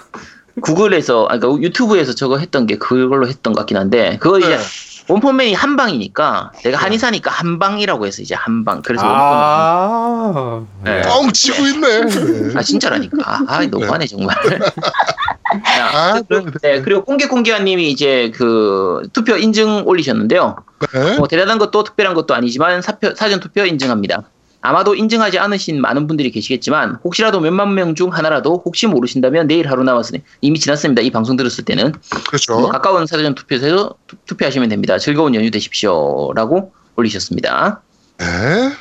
구글에서, 0.62 1.26
아, 1.30 1.38
그러니까 1.38 1.62
유튜브에서 1.62 2.14
저거 2.14 2.38
했던 2.38 2.66
게 2.66 2.78
그걸로 2.78 3.28
했던 3.28 3.52
것 3.52 3.60
같긴 3.60 3.76
한데, 3.76 4.18
그거 4.20 4.38
이제 4.38 4.56
네. 4.56 4.62
원펀맨이 5.10 5.54
한 5.54 5.76
방이니까, 5.76 6.52
내가 6.62 6.78
한의사니까 6.78 7.30
한 7.30 7.58
방이라고 7.58 8.06
해서 8.06 8.22
이제 8.22 8.34
한 8.34 8.64
방. 8.64 8.82
그래서 8.82 9.06
원펀맨. 9.06 9.26
아. 9.26 10.66
네. 10.84 11.02
뻥 11.02 11.32
치고 11.32 11.66
있네. 11.66 12.00
네. 12.06 12.58
아 12.58 12.62
진짜라니까. 12.62 13.16
아, 13.24 13.44
아 13.46 13.66
너무하네 13.66 14.06
정말. 14.06 14.36
아, 15.92 16.14
자, 16.14 16.22
그, 16.28 16.52
네, 16.62 16.80
그리고 16.80 17.04
꽁개 17.04 17.26
꽁개한님이 17.26 17.90
이제 17.90 18.30
그 18.34 19.02
투표 19.12 19.36
인증 19.36 19.82
올리셨는데요. 19.86 20.56
네. 20.92 21.18
뭐 21.18 21.26
대단한 21.26 21.58
것도 21.58 21.82
특별한 21.82 22.14
것도 22.14 22.34
아니지만 22.34 22.82
사표, 22.82 23.14
사전 23.14 23.40
투표 23.40 23.64
인증합니다. 23.64 24.22
아마도 24.62 24.94
인증하지 24.94 25.38
않으신 25.38 25.80
많은 25.80 26.06
분들이 26.06 26.30
계시겠지만 26.30 26.98
혹시라도 27.02 27.40
몇만 27.40 27.74
명 27.74 27.94
중 27.94 28.12
하나라도 28.12 28.62
혹시 28.64 28.86
모르신다면 28.86 29.46
내일 29.46 29.68
하루 29.70 29.82
남았으니 29.84 30.22
이미 30.42 30.58
지났습니다. 30.60 31.02
이 31.02 31.10
방송 31.10 31.36
들었을 31.36 31.64
때는 31.64 31.92
그렇죠. 32.28 32.58
뭐 32.60 32.70
가까운 32.70 33.06
사전 33.06 33.34
투표에서 33.34 33.94
투- 34.06 34.16
투표하시면 34.26 34.68
됩니다. 34.68 34.98
즐거운 34.98 35.34
연휴 35.34 35.50
되십시오라고 35.50 36.72
올리셨습니다. 36.96 37.80
네. 38.18 38.72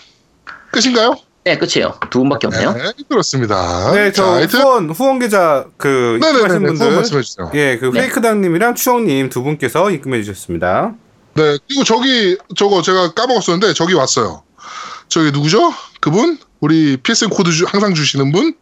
끝인가요? 0.71 1.15
네 1.45 1.57
끝이에요. 1.57 1.97
두 2.11 2.19
분밖에 2.19 2.47
없네요. 2.47 2.73
네, 2.73 2.83
그렇습니다. 3.07 3.91
네, 3.93 4.11
저 4.11 4.45
자, 4.45 4.59
후원 4.59 4.89
후원 4.89 5.17
계좌 5.19 5.65
그 5.77 6.19
네네네. 6.21 6.27
입금하신 6.27 6.49
후원 6.49 6.65
분들 6.77 6.95
말씀해 6.97 7.21
주세요. 7.23 7.51
예, 7.55 7.77
그 7.79 7.85
네. 7.85 8.01
페이크당님이랑 8.01 8.75
추억님 8.75 9.29
두 9.29 9.41
분께서 9.43 9.89
입금해 9.89 10.21
주셨습니다. 10.21 10.93
네, 11.35 11.57
그리고 11.67 11.83
저기 11.85 12.37
저거 12.57 12.81
제가 12.81 13.13
까먹었었는데 13.13 13.73
저기 13.73 13.93
왔어요. 13.93 14.43
저기 15.09 15.31
누구죠? 15.31 15.73
그분? 15.99 16.37
우리 16.59 16.97
PSN 16.97 17.29
코드 17.29 17.51
주, 17.51 17.65
항상 17.67 17.93
주시는 17.93 18.31
분? 18.31 18.53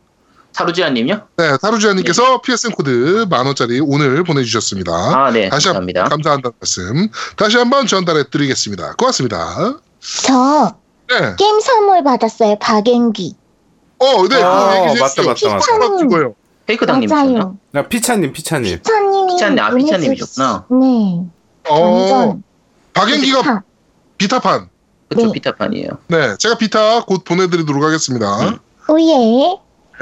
타루지아님요? 0.54 1.28
네, 1.38 1.58
타루지아님께서 1.62 2.42
PSN 2.42 2.72
코드 2.74 3.26
만 3.30 3.46
원짜리 3.46 3.80
오늘 3.80 4.24
보내주셨습니다. 4.24 4.92
아 4.92 5.30
네 5.32 5.50
다시 5.50 5.68
한번 5.68 5.86
감사합니다. 5.94 6.04
감사한다는 6.10 6.54
말씀 6.60 7.08
다시 7.36 7.58
한번 7.58 7.86
전달해드리겠습니다. 7.86 8.96
고맙습니다. 8.96 9.78
저 10.24 10.76
네, 11.10 11.36
게임 11.38 11.60
선물 11.60 12.04
받았어요. 12.04 12.58
박앵귀. 12.60 13.36
어, 14.00 14.28
네, 14.28 14.42
아, 14.42 14.90
얘기 14.90 15.00
맞다, 15.00 15.24
맞다, 15.24 15.50
맞다. 15.50 16.04
이거요. 16.06 16.36
페이크 16.66 16.86
당님이셨나? 16.86 17.24
맞아요. 17.34 17.58
나 17.72 17.88
피차님, 17.88 18.34
피차님. 18.34 18.78
피차님이 18.80 19.34
피차님, 19.34 19.60
아, 19.60 19.70
피차님이셨구나. 19.76 20.66
네. 20.72 21.22
어, 21.70 21.80
완전 21.82 22.44
박앵귀가 22.94 23.40
비타. 23.42 23.64
비타판. 24.18 24.70
그쵸 25.10 25.28
네. 25.28 25.32
비타판이에요. 25.34 25.90
네, 26.08 26.36
제가 26.38 26.58
비타 26.58 27.04
곧 27.04 27.24
보내드리도록 27.24 27.82
하겠습니다. 27.84 28.50
음. 28.50 28.58
Oh 28.90 29.09
yeah. 29.09 29.58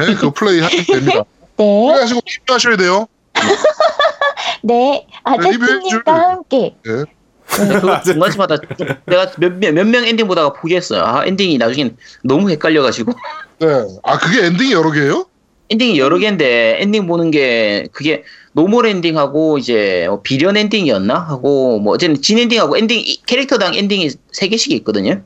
네, 0.08 0.16
그거 0.16 0.32
플레이 0.32 0.60
하시면 0.62 0.86
됩니다. 0.86 1.24
네. 1.58 1.88
플레이하시고 1.88 2.22
리뷰하셔야 2.26 2.78
돼요. 2.78 3.08
네. 4.64 5.06
줄- 5.08 5.22
아제트님과 5.24 6.14
함께. 6.30 6.76
네. 6.86 7.04
그거 7.48 8.02
중간쯤마다 8.02 8.58
내가 9.06 9.32
몇몇 9.38 9.86
명 9.86 10.04
엔딩 10.06 10.28
보다가 10.28 10.54
포기했어요. 10.54 11.04
아 11.04 11.26
엔딩이 11.26 11.60
나중엔 11.60 11.96
너무 12.24 12.50
헷갈려가지고 12.50 13.14
네. 13.60 13.68
아, 14.04 14.18
그게 14.18 14.46
엔딩이 14.48 14.74
여러 14.74 14.90
개예요? 14.92 15.26
엔딩이 15.70 16.00
여러 16.00 16.18
개인데 16.18 16.78
엔딩 16.82 17.06
보는 17.08 17.30
게 17.32 17.88
그게 17.92 18.24
normal 18.56 18.86
엔딩하고 18.88 19.58
이제 19.58 20.06
뭐 20.08 20.22
비련 20.22 20.56
엔딩이었나 20.56 21.14
하고 21.14 21.78
뭐 21.80 21.94
어쨌든 21.94 22.22
진 22.22 22.40
엔딩하고 22.40 22.78
엔딩 22.78 23.00
이- 23.02 23.22
캐릭터당 23.26 23.76
엔딩이 23.76 24.10
세 24.32 24.48
개씩 24.48 24.72
있거든요. 24.72 25.22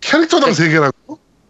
캐릭터당 0.00 0.50
네. 0.50 0.54
세 0.54 0.68
개라고? 0.68 0.92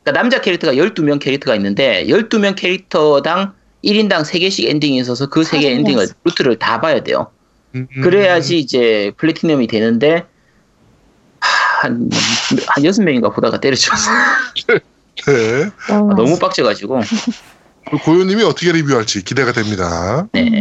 그러니까 0.04 0.20
남자 0.20 0.40
캐릭터가 0.42 0.74
12명 0.74 1.18
캐릭터가 1.20 1.56
있는데 1.56 2.04
12명 2.06 2.54
캐릭터당 2.54 3.54
1인당 3.82 4.24
3개씩 4.24 4.68
엔딩이 4.68 4.98
있어서 4.98 5.28
그세개 5.28 5.66
아, 5.66 5.70
엔딩을 5.70 6.00
알았어. 6.00 6.14
루트를 6.24 6.58
다 6.58 6.80
봐야 6.82 7.02
돼요. 7.02 7.28
음, 7.74 7.86
그래야지 8.02 8.58
이제 8.58 9.12
플래티넘이 9.16 9.66
되는데 9.68 10.24
하, 11.40 11.86
한, 11.88 12.10
한 12.66 12.84
여섯 12.84 13.02
명인가 13.02 13.30
보다가 13.30 13.58
때려쳤어. 13.58 14.10
네. 15.26 15.70
너무, 15.88 16.14
너무 16.14 16.38
빡쳐가지고. 16.38 17.00
고요님이 18.04 18.42
어떻게 18.44 18.70
리뷰할지 18.72 19.24
기대가 19.24 19.52
됩니다. 19.52 20.26
네. 20.32 20.42
네. 20.48 20.60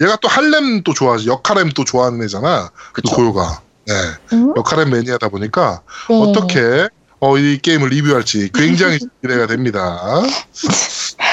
얘가 0.00 0.16
또 0.16 0.28
할렘 0.28 0.82
또 0.82 0.92
좋아하지, 0.92 1.28
역할렘 1.28 1.70
또 1.70 1.84
좋아하는 1.84 2.22
애잖아. 2.22 2.70
그 2.92 3.02
그쵸. 3.02 3.16
고요가. 3.16 3.62
네. 3.86 3.94
음? 4.32 4.52
역할렘 4.56 4.90
매니아다 4.90 5.28
보니까 5.28 5.82
네. 6.08 6.20
어떻게 6.20 6.88
어, 7.20 7.38
이 7.38 7.58
게임을 7.58 7.88
리뷰할지 7.88 8.50
굉장히 8.52 8.98
기대가 9.22 9.46
됩니다. 9.46 10.22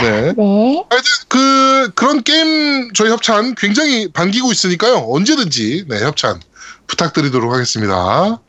네. 0.02 0.34
네. 0.34 0.86
하여튼 0.90 1.12
그 1.28 1.92
그런 1.96 2.24
게임 2.24 2.94
저희 2.94 3.10
협찬 3.10 3.56
굉장히 3.56 4.12
반기고 4.12 4.52
있으니까요. 4.52 5.08
언제든지 5.10 5.86
네, 5.90 6.04
협찬 6.04 6.40
부탁드리도록 6.88 7.52
하겠습니다. 7.52 8.40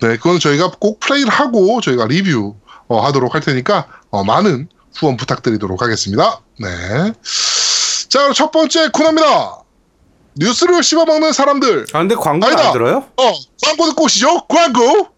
네, 0.00 0.16
그건 0.16 0.38
저희가 0.38 0.72
꼭 0.78 1.00
플레이를 1.00 1.30
하고 1.30 1.80
저희가 1.80 2.06
리뷰 2.06 2.54
어, 2.86 3.00
하도록 3.06 3.34
할 3.34 3.40
테니까 3.40 3.86
어, 4.10 4.24
많은 4.24 4.68
후원 4.94 5.16
부탁드리도록 5.16 5.82
하겠습니다. 5.82 6.40
네. 6.58 6.68
자, 8.08 8.20
그럼 8.20 8.32
첫 8.34 8.50
번째 8.50 8.88
코너입니다. 8.88 9.58
뉴스를 10.36 10.82
씹어먹는 10.82 11.32
사람들. 11.32 11.86
아, 11.92 11.98
근데 11.98 12.14
광고. 12.14 12.46
안 12.46 12.72
들어요? 12.72 13.04
어, 13.16 13.32
광고 13.64 13.86
듣고 13.86 14.04
오시죠. 14.04 14.46
광고. 14.46 15.08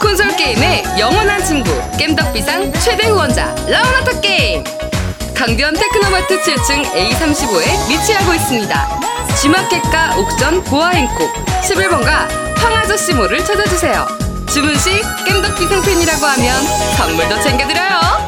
콘솔 0.00 0.36
게임의 0.36 0.84
영원한 0.98 1.44
친구 1.44 1.70
겜덕비상 1.96 2.72
최대 2.80 3.08
후원자 3.08 3.54
라운하터 3.68 4.20
게임 4.20 4.64
강변 5.34 5.74
테크노마트 5.74 6.40
7층 6.42 6.84
A35에 6.92 7.88
위치하고 7.88 8.34
있습니다 8.34 9.00
G마켓과 9.40 10.16
옥션 10.18 10.64
보아행콕 10.64 11.32
11번가 11.62 12.28
황아저씨몰을 12.56 13.44
찾아주세요 13.44 14.06
주문 14.52 14.76
시 14.76 15.00
겜덕비상 15.26 15.82
팬이라고 15.84 16.24
하면 16.26 16.64
선물도 16.96 17.40
챙겨드려요. 17.42 18.27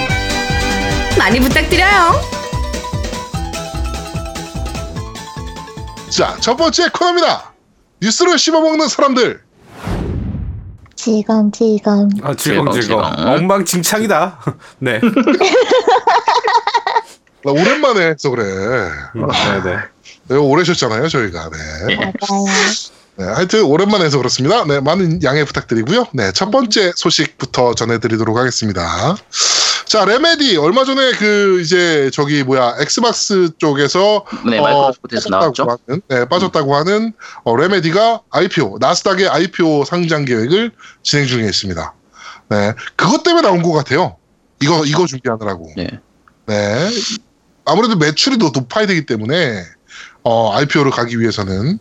많이 1.21 1.39
부탁드려요. 1.39 2.19
자, 6.09 6.35
첫 6.39 6.55
번째 6.55 6.89
코너입니다. 6.89 7.53
뉴스를 8.01 8.39
씹어먹는 8.39 8.87
사람들. 8.87 9.39
지금 10.95 11.51
지금 11.51 12.09
아, 12.23 12.33
즐거움, 12.33 12.71
즐거움. 12.71 12.81
즐거움. 12.81 13.03
엉망진창이다. 13.27 14.39
네. 14.79 14.99
나 17.45 17.51
오랜만에 17.51 18.07
해서 18.07 18.31
그래. 18.31 18.43
음, 19.15 19.27
네네. 19.63 19.77
네, 20.27 20.35
오래 20.37 20.63
쉬었잖아요, 20.63 21.07
저희가. 21.07 21.51
네. 21.51 21.57
맞아요. 21.97 22.45
네, 23.17 23.25
하여튼 23.25 23.61
오랜만에 23.65 24.05
해서 24.05 24.17
그렇습니다. 24.17 24.65
네, 24.65 24.79
많은 24.79 25.21
양해 25.21 25.43
부탁드리고요. 25.43 26.07
네, 26.13 26.31
첫 26.31 26.49
번째 26.49 26.93
소식부터 26.95 27.75
전해드리도록 27.75 28.35
하겠습니다. 28.37 29.15
자, 29.91 30.05
Remedy 30.05 30.55
얼마 30.55 30.85
전에 30.85 31.11
그 31.11 31.59
이제 31.59 32.09
저기 32.13 32.43
뭐야 32.43 32.75
Xbox 32.79 33.49
쪽에서 33.57 34.25
네, 34.49 34.57
어. 34.57 34.93
빠졌다고 35.29 35.69
하는, 35.85 36.01
네, 36.07 36.25
빠졌다고 36.29 36.75
하는 36.77 37.11
어, 37.43 37.57
레메디가 37.57 38.21
IPO 38.29 38.77
나스닥의 38.79 39.27
IPO 39.27 39.83
상장 39.83 40.23
계획을 40.23 40.71
진행 41.03 41.27
중에 41.27 41.43
있습니다. 41.43 41.93
네, 42.51 42.73
그것 42.95 43.23
때문에 43.23 43.45
나온 43.45 43.61
것 43.61 43.73
같아요. 43.73 44.15
이거 44.61 44.85
이거 44.85 45.05
준비하느라고. 45.05 45.73
네. 45.75 45.89
네. 46.45 46.89
아무래도 47.65 47.97
매출이 47.97 48.37
더 48.37 48.51
높아야 48.53 48.85
되기 48.85 49.05
때문에 49.05 49.61
어, 50.23 50.53
IPO를 50.53 50.91
가기 50.91 51.19
위해서는 51.19 51.79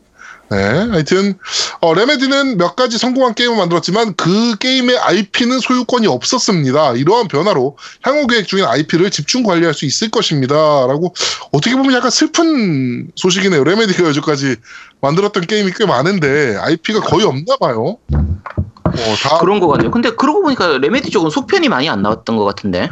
네. 0.51 0.57
하여튼 0.59 1.39
어, 1.81 1.95
레메디는 1.95 2.59
몇 2.59 2.75
가지 2.75 2.99
성공한 2.99 3.35
게임을 3.35 3.57
만들었지만 3.57 4.15
그 4.17 4.57
게임의 4.57 4.99
IP는 4.99 5.61
소유권이 5.61 6.07
없었습니다. 6.09 6.95
이러한 6.95 7.29
변화로 7.29 7.77
향후 8.03 8.27
계획 8.27 8.49
중인 8.49 8.65
IP를 8.65 9.11
집중 9.11 9.45
관리할 9.45 9.75
수 9.75 9.85
있을 9.85 10.11
것입니다.라고 10.11 11.15
어떻게 11.53 11.77
보면 11.77 11.93
약간 11.95 12.11
슬픈 12.11 13.11
소식이네요. 13.15 13.63
Remedy가 13.63 14.09
여지까지 14.09 14.57
만들었던 15.01 15.47
게임이 15.47 15.73
꽤 15.77 15.87
많은데 15.87 16.57
IP가 16.57 17.01
거의 17.01 17.25
없나 17.25 17.57
봐요. 17.61 17.99
어, 18.13 19.15
다 19.23 19.39
그런 19.39 19.61
거 19.61 19.69
같아요. 19.69 19.91
근데 19.91 20.11
그러고 20.11 20.43
보니까 20.43 20.79
Remedy 20.79 21.11
쪽은 21.11 21.31
속편이 21.31 21.69
많이 21.69 21.89
안 21.89 22.03
나왔던 22.03 22.37
것 22.37 22.45
같은데. 22.45 22.91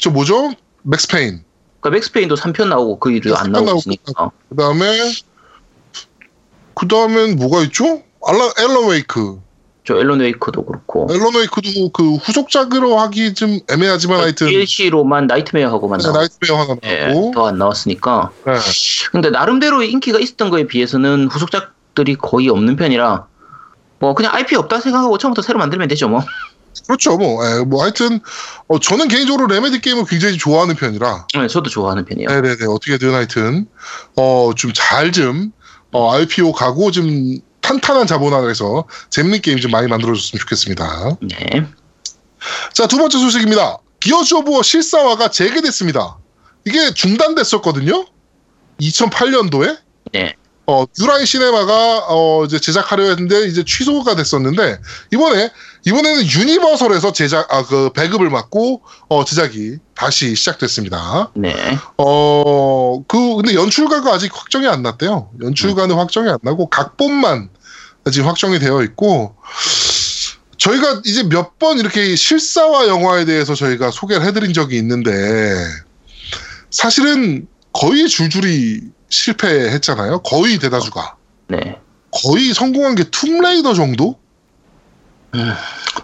저 0.00 0.10
뭐죠? 0.10 0.52
Max 0.82 1.03
Payne. 1.03 1.44
그러니까 1.80 1.90
Max 1.96 2.07
Payne도 2.07 2.34
3편 2.34 2.68
나오고 2.68 2.98
그 2.98 3.12
일을 3.12 3.36
안 3.36 3.52
나오고 3.52 3.66
나오고 3.66 3.78
있으니까. 3.80 4.30
그 4.48 4.56
다음에 4.56 5.12
그 6.80 6.88
다음엔 6.88 7.36
뭐가 7.36 7.60
있죠? 7.64 8.02
알라 8.26 8.52
Alan 8.58 8.88
Wake. 8.88 9.38
저 9.86 9.98
Alan 9.98 10.20
Wake도 10.20 10.64
그렇고. 10.64 11.08
Alan 11.10 11.34
Wake도 11.34 11.90
그 11.92 12.14
후속작으로 12.14 12.98
하기 13.00 13.34
좀 13.34 13.58
애매하지만 13.70 14.20
하여튼 14.20 14.46
DLC로만 14.48 15.26
Nightmare하고만 15.26 15.98
네, 16.00 16.04
나왔고. 16.06 16.18
Nightmare 16.20 16.62
하나 16.62 16.76
예, 16.84 17.06
나오고 17.08 17.32
더 17.34 17.46
안 17.48 17.58
나왔으니까. 17.58 18.30
네. 18.46 18.52
근데 19.12 19.28
나름대로 19.28 19.82
인기가 19.82 20.18
있었던 20.18 20.48
거에 20.48 20.66
비해서는 20.66 21.28
후속작들이 21.30 22.14
거의 22.16 22.48
없는 22.48 22.76
편이라 22.76 23.26
뭐 23.98 24.14
그냥 24.14 24.34
IP 24.34 24.56
없다 24.56 24.80
생각하고 24.80 25.18
처음부터 25.18 25.42
새로 25.42 25.58
만들면 25.58 25.86
되죠 25.88 26.08
뭐. 26.08 26.22
그렇죠 26.86 27.18
뭐, 27.18 27.44
예, 27.44 27.62
뭐 27.64 27.82
하여튼 27.82 28.20
어, 28.68 28.78
저는 28.78 29.08
개인적으로 29.08 29.46
Remedy 29.48 29.80
게임을 29.82 30.04
굉장히 30.06 30.38
좋아하는 30.38 30.76
편이라 30.76 31.26
네, 31.34 31.46
저도 31.46 31.68
좋아하는 31.68 32.06
편이에요. 32.06 32.28
네네네 32.30 32.64
어떻게든 32.66 33.12
하여튼 33.12 33.66
어, 34.16 34.52
좀 34.56 34.72
잘좀 34.74 35.52
어, 35.92 36.12
IPO 36.12 36.52
가고 36.52 36.90
좀 36.90 37.38
탄탄한 37.60 38.06
자본화해서 38.06 38.84
재밌는 39.10 39.42
게임 39.42 39.58
좀 39.58 39.70
많이 39.70 39.86
만들어줬으면 39.88 40.40
좋겠습니다. 40.40 41.18
네. 41.22 41.66
자, 42.72 42.86
두 42.86 42.96
번째 42.96 43.18
소식입니다. 43.18 43.78
Gears 44.00 44.34
of 44.34 44.50
War 44.50 44.62
실사화가 44.62 45.30
재개됐습니다. 45.30 46.16
이게 46.64 46.92
중단됐었거든요. 46.94 48.06
2008년도에. 48.80 49.78
네. 50.12 50.34
어, 50.66 50.84
New 50.98 51.10
Line 51.10 51.26
Cinema가 51.26 52.06
어, 52.08 52.44
이제 52.44 52.58
제작하려 52.58 53.04
했는데 53.04 53.46
이제 53.46 53.64
취소가 53.64 54.14
됐었는데 54.14 54.78
이번에 55.12 55.50
이번에는 55.86 56.24
Universal에서 56.26 57.12
제작 57.12 57.52
아 57.52 57.62
그 57.64 57.90
배급을 57.92 58.30
받고 58.30 58.82
어, 59.08 59.24
제작이 59.24 59.76
다시 59.94 60.34
시작됐습니다. 60.34 61.30
네. 61.34 61.54
어, 61.98 63.02
그 63.06 63.36
근데 63.36 63.54
연출가가 63.54 64.12
아직 64.12 64.30
확정이 64.34 64.66
안 64.66 64.82
났대요. 64.82 65.30
연출가는 65.42 65.94
확정이 65.94 66.28
안 66.30 66.38
나고 66.42 66.68
각본만 66.68 67.48
지금 68.12 68.26
확정이 68.28 68.58
되어 68.58 68.82
있고 68.82 69.36
저희가 70.58 71.02
이제 71.04 71.22
몇 71.24 71.58
번 71.58 71.78
이렇게 71.78 72.16
실사화 72.16 72.88
영화에 72.88 73.24
대해서 73.26 73.54
저희가 73.54 73.90
소개를 73.90 74.26
해드린 74.26 74.52
적이 74.52 74.78
있는데 74.78 75.12
사실은 76.70 77.46
거의 77.72 78.08
줄줄이 78.08 78.80
실패했잖아요. 79.10 80.22
거의 80.22 80.58
대다수가 80.58 81.16
네. 81.48 81.78
거의 82.10 82.52
성공한 82.54 82.94
게 82.94 83.04
툼레이더 83.10 83.74
정도? 83.74 84.18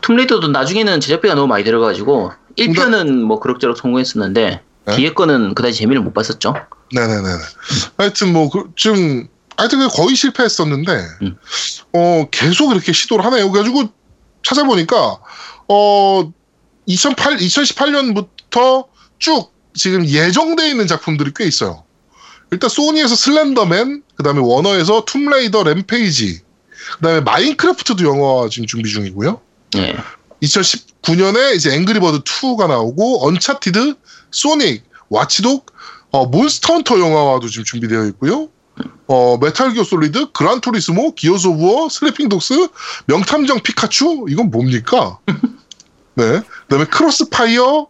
툼레이더도 0.02 0.48
나중에는 0.48 1.00
제작비가 1.00 1.34
너무 1.34 1.46
많이 1.46 1.64
들어가지고 1.64 2.32
1편은 2.56 3.22
뭐 3.22 3.40
그럭저럭 3.40 3.76
성공했었는데 3.76 4.60
네? 4.86 4.96
뒤에 4.96 5.14
거는 5.14 5.54
그다지 5.54 5.78
재미를 5.78 6.02
못 6.02 6.14
봤었죠. 6.14 6.54
네네네. 6.92 7.28
하여튼 7.98 8.32
뭐좀 8.32 9.28
하여튼 9.56 9.88
거의 9.88 10.14
실패했었는데 10.14 10.92
음. 11.22 11.36
어 11.92 12.26
계속 12.30 12.72
이렇게 12.72 12.92
시도를 12.92 13.24
하네요. 13.24 13.50
그래가지고 13.50 13.88
찾아보니까 14.44 15.18
어 15.68 16.32
2008, 16.86 17.36
2018년부터 17.38 18.86
쭉 19.18 19.52
지금 19.74 20.06
예정돼 20.06 20.68
있는 20.68 20.86
작품들이 20.86 21.32
꽤 21.34 21.44
있어요. 21.44 21.84
일단 22.52 22.70
Sony에서 22.70 23.16
Slender 23.16 23.72
Man, 23.72 24.04
그 24.14 24.22
다음에 24.22 24.40
Warner에서 24.40 25.04
Tomb 25.04 25.28
Raider 25.28 25.64
Rampage, 25.64 26.42
그 26.94 27.02
다음에 27.02 27.20
Minecraft도 27.20 28.04
영화 28.04 28.48
지금 28.48 28.66
준비 28.66 28.90
중이고요. 28.90 29.40
네. 29.74 29.96
2019년에 30.42 31.54
이제 31.54 31.74
Angry 31.74 31.97
Birds 31.97 32.20
2가 32.20 32.68
나오고 32.68 33.26
Uncharted, 33.26 33.94
Sonic, 34.30 34.84
Watch 35.08 35.40
Dogs, 35.40 35.72
어, 36.10 36.26
Monster 36.26 36.65
Hunter 36.65 36.98
영화도 36.98 37.48
지금 37.48 37.64
준비되어 37.64 38.06
있고요. 38.06 38.48
어, 39.06 39.38
Metal 39.40 39.72
Gear 39.72 39.84
Solid, 39.84 40.32
Gran 40.32 40.60
Turismo, 40.60 41.14
Gears 41.14 41.46
of 41.46 41.64
War, 41.64 41.88
Sleeping 41.88 42.28
Dogs, 42.28 42.68
명탐정 43.06 43.60
피카츄 43.60 44.26
이건 44.28 44.50
뭡니까? 44.50 45.18
네. 46.14 46.42
그다음에 46.62 46.84
CrossFire, 46.86 47.86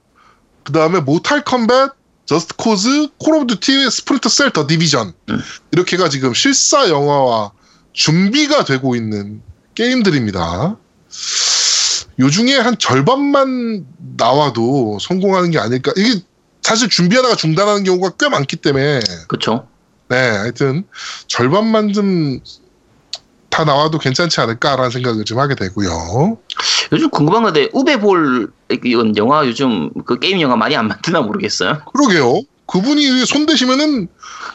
그다음에 0.64 1.00
Mortal 1.00 1.42
Kombat, 1.44 1.92
Just 2.26 2.56
Cause, 2.56 3.08
Call 3.18 3.36
of 3.36 3.46
Duty, 3.46 3.88
Splinter 3.90 4.28
Cell, 4.28 4.50
The 4.50 4.66
Division 4.66 5.14
음. 5.30 5.40
이렇게가 5.72 6.08
지금 6.08 6.34
실사 6.34 6.88
영화화 6.88 7.52
준비가 7.96 8.64
되고 8.64 8.94
있는 8.94 9.42
게임들입니다. 9.74 10.76
요 12.18 12.30
중에 12.30 12.56
한 12.56 12.78
절반만 12.78 13.86
나와도 14.16 14.98
성공하는 15.00 15.50
게 15.50 15.58
아닐까. 15.58 15.92
이게 15.96 16.20
사실 16.62 16.88
준비하다가 16.88 17.36
중단하는 17.36 17.84
경우가 17.84 18.10
꽤 18.18 18.28
많기 18.28 18.56
때문에 18.56 19.00
그렇죠. 19.28 19.66
네, 20.08 20.16
하여튼 20.16 20.84
절반만 21.26 21.92
좀 21.92 22.40
다 23.56 23.64
나와도 23.64 23.98
괜찮지 23.98 24.38
않을까라는 24.42 24.90
생각을 24.90 25.24
좀 25.24 25.38
하게 25.38 25.54
되고요. 25.54 26.36
요즘 26.92 27.08
궁금한 27.08 27.42
건데 27.42 27.70
우베볼 27.72 28.52
이건 28.68 29.16
영화 29.16 29.46
요즘 29.46 29.88
그 30.04 30.18
게임 30.18 30.42
영화 30.42 30.56
많이 30.56 30.76
안 30.76 30.88
만드나 30.88 31.22
모르겠어요. 31.22 31.80
그러게요. 31.90 32.42
그분이 32.66 33.24
손 33.26 33.46
대시면은 33.46 34.08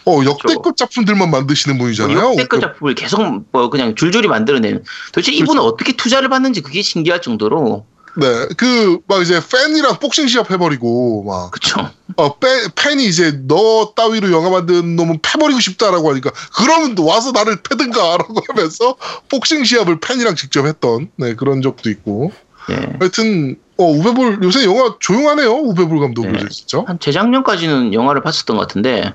어, 0.05 0.22
역대급 0.26 0.78
작품들만 0.78 1.32
만드시는 1.32 1.78
분이잖아요. 1.78 2.32
역대급 2.32 2.62
작품을 2.62 2.95
계속 2.95 3.45
뭐 3.51 3.70
그냥 3.70 3.95
줄줄이 3.95 4.28
만들어내는. 4.28 4.84
도대체 5.12 5.32
이분은 5.32 5.62
어떻게 5.62 5.93
투자를 5.93 6.30
받는지 6.30 6.62
그게 6.62 6.82
신기할 6.82 7.22
정도로 7.22 7.86
네, 8.18 8.47
그, 8.57 8.99
막 9.07 9.22
이제 9.22 9.39
팬이랑 9.39 9.99
복싱 9.99 10.28
시합 10.28 10.51
해버리고, 10.51 11.24
막, 11.24 11.51
그쵸. 11.51 11.89
어, 12.18 12.38
빼, 12.39 12.47
팬이 12.76 13.05
이제 13.05 13.39
너 13.47 13.93
따위로 13.95 14.32
영화 14.32 14.49
만든 14.49 14.97
놈은 14.97 15.20
패버리고 15.22 15.59
싶다라고 15.62 16.09
하니까, 16.12 16.32
그러면 16.57 16.95
또 16.95 17.05
와서 17.05 17.32
나를 17.32 17.62
패든가라고 17.64 18.36
하면서 18.49 18.97
복싱 19.30 19.64
시합을 19.64 20.01
팬이랑 20.01 20.36
직접 20.36 20.66
했던, 20.66 21.09
네, 21.16 21.36
그런 21.36 21.62
적도 21.62 21.89
있고. 21.89 22.34
네. 22.68 22.97
하여튼, 22.99 23.57
어, 23.82 23.86
우베볼, 23.86 24.39
요새 24.43 24.63
영화 24.65 24.95
조용하네요, 24.99 25.51
우베볼 25.51 25.99
감독 25.99 26.27
네. 26.27 26.34
요새 26.36 26.47
진짜. 26.49 26.84
한 26.86 26.99
재작년까지는 26.99 27.93
영화를 27.93 28.21
봤었던 28.21 28.55
것 28.55 28.61
같은데, 28.67 29.13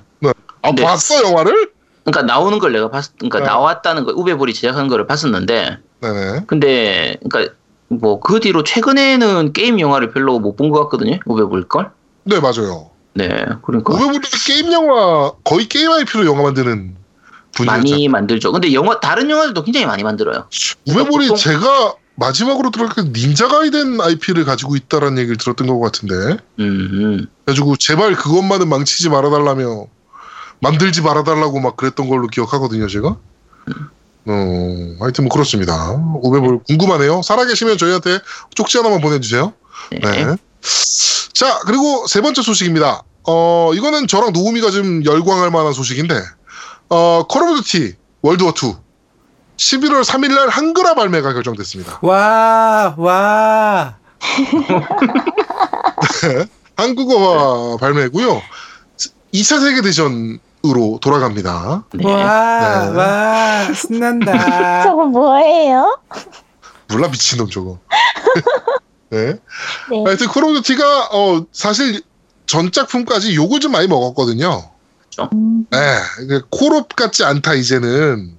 아, 0.63 0.73
네. 0.75 0.83
봤어, 0.83 1.23
영화를? 1.23 1.71
그러니까 2.05 2.23
나오는 2.23 2.59
걸 2.59 2.73
내가 2.73 2.91
봤, 2.91 3.05
그러니까 3.19 3.39
네. 3.41 3.45
나왔다는 3.47 4.05
거, 4.05 4.13
우베볼이 4.17 4.53
제작한 4.55 4.89
거를 4.89 5.07
봤었는데, 5.07 5.79
네네. 6.01 6.41
근데, 6.49 7.17
그러니까 7.29 7.55
뭐 7.89 8.19
그 8.19 8.41
뒤로 8.41 8.65
최근에는 8.65 9.53
게임 9.53 9.79
영화를 9.79 10.11
별로 10.13 10.41
못 10.41 10.57
본 10.57 10.71
것 10.71 10.81
같거든요, 10.85 11.19
우베볼 11.25 11.69
걸. 11.69 11.91
네, 12.25 12.41
맞아요. 12.41 12.91
네, 13.15 13.29
그러니까 13.63 13.95
우베볼이 13.95 14.19
게임 14.47 14.73
영화, 14.73 15.31
거의 15.45 15.67
게임 15.69 15.91
IP로 15.93 16.27
영화 16.27 16.43
만드는 16.43 16.97
분이었죠. 17.53 17.65
많이 17.81 18.09
만들죠. 18.09 18.51
근데 18.53 18.75
영화 18.75 18.99
다른 18.99 19.31
영화들도 19.31 19.63
굉장히 19.63 19.87
많이 19.87 20.03
만들어요. 20.03 20.49
우베볼이 20.89 21.29
보통- 21.29 21.37
제가 21.37 21.95
마지막으로 22.17 22.71
때 22.71 23.03
닌자 23.03 23.49
가이덴 23.49 24.01
IP를 24.01 24.45
가지고 24.45 24.77
있다라는 24.77 25.19
얘기를 25.19 25.37
들었던 25.37 25.67
것 25.67 25.79
같은데. 25.81 26.39
음, 26.59 27.27
그래가지고 27.45 27.77
제발 27.77 28.15
그것만은 28.15 28.69
망치지 28.69 29.11
말아달라며 29.11 29.87
만들지 30.61 31.03
말아달라고 31.03 31.61
막 31.61 31.77
그랬던 31.77 32.09
걸로 32.09 32.27
기억하거든요, 32.27 32.89
제가. 32.89 33.17
어, 34.29 34.97
하여튼 35.01 35.25
뭐 35.25 35.29
그렇습니다. 35.31 35.93
Uwe 36.23 36.39
Boll 36.39 36.61
궁금하네요. 36.65 37.23
살아계시면 37.23 37.79
저희한테 37.79 38.19
쪽지 38.55 38.79
하나만 38.79 39.01
보내주세요. 39.01 39.53
네. 39.91 39.99
네. 40.01 40.37
자, 41.33 41.61
그리고 41.67 42.07
세 42.09 42.23
번째 42.23 42.43
소식입니다. 42.43 43.03
어, 43.29 43.73
이거는 43.75 44.07
저랑 44.07 44.33
노우미가 44.33 44.71
좀 44.71 45.05
열광할 45.05 45.51
만한 45.51 45.73
소식인데, 45.73 46.15
어, 46.89 47.25
Call 47.29 47.43
of 47.43 47.61
Duty 47.61 47.95
World 48.23 48.58
War 48.58 48.79
2 48.79 48.86
11월 49.57 50.05
3일 50.05 50.35
날 50.35 50.49
한글화 50.49 50.95
발매가 50.95 51.33
결정됐습니다. 51.33 51.99
와, 52.03 52.95
와. 52.97 53.97
한국어화 56.77 57.77
발매고요. 57.79 58.43
2차 59.33 59.61
세계 59.61 59.81
대전으로 59.83 60.99
돌아갑니다. 61.01 61.85
네. 61.95 62.05
와, 62.07 62.91
네. 62.91 62.97
와, 62.97 63.75
신난다. 63.75 64.83
저거 64.85 65.07
뭐예요? 65.07 65.99
몰라 66.91 67.09
미친놈 67.09 67.49
저거. 67.49 67.79
네. 69.11 69.35
네. 69.91 70.05
하여튼 70.05 70.29
듀티가 70.55 71.09
어, 71.13 71.47
사실 71.53 72.03
전 72.47 72.71
작품까지 72.71 73.35
욕을 73.35 73.61
좀 73.61 73.73
많이 73.73 73.89
먹었거든요. 73.89 74.71
음, 75.33 75.67
네, 75.71 75.79
이게 76.23 76.41
콜옵 76.51 76.89
같지 76.95 77.25
않다 77.25 77.55
이제는 77.55 78.37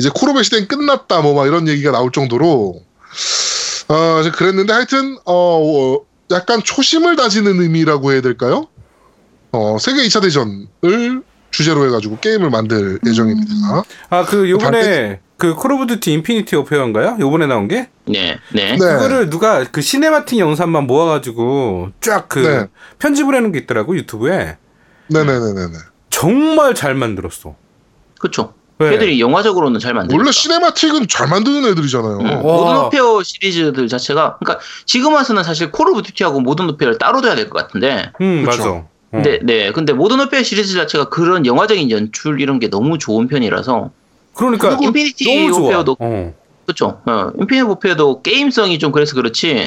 이제 0.00 0.10
콜옵의 0.12 0.44
시대는 0.44 0.66
끝났다 0.68 1.20
뭐 1.20 1.34
막 1.34 1.46
이런 1.46 1.68
얘기가 1.68 1.92
나올 1.92 2.10
정도로 2.10 2.82
어 3.88 4.22
그랬는데 4.34 4.72
하여튼 4.72 5.16
어 5.24 5.32
어, 5.34 6.00
약간 6.30 6.62
초심을 6.62 7.16
다지는 7.16 7.60
의미라고 7.60 8.12
해야 8.12 8.20
될까요? 8.20 8.68
어 9.52 9.76
세계 9.78 10.02
2차 10.02 10.22
대전을 10.22 11.22
주제로 11.50 11.86
해가지고 11.86 12.18
게임을 12.20 12.50
만들 12.50 13.00
예정입니다. 13.04 13.52
아, 14.10 14.24
그 14.24 14.48
요번에 14.48 15.20
그 15.36 15.51
Call 15.51 15.72
of 15.72 15.86
Duty 15.88 16.12
Infinite 16.12 16.54
Warfare인가요? 16.54 17.16
요번에 17.18 17.46
나온 17.46 17.66
게? 17.66 17.88
네, 18.06 18.38
네. 18.52 18.72
네. 18.72 18.78
그거를 18.78 19.28
누가 19.30 19.64
그 19.64 19.80
cinematic 19.80 20.38
영상만 20.38 20.86
모아가지고 20.86 21.90
쫙그 22.00 22.38
네. 22.38 22.66
편집을 23.00 23.34
해놓은 23.34 23.50
게 23.50 23.58
있더라고 23.60 23.96
YouTube에 23.96 24.58
네네네네네. 25.08 25.78
정말 26.10 26.74
잘 26.74 26.94
만들었어. 26.94 27.56
그쵸. 28.20 28.54
네. 28.80 28.94
애들이 28.94 29.20
영화적으로는 29.20 29.78
잘 29.78 29.92
만들죠. 29.92 30.16
원래 30.18 30.32
cinematic은 30.32 31.06
잘 31.08 31.28
만드는 31.28 31.70
애들이잖아요. 31.70 32.18
음, 32.18 32.26
와. 32.30 32.36
Modern 32.40 32.76
Warfare 32.86 33.22
시리즈들 33.22 33.88
자체가 33.88 34.38
그러니까 34.40 34.64
지금 34.86 35.12
와서는 35.12 35.42
사실 35.44 35.70
Call 35.70 35.88
of 35.90 36.02
Duty하고 36.02 36.40
Modern 36.40 36.70
Warfare를 36.70 36.96
따로 36.98 37.20
둬야 37.20 37.34
될 37.34 37.50
것 37.50 37.58
같은데 37.58 38.10
음 38.22 38.44
그쵸. 38.44 38.58
맞아. 38.58 38.70
어. 38.70 38.88
근데 39.10 39.38
네 39.42 39.72
근데 39.72 39.92
Modern 39.92 40.20
Warfare 40.20 40.42
시리즈 40.42 40.72
자체가 40.74 41.10
그런 41.10 41.44
영화적인 41.44 41.90
연출 41.90 42.40
이런 42.40 42.58
게 42.58 42.70
너무 42.70 42.96
좋은 42.96 43.28
편이라서 43.28 43.90
그러니까 44.34 44.78
Infinite 44.80 45.24
너무 45.24 45.52
좋아. 45.52 45.66
Warfare도 45.66 45.96
어. 45.98 46.34
그렇죠 46.64 47.02
어, 47.04 47.30
Infinite 47.38 47.66
Warfare도 47.68 48.22
게임성이 48.22 48.78
좀 48.78 48.92
그래서 48.92 49.14
그렇지 49.14 49.66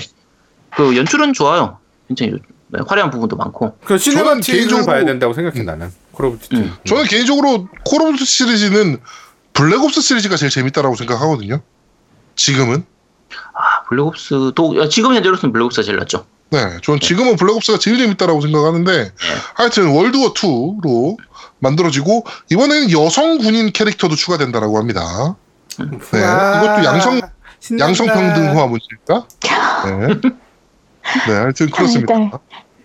그 0.75 0.97
연출은 0.97 1.33
좋아요 1.33 1.77
굉장히 2.07 2.33
네, 2.69 2.79
화려한 2.87 3.11
부분도 3.11 3.35
많고 3.35 3.77
그 3.83 3.97
cinematic을 3.99 4.59
개인적으로- 4.61 4.85
봐야 4.87 5.05
된다고 5.05 5.33
생각해 5.33 5.61
나는 5.61 5.91
Call 6.13 6.27
of 6.27 6.39
Duty. 6.39 6.55
음. 6.55 6.75
저는 6.85 7.05
개인적으로 7.05 7.67
Call 7.85 8.01
of 8.01 8.17
Duty 8.17 8.25
시리즈는 8.25 8.99
Black 9.53 9.83
Ops 9.83 10.01
시리즈가 10.01 10.37
제일 10.37 10.49
재밌다라고 10.51 10.95
생각하거든요. 10.95 11.61
지금은. 12.35 12.85
아 13.55 13.83
Black 13.89 14.34
Ops도 14.34 14.79
야, 14.81 14.87
지금 14.89 15.13
현재로서는 15.15 15.53
Black 15.53 15.68
Ops가 15.68 15.83
제일 15.83 15.97
낫죠 15.97 16.25
네, 16.51 16.77
전 16.83 16.99
지금은 16.99 17.35
Black 17.35 17.57
Ops가 17.57 17.79
제일 17.79 17.97
재밌다라고 17.97 18.41
생각하는데 18.41 19.11
하여튼 19.55 19.87
World 19.87 20.16
War 20.16 20.33
2로 20.33 21.17
만들어지고 21.57 22.25
이번에는 22.51 22.91
여성 22.91 23.39
군인 23.39 23.71
캐릭터도 23.71 24.15
추가된다라고 24.15 24.77
합니다. 24.77 25.35
네, 25.79 25.85
이것도 26.19 26.85
양성 26.85 27.21
신난다. 27.59 27.87
양성 27.87 28.05
평등화 28.07 28.67
문제일까? 28.67 29.27
네. 29.85 30.31
네, 31.27 31.33
하여튼 31.33 31.69
그렇습니다. 31.71 32.13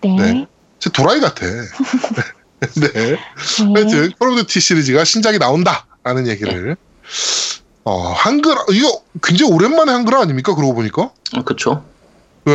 네. 0.01 0.15
네. 0.15 0.47
쟤 0.79 0.89
또라이 0.89 1.19
같아. 1.19 1.45
네. 2.75 2.91
네. 2.91 3.17
하여튼 3.73 4.11
Call 4.19 4.29
of 4.29 4.41
Duty 4.43 4.59
시리즈가 4.59 5.03
신작이 5.03 5.37
나온다라는 5.39 6.27
얘기를 6.27 6.75
어, 7.85 8.11
한글 8.11 8.55
이거 8.71 9.01
굉장히 9.23 9.51
오랜만에 9.53 9.91
한글 9.91 10.15
아닙니까? 10.15 10.53
그러고 10.55 10.73
보니까. 10.75 11.11
어, 11.35 11.43
그쵸 11.45 11.83
네. 12.45 12.53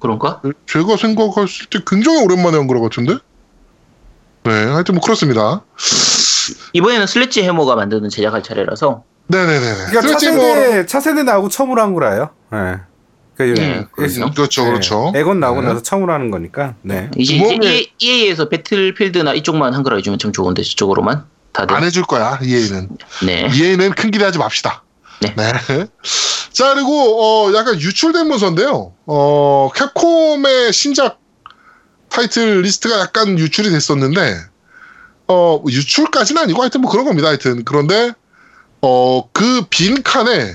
그런가 0.00 0.42
제가 0.66 0.96
생각했을 0.96 1.66
때 1.70 1.80
굉장히 1.86 2.22
오랜만에 2.22 2.56
한거 2.56 2.78
같은데? 2.80 3.14
네, 4.44 4.50
하여튼 4.64 4.94
뭐 4.94 5.02
그렇습니다. 5.02 5.62
이번에는 6.72 7.06
슬래지 7.06 7.42
해머가 7.42 7.74
만드는 7.76 8.08
제작할 8.08 8.42
차례라서 8.42 9.02
네네네. 9.26 9.60
그러니까 9.90 10.00
Sledge 10.00 10.30
뭐- 10.32 10.54
차세대 10.54 10.86
차세대 10.86 11.22
나오고 11.24 11.48
처음으로 11.48 11.82
한 11.82 11.94
거라요. 11.94 12.30
네. 12.52 12.76
그 13.38 13.42
네, 13.44 13.86
그렇죠. 13.92 14.30
그렇죠, 14.32 14.64
그렇죠. 14.64 15.12
에건 15.14 15.38
나오고 15.38 15.60
네. 15.62 15.68
나서 15.68 15.80
처음으로 15.82 16.12
하는 16.12 16.30
거니까. 16.32 16.74
네. 16.82 17.08
이제, 17.16 17.38
구멍에- 17.38 17.62
이제 17.64 17.86
EA에서 17.98 18.48
배틀필드나 18.48 19.32
이쪽만 19.34 19.74
한글 19.74 19.96
해주면 19.96 20.18
참 20.18 20.32
좋은데 20.32 20.62
저쪽으로만 20.64 21.24
다들 21.52 21.74
안 21.76 21.84
해줄 21.84 22.02
거야, 22.02 22.38
EA는. 22.42 22.88
네 23.24 23.48
EA는 23.54 23.92
큰 23.92 24.10
기대하지 24.10 24.38
맙시다. 24.38 24.82
네. 25.20 25.34
자, 26.52 26.74
그리고, 26.74 27.20
어, 27.22 27.54
약간 27.54 27.80
유출된 27.80 28.26
문서인데요. 28.26 28.92
어, 29.06 29.70
캡콤의 29.74 30.72
신작 30.72 31.20
타이틀 32.08 32.62
리스트가 32.62 32.98
약간 33.00 33.38
유출이 33.38 33.70
됐었는데, 33.70 34.36
어, 35.28 35.62
유출까지는 35.68 36.42
아니고 36.42 36.62
하여튼 36.62 36.80
뭐 36.80 36.90
그런 36.90 37.04
겁니다. 37.04 37.28
하여튼. 37.28 37.64
그런데, 37.64 38.12
어, 38.80 39.28
그 39.32 39.66
빈 39.70 40.02
칸에, 40.02 40.54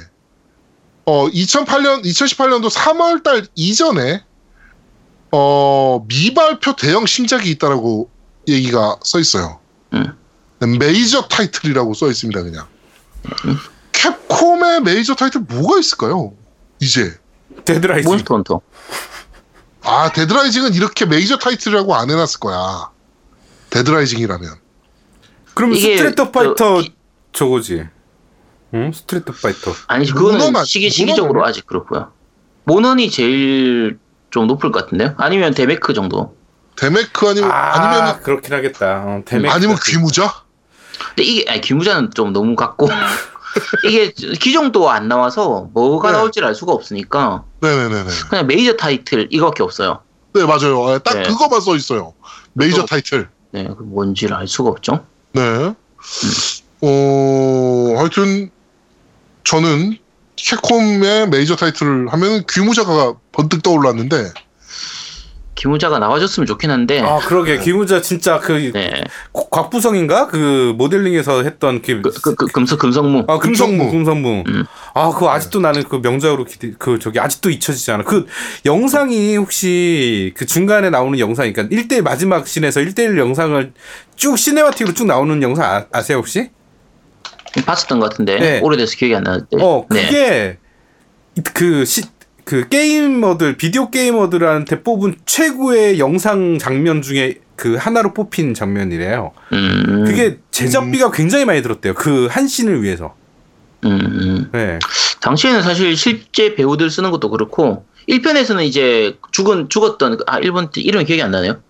어, 1.05 1.27
2008년, 1.27 2.03
2018년도 2.05 2.69
3월 2.69 3.23
달 3.23 3.45
이전에, 3.55 4.23
어, 5.31 6.05
미발표 6.07 6.75
대형 6.75 7.05
신작이 7.05 7.49
있다라고 7.51 8.09
얘기가 8.47 8.97
써 9.03 9.19
있어요. 9.19 9.59
음. 9.93 10.17
메이저 10.79 11.23
타이틀이라고 11.27 11.93
써 11.93 12.07
있습니다, 12.07 12.41
그냥. 12.43 12.67
Capcom의 13.91 14.81
메이저 14.81 15.13
타이틀 15.15 15.41
뭐가 15.41 15.79
있을까요? 15.79 16.33
이제. 16.79 17.13
Dead 17.65 17.81
Rising. 17.81 18.09
Monster 18.09 18.35
Hunter 18.35 18.61
아, 19.81 20.11
Dead 20.13 20.32
Rising은 20.32 20.73
이렇게 20.73 21.05
메이저 21.05 21.37
타이틀이라고 21.37 21.93
안 21.95 22.09
해놨을 22.09 22.39
거야. 22.39 22.89
데드라이징이라면. 23.69 24.55
그럼 25.53 25.73
저- 25.75 26.31
파이터 26.31 26.81
이- 26.81 26.93
저거지. 27.33 27.83
응? 28.73 28.91
스트리트 28.93 29.31
파이터. 29.31 29.71
아니 29.87 30.05
그거는 30.09 30.55
아니- 30.55 30.65
시기 30.65 30.89
시기적으로 30.89 31.41
아니야? 31.41 31.49
아직 31.49 31.67
그렇고요 31.67 32.11
모넌이 32.65 33.09
제일 33.11 33.99
좀 34.31 34.47
높을 34.47 34.71
것 34.71 34.83
같은데요 34.85 35.13
아니면 35.17 35.53
데메크 35.53 35.93
정도 35.93 36.35
데메크 36.75 37.27
아니면, 37.29 37.51
아, 37.51 37.73
아니면, 37.75 38.19
그렇긴 38.23 38.51
하겠다. 38.53 39.03
어, 39.05 39.21
데메 39.25 39.47
아니면 39.49 39.77
귀무자? 39.85 40.33
근데 41.09 41.23
이게 41.23 41.45
아니 41.51 41.61
귀무자는 41.61 42.09
좀 42.15 42.33
너무 42.33 42.55
같고 42.55 42.87
이게 43.85 44.09
기종도 44.11 44.89
안 44.89 45.07
나와서 45.07 45.69
뭐가 45.73 46.11
네. 46.11 46.17
나올지 46.17 46.41
알 46.41 46.55
수가 46.55 46.71
없으니까 46.71 47.43
네네네네. 47.61 48.09
그냥 48.29 48.47
메이저 48.47 48.75
타이틀 48.75 49.27
이거밖에 49.29 49.61
없어요 49.61 50.01
네, 50.33 50.43
맞아요. 50.45 50.83
아, 50.87 50.97
딱 50.97 51.13
네. 51.13 51.21
그거만 51.27 51.61
써 51.61 51.75
있어요. 51.75 52.15
메이저 52.53 52.77
또- 52.81 52.85
타이틀. 52.87 53.29
네, 53.51 53.65
그 53.65 53.83
뭔지를 53.83 54.35
알 54.35 54.47
수가 54.47 54.69
없죠. 54.71 55.05
네. 55.33 55.75
어, 56.81 57.93
하여튼, 57.99 58.49
저는 59.43 59.97
캡콤의 60.35 61.29
메이저 61.29 61.55
타이틀을 61.55 62.11
하면 62.11 62.43
귀무자가 62.49 63.13
번뜩 63.31 63.61
떠올랐는데 63.63 64.31
기무자가 65.55 65.99
나와줬으면 65.99 66.47
좋긴 66.47 66.71
한데. 66.71 66.99
아 66.99 67.19
그러게 67.19 67.59
기무자 67.59 68.01
진짜 68.01 68.39
그 68.39 68.71
네. 68.73 69.03
곽부성인가 69.31 70.27
그 70.27 70.73
모델링에서 70.77 71.43
했던 71.43 71.81
그, 71.81 72.01
그, 72.01 72.11
그, 72.21 72.35
그 72.35 72.47
금석 72.47 72.79
금성무. 72.79 73.25
아 73.27 73.37
금성무 73.37 73.91
금성무. 73.91 74.43
음. 74.47 74.65
아 74.93 75.09
그거 75.11 75.31
아직도 75.31 75.59
나는 75.59 75.83
그 75.83 75.97
명작으로 75.97 76.45
기대 76.45 76.71
그 76.77 76.99
저기 76.99 77.19
아직도 77.19 77.49
잊혀지지 77.49 77.91
않아 77.91 78.03
그 78.03 78.25
영상이 78.65 79.37
혹시 79.37 80.33
그 80.35 80.45
중간에 80.45 80.89
나오는 80.89 81.17
영상 81.19 81.51
그러니까 81.53 81.75
1대1 81.75 82.01
마지막 82.01 82.47
씬에서 82.47 82.81
1대1 82.81 83.17
영상을 83.17 83.73
쭉 84.15 84.37
cinematic으로 84.37 84.93
쭉 84.93 85.05
나오는 85.05 85.41
영상 85.41 85.65
아, 85.65 85.85
아세요 85.91 86.17
혹시? 86.17 86.49
봤었던 87.61 87.99
것 87.99 88.09
같은데 88.09 88.39
네. 88.39 88.59
오래돼서 88.61 88.95
기억이 88.95 89.15
안 89.15 89.23
나는데. 89.23 89.57
어 89.61 89.85
네. 89.89 90.05
그게 90.05 90.57
그 91.53 91.85
시, 91.85 92.03
그 92.43 92.67
게이머들 92.67 93.57
비디오 93.57 93.89
게이머들한테 93.89 94.83
뽑은 94.83 95.15
최고의 95.25 95.99
영상 95.99 96.57
장면 96.57 97.01
중에 97.01 97.35
그 97.55 97.75
하나로 97.75 98.13
뽑힌 98.13 98.53
장면이래요. 98.53 99.31
음, 99.53 100.03
그게 100.05 100.39
제작비가 100.51 101.11
굉장히 101.11 101.45
많이 101.45 101.61
들었대요. 101.61 101.93
그 101.93 102.27
한 102.29 102.47
씬을 102.47 102.81
위해서. 102.83 103.15
음, 103.85 103.99
음. 104.01 104.49
네. 104.51 104.79
당시에는 105.21 105.61
사실 105.61 105.95
실제 105.95 106.55
배우들 106.55 106.89
쓰는 106.89 107.11
것도 107.11 107.29
그렇고 107.29 107.85
1편에서는 108.09 108.63
이제 108.65 109.17
죽은 109.31 109.69
죽었던 109.69 110.19
아 110.27 110.39
일본 110.39 110.69
이름이 110.75 111.05
기억이 111.05 111.21
안 111.21 111.31
나네요. 111.31 111.61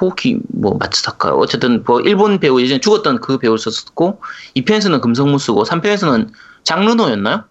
코키 0.00 0.38
뭐 0.48 0.76
마츠사카 0.78 1.30
어쨌든 1.34 1.82
뭐 1.86 2.00
일본 2.00 2.38
배우 2.38 2.60
예전에 2.60 2.80
죽었던 2.80 3.20
그 3.22 3.38
배우를 3.38 3.58
썼고 3.58 4.20
2편에서는 4.56 5.00
금성무 5.00 5.38
쓰고 5.38 5.64
3편에서는 5.64 6.28
장르노였나요? 6.64 7.44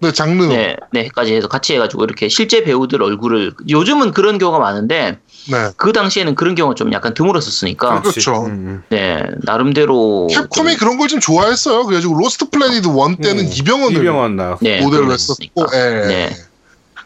네, 0.00 0.12
장르. 0.12 0.44
네. 0.44 0.76
네, 0.92 1.02
네까지 1.02 1.34
해서 1.34 1.48
같이 1.48 1.74
해가지고 1.74 2.04
이렇게 2.04 2.28
실제 2.28 2.62
배우들 2.62 3.02
얼굴을 3.02 3.52
요즘은 3.68 4.12
그런 4.12 4.38
경우가 4.38 4.58
많은데 4.60 5.18
그 5.76 5.92
당시에는 5.92 6.34
그런 6.36 6.54
경우가 6.54 6.74
좀 6.76 6.92
약간 6.92 7.14
드물었었으니까 7.14 8.02
그렇죠. 8.02 8.44
음, 8.44 8.50
음. 8.50 8.82
네 8.90 9.24
나름대로 9.42 10.28
캡콤이 10.30 10.70
좀- 10.72 10.78
그런 10.78 10.98
걸 10.98 11.08
좀 11.08 11.18
좋아했어요. 11.20 11.84
그래가지고 11.86 12.18
로스트 12.18 12.50
플래닛 12.50 12.84
1 12.84 13.16
때는 13.16 13.44
음, 13.46 13.50
이병헌을 13.52 13.96
이병헌 13.96 14.36
나. 14.36 14.58
네, 14.60 14.82
모델로 14.82 15.10
했었고, 15.10 15.42
거 15.64 15.66
예. 15.74 16.06
네. 16.06 16.36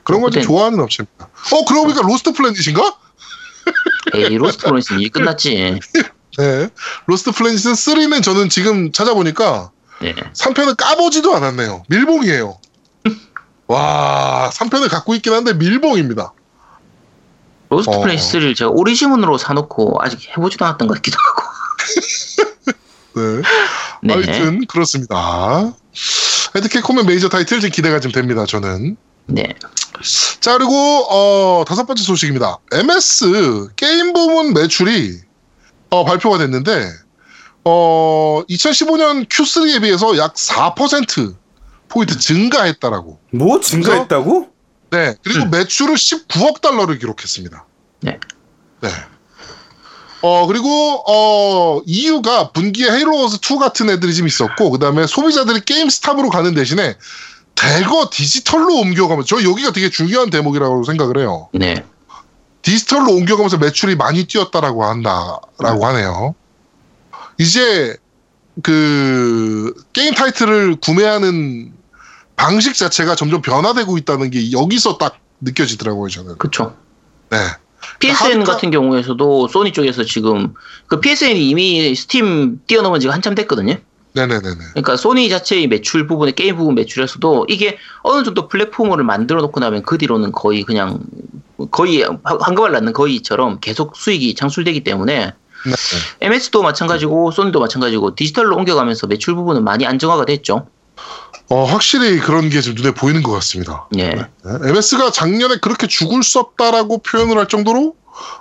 그런 0.02 0.20
걸 0.20 0.30
좀 0.32 0.42
좋아하는 0.42 0.80
업체입니다. 0.80 1.28
어, 1.52 1.64
그러고 1.64 1.84
보니까 1.86 2.02
로스트 2.02 2.32
플래닛인가? 2.32 2.96
에이 4.14 4.36
로스트 4.36 4.64
플래닛은 4.64 5.00
일 5.00 5.10
끝났지. 5.10 5.80
네. 6.38 6.68
로스트 7.06 7.32
플래닛은 7.32 7.72
3는 7.72 8.22
저는 8.22 8.48
지금 8.48 8.90
찾아보니까 8.90 9.70
네. 10.00 10.14
3편을 10.14 10.76
까보지도 10.76 11.34
않았네요. 11.34 11.84
밀봉이에요. 11.88 12.58
와, 13.68 14.50
3편을 14.52 14.90
갖고 14.90 15.14
있긴 15.14 15.32
한데 15.32 15.52
밀봉입니다. 15.54 16.32
로스트 17.68 17.94
어. 17.94 18.00
플래닛을 18.00 18.54
제가 18.54 18.70
오리지문으로 18.70 19.38
사놓고 19.38 19.98
아직 20.00 20.20
해보지도 20.30 20.64
않았던 20.64 20.88
것 20.88 20.94
같기도 20.94 21.16
하고. 21.18 21.42
네. 23.14 23.42
네. 24.02 24.14
하여튼 24.14 24.66
그렇습니다. 24.66 25.72
캡콤의 26.70 27.04
메이저 27.04 27.28
타이틀 27.28 27.60
지금 27.60 27.70
기대가 27.72 28.00
좀 28.00 28.12
됩니다. 28.12 28.44
저는. 28.46 28.96
네. 29.26 29.54
자 30.40 30.56
그리고 30.58 30.72
어, 31.10 31.64
다섯 31.66 31.86
번째 31.86 32.02
소식입니다. 32.02 32.58
MS 32.72 33.68
게임 33.76 34.12
부문 34.12 34.54
매출이 34.54 35.20
어, 35.90 36.04
발표가 36.04 36.38
됐는데 36.38 36.90
어, 37.64 38.42
2015년 38.48 39.28
Q3에 39.28 39.82
비해서 39.82 40.16
약 40.18 40.34
4% 40.34 41.36
포인트 41.88 42.18
증가했다라고. 42.18 43.18
뭐 43.32 43.60
증가했다고? 43.60 44.48
네. 44.90 45.14
그리고 45.22 45.44
음. 45.44 45.50
매출을 45.50 45.94
19억 45.94 46.60
달러를 46.60 46.98
기록했습니다. 46.98 47.64
네. 48.00 48.18
네. 48.80 48.88
어 50.22 50.46
그리고 50.46 51.02
어 51.06 51.82
이유가 51.84 52.50
분기에 52.52 52.90
헤일로 52.90 53.14
워즈 53.14 53.38
2 53.38 53.58
같은 53.58 53.90
애들이 53.90 54.14
좀 54.14 54.26
있었고 54.26 54.70
그다음에 54.70 55.06
소비자들이 55.06 55.62
게임 55.62 55.88
스탑으로 55.88 56.30
가는 56.30 56.54
대신에 56.54 56.96
대거 57.54 58.08
디지털로 58.12 58.74
옮겨가면 58.80 59.24
저 59.26 59.42
여기가 59.42 59.72
되게 59.72 59.88
중요한 59.90 60.30
대목이라고 60.30 60.84
생각을 60.84 61.18
해요. 61.18 61.48
네. 61.52 61.84
디지털로 62.62 63.12
옮겨가면서 63.12 63.58
매출이 63.58 63.96
많이 63.96 64.24
뛰었다라고 64.24 64.84
한다라고 64.84 65.86
하네요. 65.86 66.34
이제 67.38 67.96
그 68.62 69.74
게임 69.92 70.14
타이틀을 70.14 70.76
구매하는 70.76 71.72
방식 72.36 72.74
자체가 72.74 73.14
점점 73.14 73.42
변화되고 73.42 73.96
있다는 73.98 74.30
게 74.30 74.52
여기서 74.52 74.98
딱 74.98 75.18
느껴지더라고요 75.40 76.08
저는. 76.08 76.38
그쵸. 76.38 76.76
네. 77.30 77.38
PSN 77.98 78.40
하드가- 78.40 78.46
같은 78.46 78.70
경우에서도 78.70 79.48
소니 79.48 79.72
쪽에서 79.72 80.04
지금 80.04 80.54
그 80.86 81.00
PSN이 81.00 81.48
이미 81.48 81.94
스팀 81.94 82.60
뛰어넘은 82.66 83.00
지가 83.00 83.12
한참 83.12 83.34
됐거든요. 83.34 83.76
네네네네. 84.14 84.58
그러니까 84.72 84.96
소니 84.96 85.28
자체의 85.28 85.68
매출 85.68 86.06
부분에 86.06 86.32
게임 86.32 86.56
부분 86.56 86.74
매출에서도 86.74 87.46
이게 87.48 87.78
어느 88.02 88.24
정도 88.24 88.48
플랫폼을 88.48 89.02
만들어 89.04 89.40
놓고 89.40 89.60
나면 89.60 89.82
그 89.82 89.98
뒤로는 89.98 90.32
거의 90.32 90.62
그냥 90.64 91.00
거의 91.70 92.04
황금을 92.24 92.72
낳는 92.72 92.92
거위처럼 92.92 93.60
계속 93.60 93.96
수익이 93.96 94.34
창출되기 94.34 94.84
때문에 94.84 95.32
네. 95.64 95.74
MS도 96.20 96.62
마찬가지고 96.62 97.30
소니도 97.30 97.60
마찬가지고 97.60 98.14
디지털로 98.14 98.56
옮겨가면서 98.56 99.06
매출 99.06 99.34
부분은 99.34 99.64
많이 99.64 99.86
안정화가 99.86 100.24
됐죠. 100.24 100.66
어, 101.48 101.64
확실히 101.64 102.18
그런 102.18 102.48
게좀 102.48 102.74
눈에 102.74 102.92
보이는 102.92 103.22
것 103.22 103.32
같습니다. 103.32 103.86
예. 103.96 104.10
네. 104.10 104.24
MS가 104.44 105.10
작년에 105.10 105.56
그렇게 105.56 105.86
죽을 105.86 106.22
쑤었다라고 106.22 106.98
표현을 106.98 107.38
할 107.38 107.48
정도로 107.48 107.94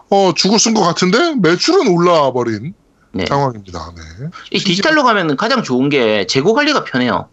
어, 0.10 0.34
죽을 0.36 0.60
쓴것 0.60 0.84
같은데 0.84 1.36
매출은 1.36 1.88
올라와 1.88 2.34
버린 2.34 2.74
네. 3.14 3.26
상황입니다. 3.26 3.92
네. 3.96 4.30
이 4.52 4.60
디지털로 4.60 5.04
가면 5.04 5.36
가장 5.38 5.64
좋은 5.64 5.90
게 5.90 6.26
재고 6.28 6.54
관리가 6.54 6.84
편해요. 6.84 7.28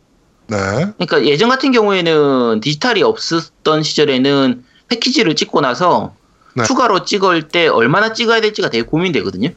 네. 0.49 0.57
그러니까 0.57 1.25
예전 1.25 1.49
같은 1.49 1.73
경우에는 1.73 2.61
디지털이 2.61 3.03
없었던 3.03 3.83
시절에는 3.83 4.65
패키지를 4.89 5.37
찍고 5.37 5.61
나서 5.61 6.15
네. 6.55 6.65
추가로 6.65 7.05
찍을 7.05 7.49
때 7.49 7.69
얼마나 7.69 8.13
찍어야 8.13 8.41
될지가 8.41 8.71
되게 8.71 8.83
고민되거든요. 8.85 9.51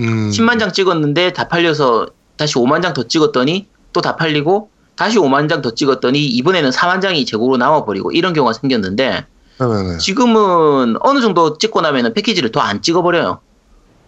음, 0.00 0.30
10만 0.30 0.58
장 0.58 0.72
찍었는데 0.72 1.32
다 1.32 1.48
팔려서 1.48 2.08
다시 2.36 2.54
5만 2.54 2.82
장 2.82 2.92
더 2.94 3.06
찍었더니 3.08 3.66
또 3.92 4.00
다 4.00 4.16
팔리고 4.16 4.70
다시 4.96 5.18
5만 5.18 5.48
장 5.48 5.62
더 5.62 5.70
찍었더니 5.74 6.24
이번에는 6.26 6.70
4만 6.70 7.00
장이 7.00 7.24
재고로 7.26 7.56
나와버리고 7.56 8.12
이런 8.12 8.32
경우가 8.32 8.52
생겼는데 8.52 9.26
네네네. 9.58 9.98
지금은 9.98 10.96
어느 11.00 11.20
정도 11.20 11.58
찍고 11.58 11.80
나면은 11.80 12.12
패키지를 12.12 12.50
더 12.52 12.60
안 12.60 12.82
찍어버려요. 12.82 13.38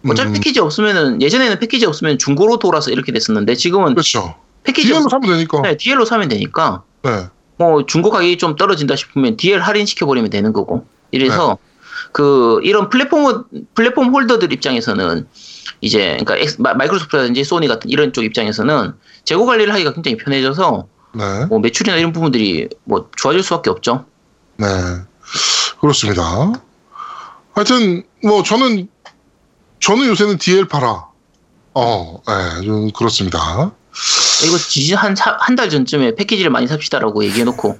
어차피 0.09 0.29
음, 0.29 0.33
패키지 0.33 0.59
없으면은 0.59 1.21
예전에는 1.21 1.59
패키지 1.59 1.85
없으면 1.85 2.17
중고로 2.17 2.59
돌아서 2.59 2.91
이렇게 2.91 3.11
됐었는데 3.11 3.55
지금은 3.55 3.93
그렇죠. 3.93 4.35
패키지 4.63 4.87
DL로 4.89 5.05
없... 5.05 5.09
사면 5.11 5.29
되니까. 5.31 5.61
네, 5.61 5.77
DL로 5.77 6.05
사면 6.05 6.27
되니까 6.27 6.83
네. 7.03 7.27
뭐 7.57 7.85
중고 7.85 8.09
가격이 8.09 8.37
좀 8.37 8.55
떨어진다 8.55 8.95
싶으면 8.95 9.37
DL 9.37 9.59
할인 9.61 9.85
시켜버리면 9.85 10.29
되는 10.29 10.53
거고 10.53 10.85
이래서 11.11 11.57
그 12.11 12.59
이런 12.63 12.89
플랫폼 12.89 13.43
플랫폼 13.73 14.13
홀더들 14.13 14.51
입장에서는 14.53 15.27
이제 15.81 16.17
그러니까 16.19 16.37
엑스- 16.37 16.61
마- 16.61 16.73
마이크로소프트라든지 16.73 17.43
소니 17.43 17.67
같은 17.67 17.89
이런 17.89 18.13
쪽 18.13 18.23
입장에서는 18.23 18.93
재고 19.23 19.45
관리를 19.45 19.73
하기가 19.73 19.93
굉장히 19.93 20.17
편해져서 20.17 20.87
네. 21.15 21.45
뭐 21.45 21.59
매출이나 21.59 21.97
이런 21.97 22.11
부분들이 22.13 22.69
뭐 22.83 23.09
좋아질 23.15 23.43
수밖에 23.43 23.69
없죠. 23.69 24.05
네. 24.57 24.65
그렇습니다. 25.79 26.51
하여튼 27.53 28.03
뭐 28.23 28.43
저는 28.43 28.87
저는 29.79 30.07
요새는 30.07 30.37
DL 30.37 30.67
팔아. 30.67 31.05
어, 31.73 32.21
네, 32.27 32.65
좀 32.65 32.91
그렇습니다. 32.91 33.71
이거 34.45 34.57
지진 34.57 34.95
한한 34.95 35.55
달 35.55 35.69
전쯤에 35.69 36.15
패키지를 36.15 36.51
많이 36.51 36.67
삽시다라고 36.67 37.23
얘기해놓고 37.25 37.79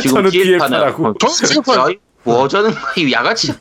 지금 0.00 0.16
저는 0.16 0.30
DL 0.30 0.58
파라고. 0.58 1.14
저는 1.18 1.34
DL 1.34 1.62
팔아요. 1.62 1.94
뭐 2.24 2.46
저는 2.46 2.74
이 2.96 3.10
야가치 3.10 3.54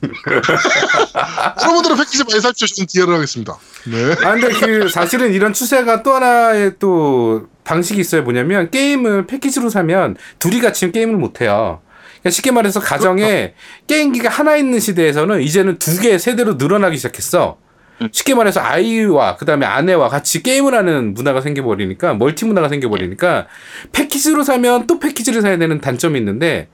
여러분들은 1.61 1.95
패키지 1.97 2.23
많이 2.23 2.41
삽시오. 2.41 2.67
저는 2.67 2.88
DL을 2.88 3.13
하겠습니다. 3.15 3.57
네. 3.86 4.11
아 4.25 4.34
근데 4.34 4.49
그 4.49 4.89
사실은 4.89 5.32
이런 5.34 5.53
추세가 5.53 6.03
또 6.03 6.13
하나의 6.15 6.73
또 6.80 7.47
방식이 7.63 7.99
있어요. 8.01 8.23
뭐냐면 8.23 8.69
게임을 8.71 9.28
패키지로 9.28 9.69
사면 9.69 10.17
둘이 10.39 10.59
같이 10.59 10.91
게임을 10.91 11.15
못 11.15 11.41
해요. 11.41 11.82
그러니까 12.19 12.30
쉽게 12.32 12.51
말해서 12.51 12.80
가정에 12.80 13.53
게임기가 13.88 14.30
하나 14.30 14.57
있는 14.57 14.80
시대에서는 14.80 15.41
이제는 15.41 15.80
두 15.80 15.99
개, 15.99 16.17
세 16.17 16.36
대로 16.36 16.55
늘어나기 16.55 16.97
시작했어. 16.97 17.57
음. 18.01 18.09
쉽게 18.11 18.35
말해서 18.35 18.61
아이와 18.61 19.37
그다음에 19.37 19.65
아내와 19.65 20.09
같이 20.09 20.43
게임을 20.43 20.73
하는 20.73 21.13
문화가 21.13 21.41
생겨버리니까 21.41 22.13
멀티 22.13 22.45
문화가 22.45 22.69
생겨버리니까 22.69 23.47
패키지로 23.91 24.43
사면 24.43 24.87
또 24.87 24.99
패키지를 24.99 25.41
사야 25.41 25.57
되는 25.57 25.81
단점이 25.81 26.17
있는데 26.19 26.69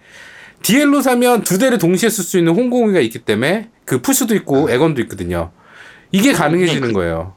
DL로 0.62 1.02
사면 1.02 1.44
두 1.44 1.58
대를 1.58 1.78
동시에 1.78 2.10
쓸 2.10 2.24
수 2.24 2.38
있는 2.38 2.56
홍공이가 2.56 3.00
있기 3.02 3.20
때문에 3.20 3.70
그 3.86 4.02
푸시도 4.02 4.34
있고 4.36 4.70
에건도 4.70 5.02
있거든요. 5.04 5.52
이게 6.12 6.32
가능해지는 6.32 6.94
거예요. 6.94 7.36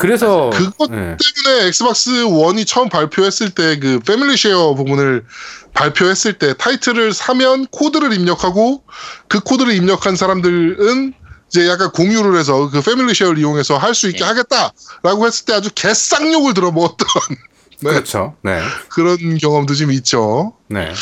그래서 0.00 0.48
그것 0.54 0.88
예. 0.92 0.94
때문에 0.94 1.66
엑스박스 1.66 2.10
1이 2.10 2.66
처음 2.66 2.88
발표했을 2.88 3.50
때 3.50 3.78
그 3.78 4.00
Family 4.00 4.34
Share 4.34 4.74
부분을 4.74 5.26
발표했을 5.74 6.38
때 6.38 6.54
타이틀을 6.56 7.12
사면 7.12 7.66
코드를 7.66 8.14
입력하고 8.14 8.82
그 9.28 9.40
코드를 9.40 9.74
입력한 9.74 10.16
사람들은 10.16 11.12
이제 11.50 11.68
약간 11.68 11.90
공유를 11.90 12.38
해서 12.38 12.70
그 12.70 12.80
Family 12.80 13.12
Share를 13.12 13.38
이용해서 13.38 13.76
할 13.76 13.94
수 13.94 14.08
있게 14.08 14.20
네. 14.20 14.24
하겠다라고 14.24 15.26
했을 15.26 15.44
때 15.46 15.52
아주 15.52 15.68
개쌍욕을 15.74 16.54
들어먹었던 16.54 17.06
네. 17.82 17.90
그렇죠. 17.90 18.36
네. 18.42 18.60
그런 18.88 19.36
경험도 19.38 19.74
좀 19.74 19.90
있죠. 19.92 20.54
네. 20.68 20.92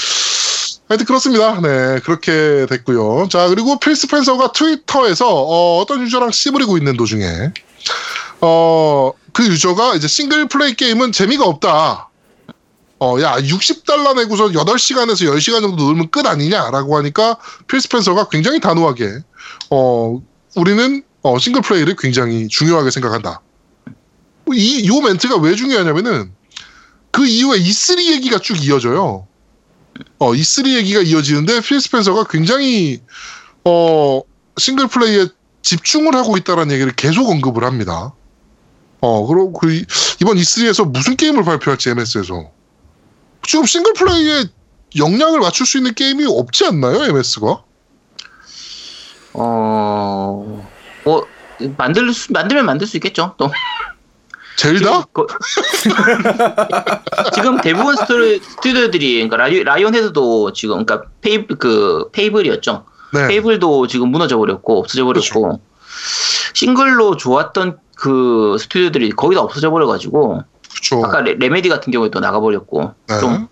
하여튼 0.88 1.04
그렇습니다. 1.04 1.60
네, 1.60 2.00
그렇게 2.02 2.64
됐고요. 2.66 3.28
자, 3.30 3.46
그리고 3.48 3.78
필 3.78 3.94
스펜서가 3.94 4.52
트위터에서 4.52 5.26
어, 5.28 5.84
떤 5.86 6.00
유저랑 6.00 6.30
씨부리고 6.30 6.78
있는 6.78 6.96
도중에 6.96 7.26
어, 8.40 9.12
그 9.34 9.46
유저가 9.46 9.96
이제 9.96 10.08
싱글 10.08 10.48
플레이 10.48 10.74
게임은 10.74 11.12
재미가 11.12 11.44
없다. 11.44 12.08
어, 13.00 13.20
야, 13.20 13.36
60달러 13.36 14.16
내고서 14.16 14.48
8시간에서 14.48 15.30
10시간 15.30 15.60
정도 15.60 15.84
놀면 15.84 16.10
끝 16.10 16.26
아니냐라고 16.26 16.96
하니까 16.96 17.36
필 17.66 17.80
스펜서가 17.82 18.28
굉장히 18.30 18.58
단호하게 18.58 19.18
어, 19.70 20.20
우리는 20.56 21.02
어, 21.22 21.38
싱글 21.38 21.62
플레이를 21.62 21.96
굉장히 21.96 22.48
중요하게 22.48 22.90
생각한다. 22.90 23.40
이, 24.52 24.80
이 24.84 25.00
멘트가 25.00 25.36
왜 25.36 25.54
중요하냐면은 25.54 26.32
그 27.10 27.26
이후에 27.26 27.58
E3 27.58 28.00
얘기가 28.14 28.38
쭉 28.38 28.62
이어져요. 28.64 29.26
어, 30.18 30.32
E3 30.32 30.68
얘기가 30.76 31.00
이어지는데 31.02 31.60
필 31.60 31.80
스펜서가 31.80 32.24
굉장히 32.30 33.00
어, 33.64 34.22
싱글 34.58 34.86
플레이에 34.86 35.26
집중을 35.62 36.14
하고 36.14 36.36
있다는 36.36 36.70
얘기를 36.72 36.92
계속 36.94 37.28
언급을 37.28 37.64
합니다. 37.64 38.14
어, 39.00 39.26
그리고 39.26 39.52
그 39.52 39.72
이- 39.72 39.84
이번 40.20 40.36
E3에서 40.36 40.90
무슨 40.90 41.16
게임을 41.16 41.44
발표할지 41.44 41.90
MS에서 41.90 42.50
지금 43.46 43.66
싱글 43.66 43.92
플레이에 43.92 44.44
역량을 44.96 45.40
맞출 45.40 45.66
수 45.66 45.76
있는 45.78 45.94
게임이 45.94 46.24
없지 46.26 46.64
않나요, 46.64 47.04
MS가? 47.04 47.62
어, 49.34 50.66
뭐, 51.04 51.26
만들 51.76 52.12
수, 52.12 52.32
만들면 52.32 52.66
만들 52.66 52.86
수 52.86 52.96
있겠죠, 52.96 53.34
또. 53.36 53.50
젤다? 54.56 55.02
거- 55.12 55.26
지금 57.34 57.60
대부분 57.60 57.94
스튜- 57.96 58.40
스튜디오들이, 58.42 59.14
그러니까 59.14 59.36
라이, 59.36 59.62
라이온 59.62 59.94
헤드도 59.94 60.52
지금, 60.52 60.84
그러니까 60.84 61.08
페이, 61.20 61.46
그, 61.46 62.08
페이블이었죠. 62.12 62.84
네. 63.12 63.28
페이블도 63.28 63.86
지금 63.86 64.08
무너져 64.10 64.36
버렸고, 64.36 64.78
없어져 64.80 65.04
버렸고, 65.04 65.60
싱글로 66.54 67.16
좋았던 67.16 67.78
그 67.96 68.56
스튜디오들이 68.58 69.10
거의 69.10 69.36
다 69.36 69.42
없어져 69.42 69.70
버려 69.70 69.86
가지고, 69.86 70.42
그렇죠. 70.70 71.04
아까 71.06 71.20
레, 71.20 71.34
레메디 71.34 71.68
같은 71.68 71.92
경우에도 71.92 72.20
나가 72.20 72.40
버렸고, 72.40 72.94
네. 73.08 73.20
좀 73.20 73.48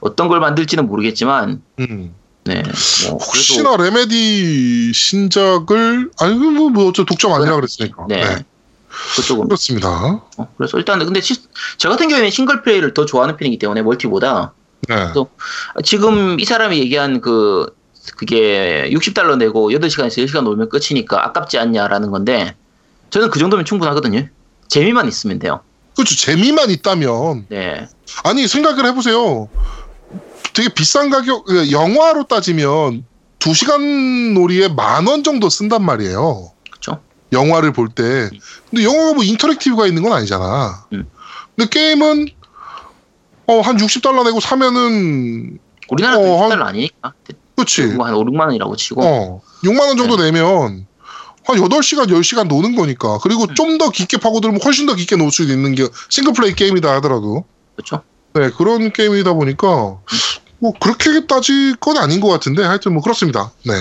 어떤 0.00 0.28
걸 0.28 0.38
만들지는 0.40 0.86
모르겠지만, 0.86 1.62
음. 1.80 2.14
네. 2.48 2.62
뭐, 3.08 3.18
혹시나 3.18 3.76
레메디 3.76 4.92
신작을 4.94 6.10
아니 6.18 6.34
뭐, 6.34 6.70
뭐 6.70 6.88
어째 6.88 7.04
독점 7.04 7.32
아니라 7.32 7.56
그랬으니까. 7.56 8.06
네. 8.08 8.22
네. 8.24 8.44
그쪽은. 9.16 9.46
그렇습니다. 9.48 10.22
어, 10.36 10.48
그래서 10.56 10.78
일단, 10.78 10.98
근데 11.04 11.20
시- 11.20 11.42
저 11.76 11.88
같은 11.88 12.08
경우에는 12.08 12.30
싱글 12.30 12.62
플레이를 12.62 12.94
더 12.94 13.04
좋아하는 13.06 13.36
편이기 13.36 13.58
때문에 13.58 13.82
멀티보다, 13.82 14.52
네. 14.88 14.94
지금 15.84 16.40
이 16.40 16.44
사람이 16.44 16.78
얘기한 16.78 17.20
그 17.20 17.66
그게 18.16 18.88
60달러 18.90 19.36
내고 19.36 19.70
8시간에서 19.70 20.24
10시간 20.24 20.42
놀면 20.44 20.70
끝이니까 20.70 21.26
아깝지 21.26 21.58
않냐라는 21.58 22.10
건데 22.10 22.56
저는 23.10 23.28
그 23.30 23.38
정도면 23.38 23.66
충분하거든요. 23.66 24.26
재미만 24.68 25.06
있으면 25.08 25.38
돼요. 25.38 25.60
그렇죠. 25.94 26.16
재미만 26.16 26.70
있다면 26.70 27.46
네. 27.50 27.86
아니 28.24 28.48
생각을 28.48 28.86
해보세요. 28.86 29.48
되게 30.58 30.68
비싼 30.70 31.08
가격 31.08 31.44
그 31.44 31.70
영화로 31.70 32.24
따지면 32.24 33.04
2시간 33.38 34.32
놀이에 34.34 34.66
만 34.66 35.06
원 35.06 35.22
정도 35.22 35.48
쓴단 35.48 35.84
말이에요. 35.84 36.50
그쵸. 36.72 36.98
영화를 37.30 37.72
볼 37.72 37.88
때. 37.88 38.28
근데 38.68 38.82
영화가 38.82 39.14
뭐 39.14 39.22
인터랙티브가 39.22 39.86
있는 39.86 40.02
건 40.02 40.12
아니잖아. 40.12 40.84
음. 40.92 41.06
근데 41.54 41.70
게임은 41.70 42.28
어, 43.46 43.60
한 43.60 43.76
60달러 43.76 44.24
내고 44.24 44.40
사면은 44.40 45.60
우리나라 45.88 46.18
어, 46.18 46.22
어, 46.22 46.42
한- 46.42 46.48
달러 46.50 46.64
아니니까. 46.64 47.12
그치. 47.56 47.86
뭐한 47.86 48.14
5, 48.14 48.24
6만 48.24 48.40
원이라고 48.46 48.74
치고. 48.74 49.00
어, 49.04 49.40
6만 49.62 49.78
원 49.86 49.96
정도 49.96 50.16
내면 50.16 50.86
한 51.44 51.56
8시간, 51.56 52.08
10시간 52.08 52.48
노는 52.48 52.74
거니까. 52.74 53.18
그리고 53.22 53.44
음. 53.44 53.54
좀더 53.54 53.90
깊게 53.90 54.16
파고들면 54.16 54.60
훨씬 54.64 54.86
더 54.86 54.96
깊게 54.96 55.14
놀 55.14 55.30
수 55.30 55.44
있는 55.44 55.76
게 55.76 55.86
싱글플레이 56.08 56.54
게임이다 56.54 56.92
하더라도. 56.96 57.44
그렇죠. 57.76 58.02
네, 58.34 58.50
그런 58.50 58.92
게임이다 58.92 59.32
보니까 59.34 59.98
뭐 60.60 60.72
그렇게 60.80 61.26
따질 61.26 61.76
건 61.76 61.96
아닌 61.98 62.20
것 62.20 62.28
같은데 62.28 62.62
하여튼 62.64 62.92
뭐 62.92 63.02
그렇습니다. 63.02 63.52
네. 63.64 63.74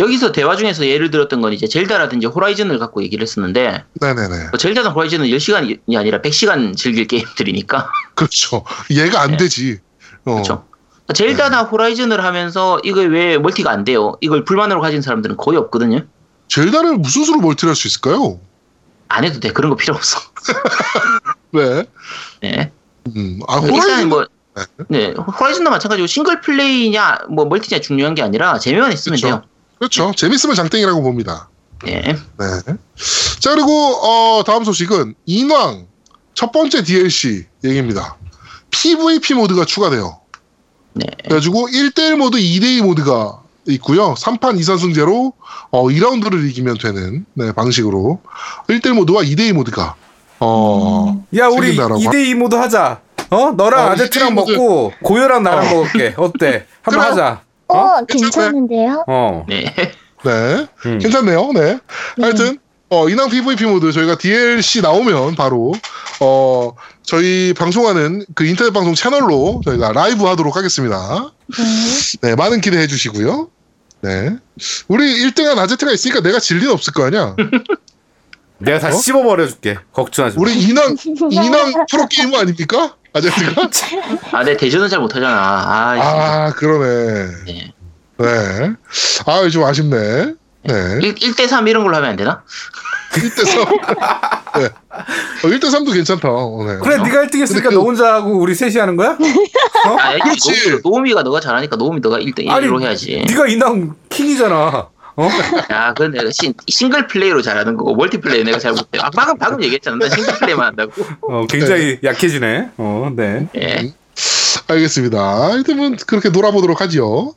여기서 0.00 0.30
대화 0.32 0.56
중에서 0.56 0.86
예를 0.86 1.10
들었던 1.10 1.40
건 1.40 1.52
이제 1.52 1.66
젤다라든지 1.66 2.26
호라이즌을 2.26 2.78
갖고 2.78 3.02
얘기를 3.02 3.22
했었는데 3.22 3.84
네네네. 4.00 4.48
뭐 4.50 4.58
젤다나 4.58 4.90
호라이즌은 4.90 5.26
10시간이 5.26 5.96
아니라 5.96 6.20
100시간 6.20 6.76
즐길 6.76 7.06
게임들이니까. 7.08 7.90
그렇죠. 8.14 8.64
이해가 8.88 9.20
안 9.20 9.32
네. 9.32 9.36
되지. 9.38 9.80
어. 10.24 10.34
그렇죠. 10.34 10.64
젤다나 11.12 11.64
호라이즌을 11.64 12.22
하면서 12.24 12.80
이걸 12.84 13.12
왜 13.12 13.36
멀티가 13.38 13.70
안 13.70 13.84
돼요? 13.84 14.16
이걸 14.20 14.44
불만으로 14.44 14.80
가진 14.80 15.02
사람들은 15.02 15.36
거의 15.36 15.58
없거든요. 15.58 16.06
젤다를 16.48 16.96
무슨 16.98 17.24
수로 17.24 17.40
멀티를 17.40 17.70
할 17.70 17.76
수 17.76 17.88
있을까요? 17.88 18.38
안 19.08 19.24
해도 19.24 19.40
돼. 19.40 19.50
그런 19.52 19.70
거 19.70 19.76
필요 19.76 19.94
없어. 19.94 20.18
네. 21.50 21.84
네. 22.40 22.72
음. 23.16 23.40
아, 23.48 23.56
일단 23.56 23.70
호라이즌 23.70 24.08
뭐 24.08 24.26
네, 24.88 25.12
호라이즌도 25.12 25.70
마찬가지고 25.70 26.06
싱글 26.06 26.40
플레이냐 26.40 27.20
뭐 27.30 27.46
멀티냐 27.46 27.80
중요한 27.80 28.14
게 28.14 28.22
아니라 28.22 28.58
재미만 28.58 28.92
있으면 28.92 29.16
그쵸. 29.16 29.26
돼요. 29.26 29.42
그렇죠. 29.78 30.12
재밌으면 30.14 30.54
장땡이라고 30.54 31.02
봅니다. 31.02 31.48
네. 31.84 32.02
네. 32.02 32.76
자, 33.40 33.50
그리고, 33.54 33.70
어, 33.72 34.44
다음 34.44 34.62
소식은, 34.62 35.14
인왕, 35.26 35.86
첫 36.34 36.52
번째 36.52 36.82
DLC 36.84 37.46
얘기입니다. 37.64 38.16
PVP 38.70 39.34
모드가 39.34 39.64
추가돼요. 39.64 40.20
네. 40.92 41.06
그래가지고, 41.24 41.66
1대1 41.68 42.16
모드, 42.16 42.38
2대2 42.38 42.82
모드가 42.82 43.42
있고요. 43.66 44.14
3판 44.14 44.58
2선승제로, 44.60 45.32
어, 45.70 45.82
2라운드를 45.84 46.48
이기면 46.50 46.78
되는, 46.78 47.26
네, 47.34 47.52
방식으로. 47.52 48.20
1대1 48.68 48.92
모드와 48.92 49.22
2대2 49.22 49.52
모드가, 49.52 49.96
어, 50.44 51.24
야 51.36 51.46
우리 51.46 51.68
생긴다라고 51.68 52.00
2대2 52.00 52.34
모드 52.34 52.56
하자. 52.56 53.00
어 53.32 53.52
너랑 53.52 53.86
어, 53.86 53.90
아제트랑 53.90 54.30
2대2 54.30 54.34
모드. 54.34 54.52
먹고 54.52 54.92
고요랑 55.02 55.42
나랑 55.42 55.66
어. 55.66 55.70
먹을게. 55.74 56.14
어때? 56.16 56.66
한번. 56.82 57.04
하자. 57.06 57.40
어, 57.68 57.78
어? 57.78 58.04
괜찮은데요? 58.04 59.04
어. 59.06 59.46
네. 59.48 59.74
네. 60.24 60.66
음. 60.86 60.98
괜찮네요. 60.98 61.52
네. 61.54 61.78
하여튼 62.20 62.58
어, 62.90 63.08
인왕 63.08 63.30
PVP 63.30 63.64
모드 63.64 63.90
저희가 63.90 64.18
DLC 64.18 64.82
나오면 64.82 65.34
바로 65.34 65.72
어, 66.20 66.74
저희 67.02 67.54
방송하는 67.56 68.24
그 68.34 68.44
인터넷 68.44 68.70
방송 68.72 68.94
채널로 68.94 69.62
저희가 69.64 69.92
라이브 69.92 70.24
하도록 70.26 70.54
하겠습니다. 70.54 71.32
네. 72.20 72.28
네, 72.28 72.34
많은 72.36 72.60
기대해 72.60 72.86
주시고요. 72.86 73.48
네. 74.02 74.36
우리 74.88 75.24
1등한 75.24 75.56
아제트가 75.58 75.90
있으니까 75.92 76.20
내가 76.20 76.38
질 76.38 76.58
리는 76.58 76.70
없을 76.72 76.92
거 76.92 77.06
아니야. 77.06 77.34
내가 78.64 78.78
다 78.78 78.88
어? 78.88 78.92
씹어버려 78.92 79.46
줄게. 79.48 79.78
걱정하지 79.92 80.36
마. 80.36 80.42
우리 80.42 80.54
인왕 80.60 80.96
인왕 81.30 81.72
프로 81.90 82.06
게이머 82.08 82.38
아닙니까? 82.38 82.96
아제트가? 83.14 83.68
아, 84.32 84.42
네 84.44 84.56
대전은 84.56 84.88
잘 84.88 85.00
못하잖아. 85.00 85.34
아. 85.36 85.98
아, 86.00 86.52
그러네. 86.54 87.26
네. 87.46 87.72
네. 88.18 88.72
아, 89.26 89.48
좀 89.50 89.64
아쉽네. 89.64 90.34
네. 90.64 90.98
1, 91.02 91.14
1대 91.16 91.46
3 91.48 91.66
이런 91.68 91.82
걸로 91.82 91.96
하면 91.96 92.10
안 92.10 92.16
되나? 92.16 92.42
1대 93.12 93.44
3. 93.44 93.64
네. 94.62 94.64
어, 94.64 95.48
1대 95.48 95.64
3도 95.64 95.92
괜찮다. 95.92 96.28
어, 96.30 96.64
네. 96.64 96.78
그래 96.82 96.96
네가 97.02 97.24
1등 97.26 97.40
했으니까 97.42 97.68
그- 97.70 97.74
너 97.74 97.80
혼자 97.82 98.14
하고 98.14 98.38
우리 98.38 98.54
셋이 98.54 98.76
하는 98.78 98.96
거야? 98.96 99.10
어? 99.10 99.96
아, 99.98 100.16
그렇지. 100.18 100.80
노, 100.82 100.90
노미가 100.90 101.22
너가 101.22 101.40
잘하니까 101.40 101.76
노미 101.76 102.00
너가 102.00 102.18
1등 102.18 102.46
1로 102.46 102.80
해야지. 102.80 103.24
네가 103.28 103.46
인왕 103.48 103.96
킹이잖아. 104.08 104.88
어? 105.16 105.28
야, 105.70 105.92
그건 105.94 106.12
내가 106.12 106.30
신, 106.32 106.54
싱글 106.68 107.06
플레이로 107.06 107.42
잘하는 107.42 107.76
거고 107.76 107.94
멀티 107.94 108.18
플레이 108.18 108.44
내가 108.44 108.58
잘 108.58 108.72
못해. 108.72 108.98
아, 109.00 109.10
방금 109.10 109.36
방금 109.38 109.62
얘기했잖아. 109.62 109.96
나 109.98 110.08
싱글 110.08 110.34
플레이만 110.34 110.66
한다고. 110.66 110.92
어, 111.22 111.46
굉장히 111.46 111.98
약해지네. 112.02 112.70
어, 112.78 113.12
네. 113.14 113.48
예. 113.56 113.92
알겠습니다. 114.68 115.50
하여튼 115.50 115.76
뭐 115.76 115.90
그렇게 116.06 116.28
놀아보도록 116.30 116.80
하죠. 116.82 117.34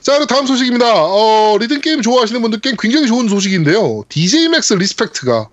자, 0.00 0.12
그리고 0.12 0.26
다음 0.26 0.46
소식입니다. 0.46 0.86
어, 0.94 1.56
리듬 1.58 1.80
게임 1.80 2.02
좋아하시는 2.02 2.40
분들께 2.42 2.74
굉장히 2.78 3.06
좋은 3.06 3.28
소식인데요. 3.28 4.04
DJ 4.08 4.48
맥스 4.48 4.74
리스펙트가 4.74 5.48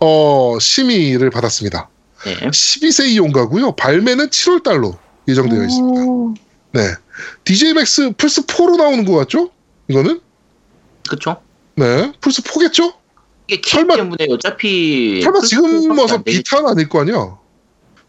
어, 0.00 0.58
심의를 0.60 1.30
받았습니다. 1.30 1.88
예. 2.26 2.34
12세 2.48 3.06
이용가고요. 3.08 3.72
발매는 3.72 4.28
7월 4.28 4.62
달로 4.62 4.96
예정되어 5.28 5.62
있습니다. 5.64 6.00
오, 6.02 6.34
네. 6.72 6.80
DJ 7.44 7.74
맥스 7.74 8.12
플스 8.16 8.42
4로 8.46 8.76
나오는 8.76 9.04
것 9.04 9.14
같죠? 9.16 9.50
이거는? 9.88 10.20
그쵸? 11.08 11.40
네. 11.76 12.12
플스 12.20 12.42
4겠죠? 12.42 12.94
이게 13.48 13.60
키 13.60 13.76
설마- 13.76 13.96
때문에 13.96 14.26
어차피 14.30 15.20
설마 15.22 15.40
지금 15.40 15.98
와서 15.98 16.16
안 16.16 16.24
비타는 16.24 16.68
아닐 16.68 16.88
거 16.88 17.00
아니야? 17.02 17.36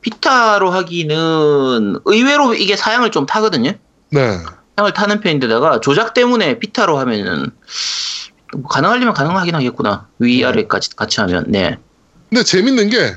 비타로 0.01 0.69
하기는 0.71 1.99
의외로 2.05 2.53
이게 2.53 2.75
사양을 2.75 3.11
좀 3.11 3.25
타거든요. 3.25 3.71
네. 4.11 4.37
사양을 4.77 4.93
타는 4.93 5.19
편인데다가 5.21 5.79
조작 5.81 6.13
때문에 6.13 6.59
비타로 6.59 6.97
하면은 6.99 7.47
뭐 8.53 8.67
가능하려면 8.69 9.13
가능하긴 9.13 9.55
하겠구나. 9.55 10.07
위아래까지 10.19 10.95
같이 10.95 11.19
하면 11.21 11.45
네. 11.47 11.77
근데 12.29 12.43
재밌는 12.43 12.89
게, 12.89 13.13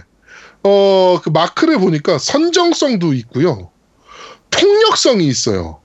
어, 0.64 1.20
그 1.22 1.28
마크를 1.30 1.78
보니까 1.78 2.18
선정성도 2.18 3.12
있고요. 3.12 3.70
폭력성이 4.50 5.26
있어요. 5.26 5.80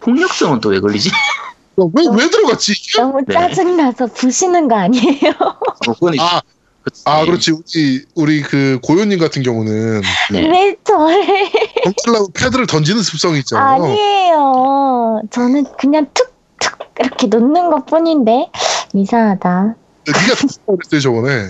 폭력성은 0.00 0.60
또 0.60 0.70
왜 0.70 0.80
걸리지? 0.80 1.10
어, 1.78 1.90
왜, 1.94 2.04
왜 2.10 2.28
들어갔지? 2.28 2.72
이게? 2.72 3.00
너무 3.00 3.20
네. 3.26 3.34
짜증나서 3.34 4.06
부시는 4.08 4.68
거 4.68 4.76
아니에요? 4.76 5.32
어, 5.86 5.92
그건 5.94 6.14
아, 6.18 6.40
그치. 6.82 7.02
아, 7.04 7.24
그렇지. 7.24 7.52
우리, 7.52 8.04
우리 8.14 8.42
그 8.42 8.80
고요님 8.82 9.18
같은 9.18 9.42
경우는 9.42 10.02
네. 10.32 10.40
왜 10.50 10.76
저래? 10.84 11.50
던질라고 11.84 12.32
패드를 12.32 12.66
던지는 12.66 13.02
습성이 13.02 13.38
있잖아요. 13.40 13.84
아니에요. 13.84 15.22
저는 15.30 15.64
그냥 15.78 16.06
툭툭 16.14 16.78
이렇게 16.98 17.26
놓는 17.28 17.70
것 17.70 17.86
뿐인데 17.86 18.50
이상하다. 18.94 19.74
네가 20.06 20.34
던질라고 20.34 20.76
그랬어요, 20.78 21.00
저번에. 21.00 21.44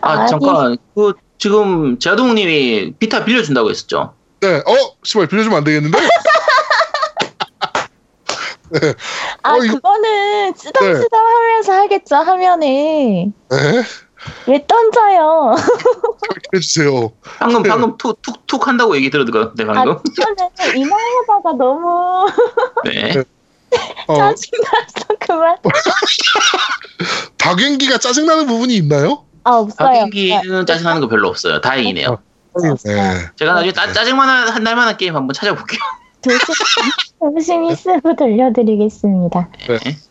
아 0.00 0.10
아니. 0.12 0.30
잠깐 0.30 0.76
그 0.94 1.14
지금 1.38 1.98
제아동님이 1.98 2.94
비타 2.98 3.24
빌려준다고 3.24 3.70
했었죠. 3.70 4.14
네, 4.40 4.56
어, 4.56 4.96
씨발, 5.02 5.26
빌려주면 5.28 5.58
안 5.58 5.64
되겠는데? 5.64 5.98
네, 8.80 8.94
아 9.42 9.54
어, 9.54 9.58
그거는 9.58 10.54
쓰담쓰담 10.54 11.20
하면서 11.20 11.72
하겠죠 11.72 12.16
화면에 12.16 13.30
네, 13.50 13.82
왜 14.46 14.66
던져요? 14.66 15.54
해주세요. 16.54 17.12
방금 17.38 17.62
네. 17.62 17.68
방금 17.68 17.96
툭툭툭 17.96 18.66
한다고 18.66 18.96
얘기. 18.96 19.10
아 19.10 19.74
방금. 19.74 19.98
저는 20.16 20.76
이만하다가 20.76 21.52
너무 21.56 22.26
네. 22.84 23.22
어, 24.08 24.16
짜증나서 24.16 25.16
그만. 25.20 25.56
다갱기가 27.36 27.98
짜증나는 27.98 28.46
부분이 28.46 28.74
있나요? 28.76 29.24
아 29.44 29.56
없어요. 29.56 29.88
가격기는 29.88 30.66
짜증나는 30.66 31.00
거 31.02 31.08
별로 31.08 31.28
없어요. 31.28 31.60
다행이네요. 31.60 32.18
네. 32.84 33.30
제가 33.36 33.52
나중에 33.52 33.72
따, 33.72 33.92
짜증만 33.92 34.28
한 34.48 34.62
날만한 34.62 34.96
게임 34.96 35.14
한번 35.14 35.32
찾아볼게요. 35.34 35.78
조심, 36.22 36.44
조심히 37.20 37.76
쓰고 37.76 38.16
돌려드리겠습니다. 38.16 39.48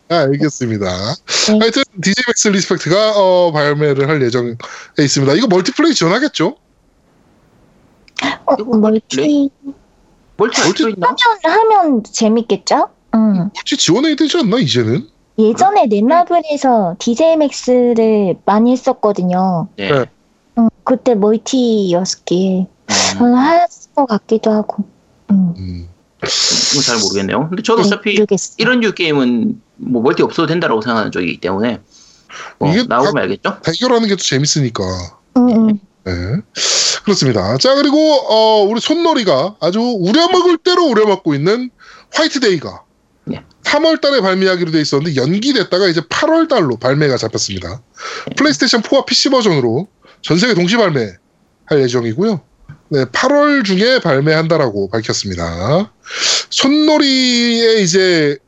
아, 0.08 0.14
알겠습니다. 0.14 0.86
네. 0.86 1.58
하여튼 1.58 1.82
DJ 2.00 2.24
맥스 2.28 2.48
리스펙트가 2.48 3.12
어, 3.16 3.52
발매를 3.52 4.08
할 4.08 4.22
예정에 4.22 4.54
있습니다. 4.98 5.34
이거 5.34 5.46
멀티플레이 5.48 5.94
지원하겠죠? 5.94 6.56
어, 8.46 8.54
이거 8.58 8.76
멀티 8.78 9.50
멀티 10.36 10.60
멀티-? 10.62 10.84
하면 10.84 11.16
하면 11.44 12.02
재밌겠죠? 12.04 12.88
응. 13.14 13.50
멀티 13.54 13.76
지원해야 13.76 14.16
되지 14.16 14.38
않나 14.38 14.58
이제는? 14.58 15.08
예전에 15.38 15.86
넷마블에서 15.86 16.96
DJ 16.98 17.36
맥스를 17.36 18.36
많이 18.44 18.72
했었거든요. 18.72 19.68
네. 19.76 19.90
네. 19.90 20.06
응, 20.58 20.68
그때 20.84 21.14
멀티였기에 21.14 22.66
음, 23.20 23.36
했을 23.36 23.92
것 23.94 24.06
같기도 24.06 24.50
하고. 24.50 24.84
응. 25.30 25.54
음. 25.58 25.88
잘 26.84 26.98
모르겠네요. 26.98 27.48
근데 27.48 27.62
저도 27.62 27.82
네, 27.82 27.86
어차피 27.88 28.14
모르겠어요. 28.14 28.54
이런 28.58 28.80
류 28.80 28.92
게임은 28.94 29.60
뭐 29.76 30.02
멀티 30.02 30.22
없어도 30.22 30.46
된다라고 30.46 30.80
생각하는 30.80 31.12
쪽이기 31.12 31.40
때문에 31.40 31.80
뭐 32.58 32.70
이게 32.72 32.84
나오면 32.88 33.14
다- 33.14 33.20
알겠죠? 33.20 33.58
대결하는 33.62 34.08
게 34.08 34.14
또 34.16 34.22
재밌으니까. 34.22 34.82
응, 35.36 35.48
응. 35.50 35.80
네. 36.04 36.12
그렇습니다. 37.04 37.56
자, 37.58 37.74
그리고, 37.74 37.96
어, 38.28 38.62
우리 38.64 38.80
손놀이가 38.80 39.56
아주 39.60 39.80
우려먹을 39.80 40.58
대로 40.58 40.84
우려먹고 40.86 41.34
있는 41.34 41.70
화이트데이가 42.12 42.82
네. 43.24 43.44
3월 43.64 44.00
달에 44.00 44.20
발매하기로 44.20 44.70
돼 44.72 44.80
있었는데 44.80 45.16
연기됐다가 45.20 45.86
이제 45.88 46.00
8월 46.00 46.48
달로 46.48 46.76
발매가 46.76 47.16
잡혔습니다. 47.18 47.82
플레이스테이션 48.36 48.82
4와 48.82 49.06
PC 49.06 49.28
버전으로 49.30 49.86
전 50.22 50.38
세계 50.38 50.54
동시 50.54 50.76
발매할 50.76 51.16
예정이고요. 51.72 52.40
네, 52.90 53.04
8월 53.04 53.64
중에 53.64 54.00
발매한다라고 54.00 54.88
밝혔습니다. 54.90 55.92
손놀이의 56.50 57.82
이제 57.82 58.38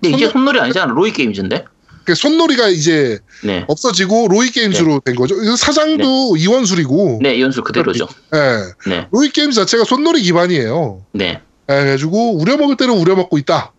근데 0.00 0.16
이제 0.16 0.26
손놀- 0.26 0.32
손놀이 0.32 0.60
아니잖아. 0.60 0.92
로이 0.92 1.12
게임즈인데. 1.12 1.64
그 2.04 2.14
손놀이가 2.14 2.68
이제 2.68 3.18
네. 3.42 3.64
없어지고 3.66 4.28
로이 4.28 4.50
게임즈로 4.50 5.00
된 5.04 5.16
거죠. 5.16 5.34
사장도 5.56 6.36
이원술이고, 6.36 7.18
네, 7.22 7.40
연술 7.40 7.64
그대로죠. 7.64 8.06
예. 8.32 8.90
네. 8.90 9.08
로이 9.10 9.30
게임즈 9.30 9.56
자체가 9.56 9.82
손놀이 9.84 10.22
기반이에요. 10.22 11.04
네. 11.12 11.40
예, 11.68 11.74
그래가지고 11.74 12.36
우려먹을 12.38 12.76
때는 12.76 12.94
우려먹고 12.94 13.38
있다. 13.38 13.72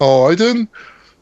어, 0.00 0.26
하여튼 0.26 0.66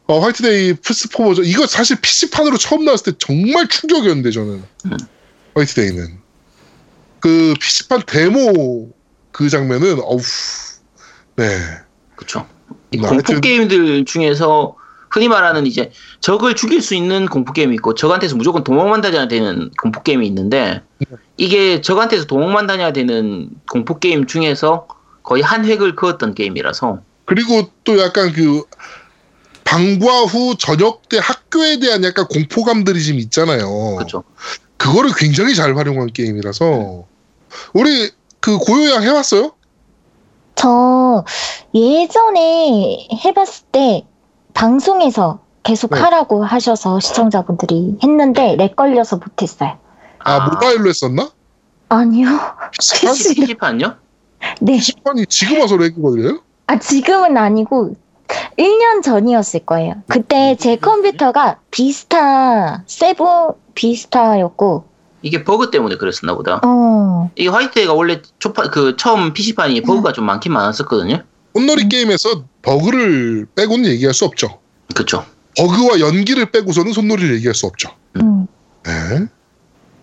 어, 0.07 0.19
화이트데이 0.19 0.73
플스4 0.75 1.13
버전 1.13 1.45
이거 1.45 1.69
사실 1.69 1.97
PC판으로 2.01 2.59
처음 2.59 2.85
나왔을 2.85 3.13
때 3.13 3.19
정말 3.21 3.69
충격이었는데 3.69 4.33
저는 4.33 4.63
음. 4.87 4.97
화이트데이는 5.55 6.19
그 7.21 7.55
PC판 7.61 8.03
데모 8.07 8.91
그 9.33 9.49
장면은 9.49 10.01
어우 10.01 10.21
네 11.37 11.45
그렇죠. 12.17 12.47
이 12.91 12.99
네, 12.99 13.09
공포 13.09 13.41
게임들 13.41 14.05
중에서 14.05 14.77
흔히 15.11 15.29
말하는 15.29 15.67
이제 15.67 15.91
적을 16.21 16.55
죽일 16.55 16.83
수 16.83 16.95
있는 16.95 17.27
공포 17.27 17.53
게임이 17.53 17.75
있고 17.77 17.95
적한테서 17.95 18.37
무조건 18.37 18.63
도망만 18.63 19.01
다녀야 19.01 19.29
되는 19.29 19.71
공포 19.81 20.03
게임이 20.03 20.27
있는데 20.27 20.83
네. 20.99 21.07
이게 21.37 21.81
적한테서 21.81 22.27
도망만 22.27 22.67
다녀야 22.67 22.93
되는 22.93 23.51
공포 23.71 23.99
게임 23.99 24.27
중에서 24.27 24.87
거의 25.23 25.43
한 25.43 25.65
획을 25.65 25.97
그었던 25.97 26.35
게임이라서 26.35 27.01
그리고 27.25 27.71
또 27.85 27.99
약간 28.01 28.33
그 28.33 28.63
방과 29.65 30.23
후 30.23 30.57
저녁 30.59 31.09
때 31.09 31.19
학교에 31.19 31.79
대한 31.79 32.03
약간 32.03 32.27
공포감들이 32.27 33.03
좀 33.05 33.19
있잖아요. 33.19 33.97
그렇죠. 33.97 34.25
그거를 34.77 35.11
굉장히 35.17 35.55
잘 35.55 35.77
활용한 35.77 36.09
게임이라서 36.09 37.05
우리 37.73 38.11
그 38.41 38.59
고요양 38.59 39.03
해봤어요? 39.03 39.53
저 40.55 41.25
예전에 41.75 43.09
해봤을 43.25 43.65
때 43.73 44.07
방송에서 44.55 45.41
계속 45.63 45.93
네. 45.93 46.01
하라고 46.01 46.45
하셔서 46.45 47.01
시청자분들이 47.01 47.99
했는데 48.03 48.57
렉 48.57 48.77
걸려서 48.77 49.17
못했어요. 49.17 49.79
아, 50.19 50.49
모바일로 50.49 50.89
했었나? 50.89 51.31
아니요. 51.89 52.29
PC 52.73 53.35
PC판요? 53.35 53.97
네. 54.61 54.79
시판이 54.79 55.27
지금 55.27 55.61
와서 55.61 55.77
렉이 55.77 56.01
걸려요? 56.01 56.41
아, 56.67 56.79
지금은 56.79 57.37
아니고 57.37 57.95
1년 58.59 59.03
전이었을 59.03 59.61
거예요. 59.67 59.95
그때 60.09 60.57
제 60.59 60.77
컴퓨터가 60.77 61.59
비스타, 61.71 62.85
세븐 62.87 63.53
비스타였고, 63.75 64.85
이게 65.23 65.45
버그 65.45 65.71
때문에 65.71 65.97
그랬었나 65.97 66.35
보다. 66.35 66.61
어, 66.65 67.31
이게 67.37 67.49
화이트가 67.49 67.93
원래 67.93 68.23
초파 68.39 68.71
그 68.71 68.97
처음 68.97 69.33
PC판이 69.33 69.83
버그가 69.83 70.13
좀 70.13 70.25
많긴 70.27 70.53
많았었거든요. 70.53 71.23
꽃놀이 71.53 71.89
게임에서 71.89 72.45
버그를 72.63 73.47
빼고는 73.55 73.87
얘기할 73.91 74.15
수 74.15 74.25
없죠. 74.25 74.59
그렇죠. 74.95 75.25
버그와 75.57 76.01
연기를 76.01 76.51
빼고서는 76.51 76.93
손놀이를 76.93 77.35
얘기할 77.37 77.55
수 77.55 77.67
없죠. 77.67 77.91
음, 78.17 78.47
네. 78.85 78.93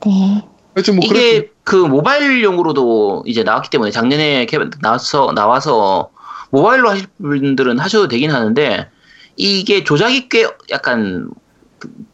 네. 0.06 0.44
하여튼 0.76 0.95
뭐 0.95 1.06
이게 1.06 1.07
그래 1.07 1.48
그 1.64 1.76
모바일용으로도 1.76 3.23
이제 3.26 3.44
나왔기 3.44 3.69
때문에 3.69 3.91
작년에 3.91 4.45
나와서 4.81 5.31
나와서 5.34 6.10
모바일로 6.52 6.89
하실 6.89 7.07
분들은 7.22 7.80
하셔도 7.80 8.07
되긴 8.07 8.31
하는데 8.31 8.89
이게 9.35 9.84
조작이 9.84 10.30
꽤 10.30 10.48
약간 10.69 11.30
그- 11.30 11.47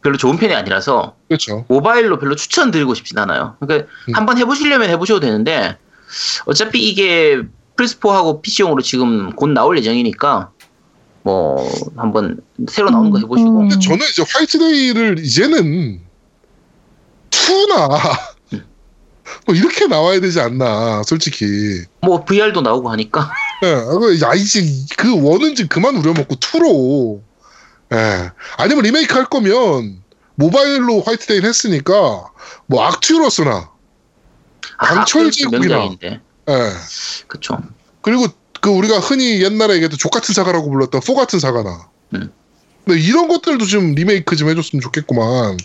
별로 0.02 0.16
좋은 0.16 0.36
편이 0.36 0.54
아니라서 0.54 1.16
그렇죠. 1.28 1.64
모바일로 1.68 2.18
별로 2.18 2.36
추천드리고 2.36 2.94
싶진 2.94 3.18
않아요. 3.18 3.56
그러니까 3.60 3.88
음. 4.08 4.14
한번 4.14 4.38
해보시려면 4.38 4.90
해보셔도 4.90 5.20
되는데 5.20 5.78
어차피 6.46 6.88
이게 6.88 7.42
플스4하고 7.76 8.42
PC용으로 8.42 8.82
지금 8.82 9.32
곧 9.34 9.48
나올 9.48 9.78
예정이니까 9.78 10.50
뭐 11.22 11.68
한번 11.96 12.40
새로 12.68 12.90
나오는 12.90 13.10
거 13.10 13.18
해보시고 13.18 13.50
음, 13.50 13.62
음. 13.62 13.68
근데 13.68 13.78
저는 13.84 14.06
이제 14.10 14.24
화이트데이를 14.28 15.18
이제는 15.18 16.00
2나 17.30 17.88
뭐 19.46 19.54
이렇게 19.54 19.86
나와야 19.86 20.20
되지 20.20 20.40
않나 20.40 21.02
솔직히. 21.04 21.84
뭐 22.02 22.24
VR도 22.24 22.60
나오고 22.60 22.90
하니까 22.90 23.30
예, 23.62 23.74
그, 23.74 24.20
야, 24.22 24.34
이제 24.34 24.62
그 24.96 25.20
원은 25.22 25.54
좀 25.54 25.66
그만 25.68 25.96
우려먹고 25.96 26.34
2로. 26.36 27.20
예. 27.94 28.30
아니면 28.56 28.84
리메이크 28.84 29.14
할 29.14 29.26
거면 29.26 30.02
모바일로 30.34 31.00
화이트데이를 31.02 31.48
했으니까 31.48 32.30
뭐 32.66 32.84
악튜러스나 32.84 33.70
강철 34.78 35.30
제국이나. 35.30 35.76
아, 35.76 35.96
예. 36.02 36.20
그쵸. 37.28 37.58
그리고 38.02 38.26
그 38.60 38.70
우리가 38.70 38.98
흔히 38.98 39.42
옛날에 39.42 39.74
얘기했던 39.74 39.98
족 39.98 40.10
같은 40.10 40.34
사가라고 40.34 40.70
불렀던 40.70 41.00
포가튼 41.06 41.38
사가나 41.38 41.88
음. 42.14 42.32
네, 42.86 43.00
이런 43.00 43.28
것들도 43.28 43.64
좀 43.66 43.94
리메이크 43.94 44.36
좀 44.36 44.48
해줬으면 44.50 44.80
좋겠구만. 44.82 45.56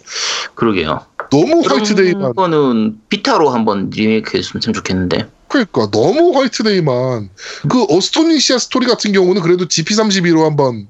그러게요. 0.55 1.05
너무 1.31 1.61
화이트데이만 1.65 2.33
거는 2.33 2.99
비타로 3.09 3.49
한번 3.49 3.89
리메이크 3.89 4.37
했으면 4.37 4.61
참 4.61 4.73
좋겠는데. 4.73 5.29
그러니까 5.47 5.89
너무 5.91 6.37
화이트데이만 6.37 7.29
그 7.69 7.85
어스토니시아 7.89 8.57
스토리 8.59 8.85
같은 8.85 9.11
경우는 9.11 9.41
그래도 9.41 9.67
GP32로 9.67 10.43
한번 10.43 10.87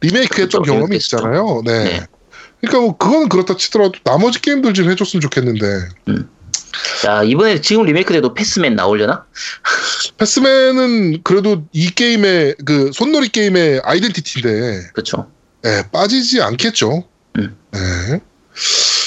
리메이크했던 0.00 0.62
그렇죠, 0.62 0.72
경험이. 0.72 0.96
있잖아요. 0.96 1.62
네. 1.64 1.84
네. 1.84 2.06
그러니까 2.60 2.80
뭐 2.80 2.96
그거는 2.96 3.28
그렇다 3.28 3.56
치더라도 3.56 3.94
나머지 4.04 4.40
게임들 4.40 4.74
좀 4.74 4.90
해줬으면 4.90 5.20
좋겠는데 5.20 5.66
자, 7.02 7.22
이번에 7.22 7.60
지금 7.60 7.84
리메이크돼도 7.84 8.34
패스맨 8.34 8.74
나오려나? 8.74 9.26
패스맨은 10.18 11.22
그래도 11.22 11.64
이 11.72 11.90
게임의 11.90 12.56
그 12.64 12.90
손놀이 12.92 13.28
게임의 13.28 13.82
아이덴티티인데 13.84 14.90
그렇죠. 14.92 15.30
네, 15.62 15.82
빠지지 15.90 16.42
않겠죠. 16.42 17.04
음. 17.38 17.56
네. 17.72 18.20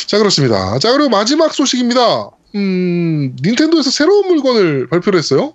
자 0.07 0.17
그렇습니다. 0.17 0.79
자 0.79 0.91
그리고 0.91 1.09
마지막 1.09 1.53
소식입니다. 1.53 2.29
음 2.55 3.35
닌텐도에서 3.41 3.91
새로운 3.91 4.27
물건을 4.27 4.87
발표를 4.87 5.17
했어요. 5.19 5.53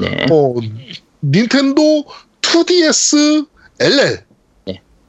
네. 0.00 0.26
어, 0.30 0.54
닌텐도 1.22 2.04
2DS 2.42 3.46
LL 3.80 3.96
네. 3.96 4.24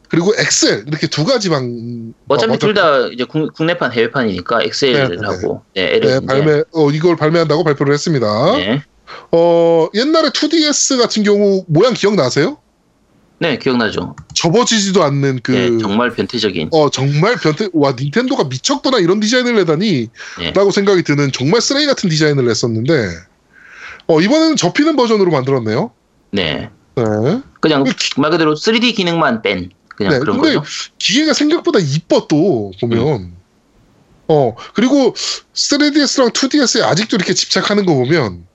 그리고 0.09 0.33
XL 0.37 0.85
이렇게 0.87 1.07
두 1.07 1.25
가지 1.25 1.49
방 1.49 2.13
어차피 2.27 2.53
어, 2.53 2.57
둘다 2.57 3.07
이제 3.07 3.23
국, 3.23 3.53
국내판 3.53 3.91
해외판이니까 3.91 4.59
네, 4.59 4.65
엑셀하고 4.65 5.63
네, 5.73 5.95
L은 5.95 6.01
네, 6.01 6.17
이제 6.17 6.25
발매 6.25 6.63
어, 6.73 6.89
이걸 6.91 7.15
발매한다고 7.15 7.63
발표를 7.63 7.93
했습니다. 7.93 8.27
네. 8.57 8.83
어 9.31 9.87
옛날에 9.93 10.29
2DS 10.29 10.99
같은 10.99 11.23
경우 11.23 11.63
모양 11.67 11.93
기억나세요? 11.93 12.57
네, 13.37 13.57
기억나죠. 13.57 14.15
접어지지도 14.33 15.03
않는 15.03 15.41
그 15.43 15.51
네, 15.51 15.77
정말 15.77 16.11
변태적인. 16.11 16.69
어 16.71 16.89
정말 16.89 17.35
변태 17.35 17.69
와 17.73 17.93
닌텐도가 17.97 18.45
미쳤구나 18.45 18.99
이런 18.99 19.19
디자인을 19.19 19.55
내다니 19.55 20.09
네. 20.39 20.51
라고 20.51 20.71
생각이 20.71 21.03
드는 21.03 21.31
정말 21.31 21.61
쓰레기 21.61 21.85
같은 21.85 22.09
디자인을 22.09 22.45
냈었는데 22.45 23.09
어 24.07 24.21
이번에는 24.21 24.55
접히는 24.55 24.95
버전으로 24.95 25.31
만들었네요. 25.31 25.91
네. 26.31 26.69
네. 26.95 27.03
그냥 27.59 27.83
그말 28.13 28.31
그대로 28.31 28.53
3D 28.53 28.95
기능만 28.95 29.41
뺀 29.41 29.69
그냥 29.95 30.13
네, 30.13 30.19
그런 30.19 30.39
근데 30.39 30.55
거죠. 30.55 30.69
기계가 30.99 31.33
생각보다 31.33 31.79
이뻐 31.79 32.27
또 32.27 32.71
보면 32.81 32.99
음. 33.21 33.35
어 34.27 34.55
그리고 34.73 35.13
3DS랑 35.53 36.33
2DS에 36.33 36.83
아직도 36.83 37.15
이렇게 37.15 37.33
집착하는 37.33 37.85
거 37.85 37.93
보면 37.93 38.45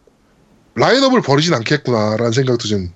라인업을 0.75 1.23
버리진 1.23 1.55
않겠구나라는 1.55 2.33
생각도 2.33 2.67
좀 2.69 2.93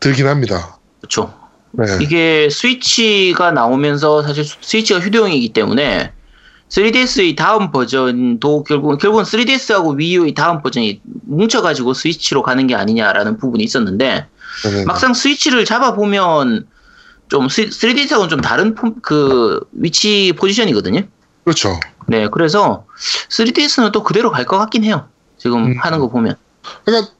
들긴 0.00 0.26
합니다. 0.26 0.78
그렇죠. 1.00 1.32
네. 1.72 1.84
이게 2.00 2.48
스위치가 2.50 3.50
나오면서 3.50 4.22
사실 4.22 4.44
수- 4.44 4.56
스위치가 4.60 4.98
휴대용이기 5.00 5.52
때문에 5.52 6.12
3DS의 6.70 7.36
다음 7.36 7.70
버전도 7.70 8.64
결국은 8.64 8.98
결국은 8.98 9.24
3DS하고 9.24 9.96
위유의 9.98 10.34
다음 10.34 10.62
버전이 10.62 11.00
뭉쳐가지고 11.26 11.94
스위치로 11.94 12.42
가는 12.42 12.66
게 12.66 12.74
아니냐라는 12.74 13.36
부분이 13.38 13.62
있었는데 13.62 14.26
네네. 14.64 14.84
막상 14.84 15.12
스위치를 15.14 15.64
잡아 15.64 15.94
보면 15.94 16.66
좀 17.28 17.46
3DS하고는 17.48 18.28
좀 18.28 18.40
다른 18.40 18.74
폼- 18.74 19.00
그 19.02 19.60
위치 19.72 20.32
포지션이거든요. 20.38 21.02
그렇죠. 21.44 21.78
네, 22.08 22.28
그래서 22.28 22.86
3DS는 23.30 23.92
또 23.92 24.02
그대로 24.02 24.30
갈 24.30 24.44
것 24.46 24.58
같긴 24.58 24.84
해요. 24.84 25.08
지금 25.38 25.64
음. 25.66 25.76
하는 25.78 25.98
거 25.98 26.08
보면. 26.08 26.36
그러니까 26.84 27.12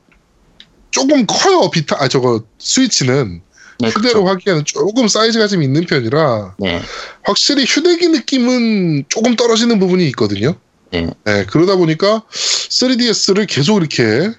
조금 0.91 1.27
커요 1.27 1.71
비타 1.71 1.97
아 2.01 2.09
저거 2.09 2.43
스위치는 2.59 3.43
네, 3.81 3.89
휴대로 3.89 4.25
그쵸. 4.25 4.29
하기에는 4.33 4.65
조금 4.65 5.07
사이즈가 5.09 5.47
좀 5.47 5.63
있는 5.63 5.85
편이라 5.85 6.55
네, 6.59 6.81
확실히 7.25 7.65
휴대기 7.67 8.09
느낌은 8.09 9.05
조금 9.09 9.37
떨어지는 9.37 9.79
부분이 9.79 10.07
있거든요. 10.09 10.55
네. 10.93 11.11
그러다 11.51 11.77
보니까 11.77 12.23
3DS를 12.31 13.47
계속 13.49 13.77
이렇게 13.79 14.31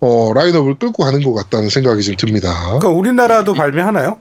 어, 0.00 0.32
라인업을 0.34 0.78
끌고 0.80 1.04
가는 1.04 1.22
것 1.22 1.32
같다는 1.32 1.68
생각이 1.68 2.02
좀 2.02 2.16
듭니다. 2.16 2.52
그러니까 2.64 2.88
우리나라도 2.88 3.54
발매하나요? 3.54 4.18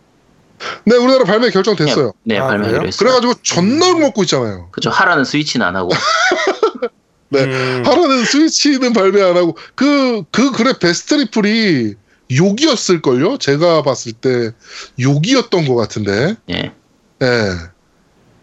네, 0.86 0.96
우리나라 0.96 1.24
발매 1.24 1.50
결정됐어요. 1.50 2.14
네, 2.24 2.38
아, 2.38 2.48
발매하기로? 2.48 2.88
했어요. 2.88 2.98
그래가지고 3.00 3.34
존나 3.42 3.94
먹고 3.94 4.24
있잖아요. 4.24 4.70
그죠. 4.72 4.90
하라는 4.90 5.26
스위치는 5.26 5.66
안 5.66 5.76
하고. 5.76 5.92
네. 7.30 7.44
음. 7.44 7.84
하라는 7.86 8.26
스위치는 8.26 8.94
발매 8.94 9.22
안 9.22 9.38
하고 9.38 9.58
그그 9.76 10.52
글의 10.52 10.80
베스트 10.80 11.16
리플이 11.16 11.96
욕이었을 12.36 13.02
걸요? 13.02 13.38
제가 13.38 13.84
봤을 13.84 14.14
때 14.14 14.52
욕이었던 15.00 15.66
것 15.68 15.76
같은데. 15.76 16.36
예. 16.50 16.74
예. 17.22 17.50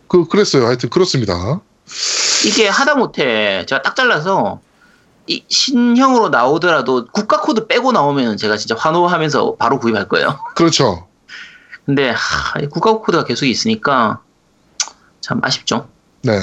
그 0.09 0.27
그랬어요. 0.27 0.67
하여튼 0.67 0.89
그렇습니다. 0.89 1.61
이게 2.47 2.69
하다 2.69 2.97
못해 2.97 3.65
제가 3.67 3.83
딱 3.83 3.97
잘라서 3.97 4.61
이 5.27 5.43
신형으로 5.49 6.31
나오더라도 6.31 7.07
국가 7.13 7.41
코드 7.41 7.67
빼고 7.67 7.93
나오면 7.93 8.37
제가 8.39 8.57
진짜 8.57 8.75
환호하면서 8.75 9.57
바로 9.57 9.79
구입할 9.79 10.09
거예요. 10.09 10.39
그렇죠. 10.55 11.08
근데 11.89 12.11
하, 12.11 12.61
이 12.61 12.67
국가 12.67 12.93
코드가 12.99 13.25
계속 13.25 13.47
있으니까 13.47 14.21
참 15.23 15.41
아쉽죠. 15.43 15.89
네. 16.21 16.39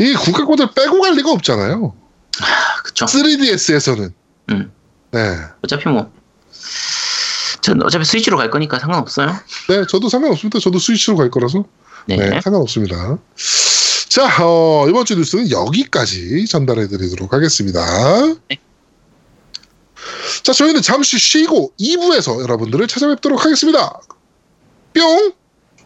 이 0.00 0.14
국가 0.14 0.46
코드를 0.46 0.70
빼고 0.74 1.02
갈 1.02 1.12
리가 1.12 1.30
없잖아요. 1.30 1.94
아, 2.40 2.82
그쵸. 2.82 3.04
3DS에서는. 3.04 4.12
음. 4.50 4.72
네. 5.10 5.36
어차피 5.62 5.90
뭐. 5.90 6.10
전 7.60 7.82
어차피 7.82 8.06
스위치로 8.06 8.38
갈 8.38 8.50
거니까 8.50 8.78
상관없어요. 8.78 9.36
네, 9.68 9.84
저도 9.86 10.08
상관없습니다. 10.08 10.58
저도 10.58 10.78
스위치로 10.78 11.18
갈 11.18 11.30
거라서. 11.30 11.66
네. 12.06 12.16
네, 12.16 12.40
상관없습니다. 12.40 13.18
자, 14.08 14.42
어, 14.42 14.86
이번 14.88 15.04
주 15.04 15.16
뉴스는 15.16 15.50
여기까지 15.50 16.46
전달해 16.46 16.88
드리도록 16.88 17.34
하겠습니다. 17.34 17.84
네. 18.48 18.56
자, 20.42 20.54
저희는 20.54 20.80
잠시 20.80 21.18
쉬고 21.18 21.74
2부에서 21.78 22.40
여러분들을 22.40 22.86
찾아뵙도록 22.88 23.44
하겠습니다. 23.44 24.00
뿅! 24.94 25.32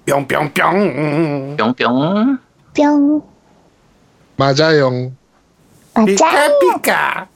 뿅뿅뿅. 0.06 1.56
뿅뿅. 1.56 2.38
뿅. 2.74 3.22
맞아요. 4.36 5.12
맞아. 5.94 6.06
피카 6.06 6.58
피카. 6.58 7.28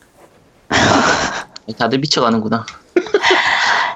다들 1.78 1.98
미쳐가는구나. 1.98 2.64